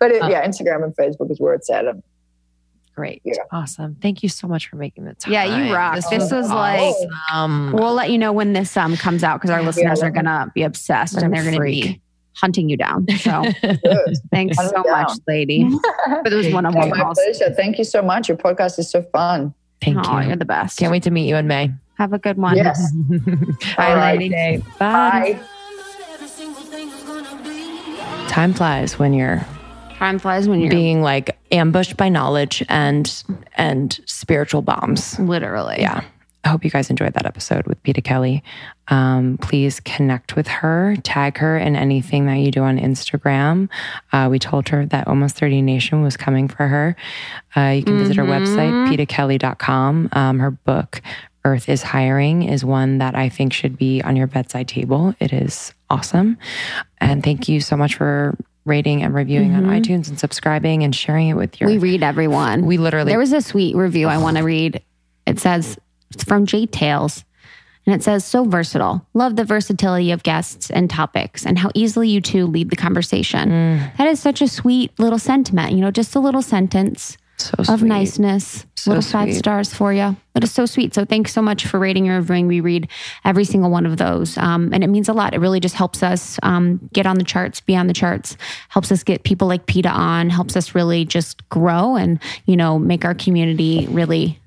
[0.00, 1.86] but it, yeah, Instagram and Facebook is where it's at.
[1.86, 2.02] And
[2.94, 3.22] Great.
[3.24, 3.34] Yeah.
[3.50, 3.96] Awesome.
[4.02, 5.32] Thank you so much for making the time.
[5.32, 5.94] Yeah, you rock.
[6.10, 6.94] This was like-
[7.30, 7.72] awesome.
[7.72, 10.06] We'll let you know when this um comes out because our listeners Yeah.
[10.08, 12.00] are gonna be obsessed and they're gonna be
[12.34, 13.06] hunting you down.
[13.18, 13.42] So
[14.30, 15.16] thanks Hunt so much, down.
[15.26, 15.68] lady,
[16.22, 17.18] for those one on one my calls.
[17.18, 17.52] pleasure.
[17.54, 18.28] Thank you so much.
[18.28, 19.52] Your podcast is so fun.
[19.82, 20.28] Thank Oh, you.
[20.28, 20.78] you're the best.
[20.78, 21.70] Can't wait to meet you in May.
[22.00, 22.56] Have a good one.
[22.56, 22.92] Yes.
[23.76, 24.18] Bye, All right.
[24.18, 24.64] lady.
[24.78, 25.38] Bye.
[25.38, 25.40] Bye.
[28.28, 29.44] Time flies when you're
[29.96, 33.22] Time flies when you're being like ambushed by knowledge and
[33.56, 35.18] and spiritual bombs.
[35.18, 35.76] literally.
[35.80, 36.02] Yeah.
[36.42, 38.42] I hope you guys enjoyed that episode with Peta Kelly.
[38.88, 43.68] Um, please connect with her, tag her in anything that you do on Instagram.
[44.10, 46.96] Uh, we told her that Almost 30 Nation was coming for her.
[47.54, 50.08] Uh, you can visit her website, petakelly.com.
[50.12, 51.02] Um, her book,
[51.44, 55.14] Earth is Hiring, is one that I think should be on your bedside table.
[55.20, 56.36] It is awesome.
[56.98, 58.36] And thank you so much for
[58.66, 61.70] rating and reviewing on iTunes and subscribing and sharing it with your.
[61.70, 62.66] We read everyone.
[62.66, 64.82] We literally- There was a sweet review I want to read.
[65.26, 65.78] It says
[66.10, 67.24] it's from J Tales.
[67.86, 69.06] And it says, so versatile.
[69.14, 73.48] Love the versatility of guests and topics and how easily you two lead the conversation.
[73.48, 73.96] Mm.
[73.96, 77.82] That is such a sweet little sentiment, you know, just a little sentence so of
[77.82, 78.66] niceness.
[78.76, 80.16] So little five stars for you.
[80.34, 80.94] That is so sweet.
[80.94, 82.46] So thanks so much for rating and reviewing.
[82.46, 82.88] We read
[83.24, 84.38] every single one of those.
[84.38, 85.34] Um, and it means a lot.
[85.34, 88.36] It really just helps us um, get on the charts, be on the charts,
[88.70, 92.78] helps us get people like Peta on, helps us really just grow and, you know,
[92.78, 94.38] make our community really,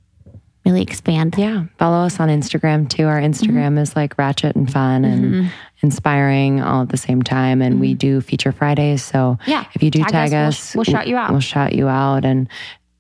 [0.66, 1.36] really expand.
[1.38, 1.66] Yeah.
[1.78, 3.06] Follow us on Instagram too.
[3.06, 5.52] Our Instagram is like ratchet and fun and
[5.82, 7.62] inspiring all at the same time.
[7.62, 9.04] And we do feature Fridays.
[9.04, 9.66] So Yeah.
[9.76, 11.30] if you do Tag tag, us, us, we'll- we'll shout you out.
[11.32, 12.26] We'll shout you out.
[12.26, 12.48] And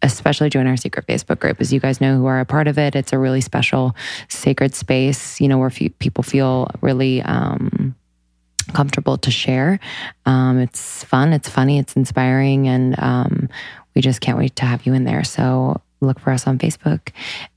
[0.03, 1.59] especially join our secret Facebook group.
[1.59, 3.95] As you guys know who are a part of it, it's a really special,
[4.27, 7.95] sacred space, you know, where fe- people feel really, um,
[8.73, 9.80] comfortable to share.
[10.25, 13.49] Um, it's fun, it's funny, it's inspiring, and um,
[13.95, 15.23] we just can't wait to have you in there.
[15.23, 17.09] So look for us on Facebook.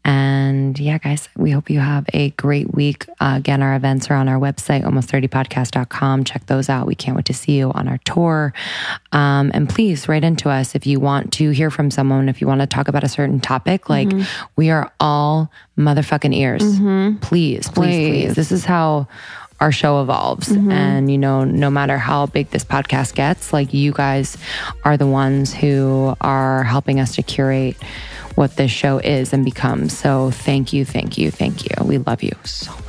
[0.04, 3.06] And yeah, guys, we hope you have a great week.
[3.20, 6.24] Uh, again, our events are on our website, almost30podcast.com.
[6.24, 6.86] Check those out.
[6.86, 8.52] We can't wait to see you on our tour.
[9.12, 12.46] Um, and please write into us if you want to hear from someone, if you
[12.46, 13.88] want to talk about a certain topic.
[13.88, 14.08] Like,
[14.56, 16.62] we are all motherfucking ears.
[17.20, 18.34] Please, please, please.
[18.34, 19.08] This is how
[19.58, 20.50] our show evolves.
[20.70, 24.36] And, you know, no matter how big this podcast gets, like you guys
[24.84, 27.76] are the ones who are helping us to curate
[28.36, 29.96] what this show is and becomes.
[29.96, 31.84] So thank you, thank you, thank you.
[31.84, 32.85] We love you so much.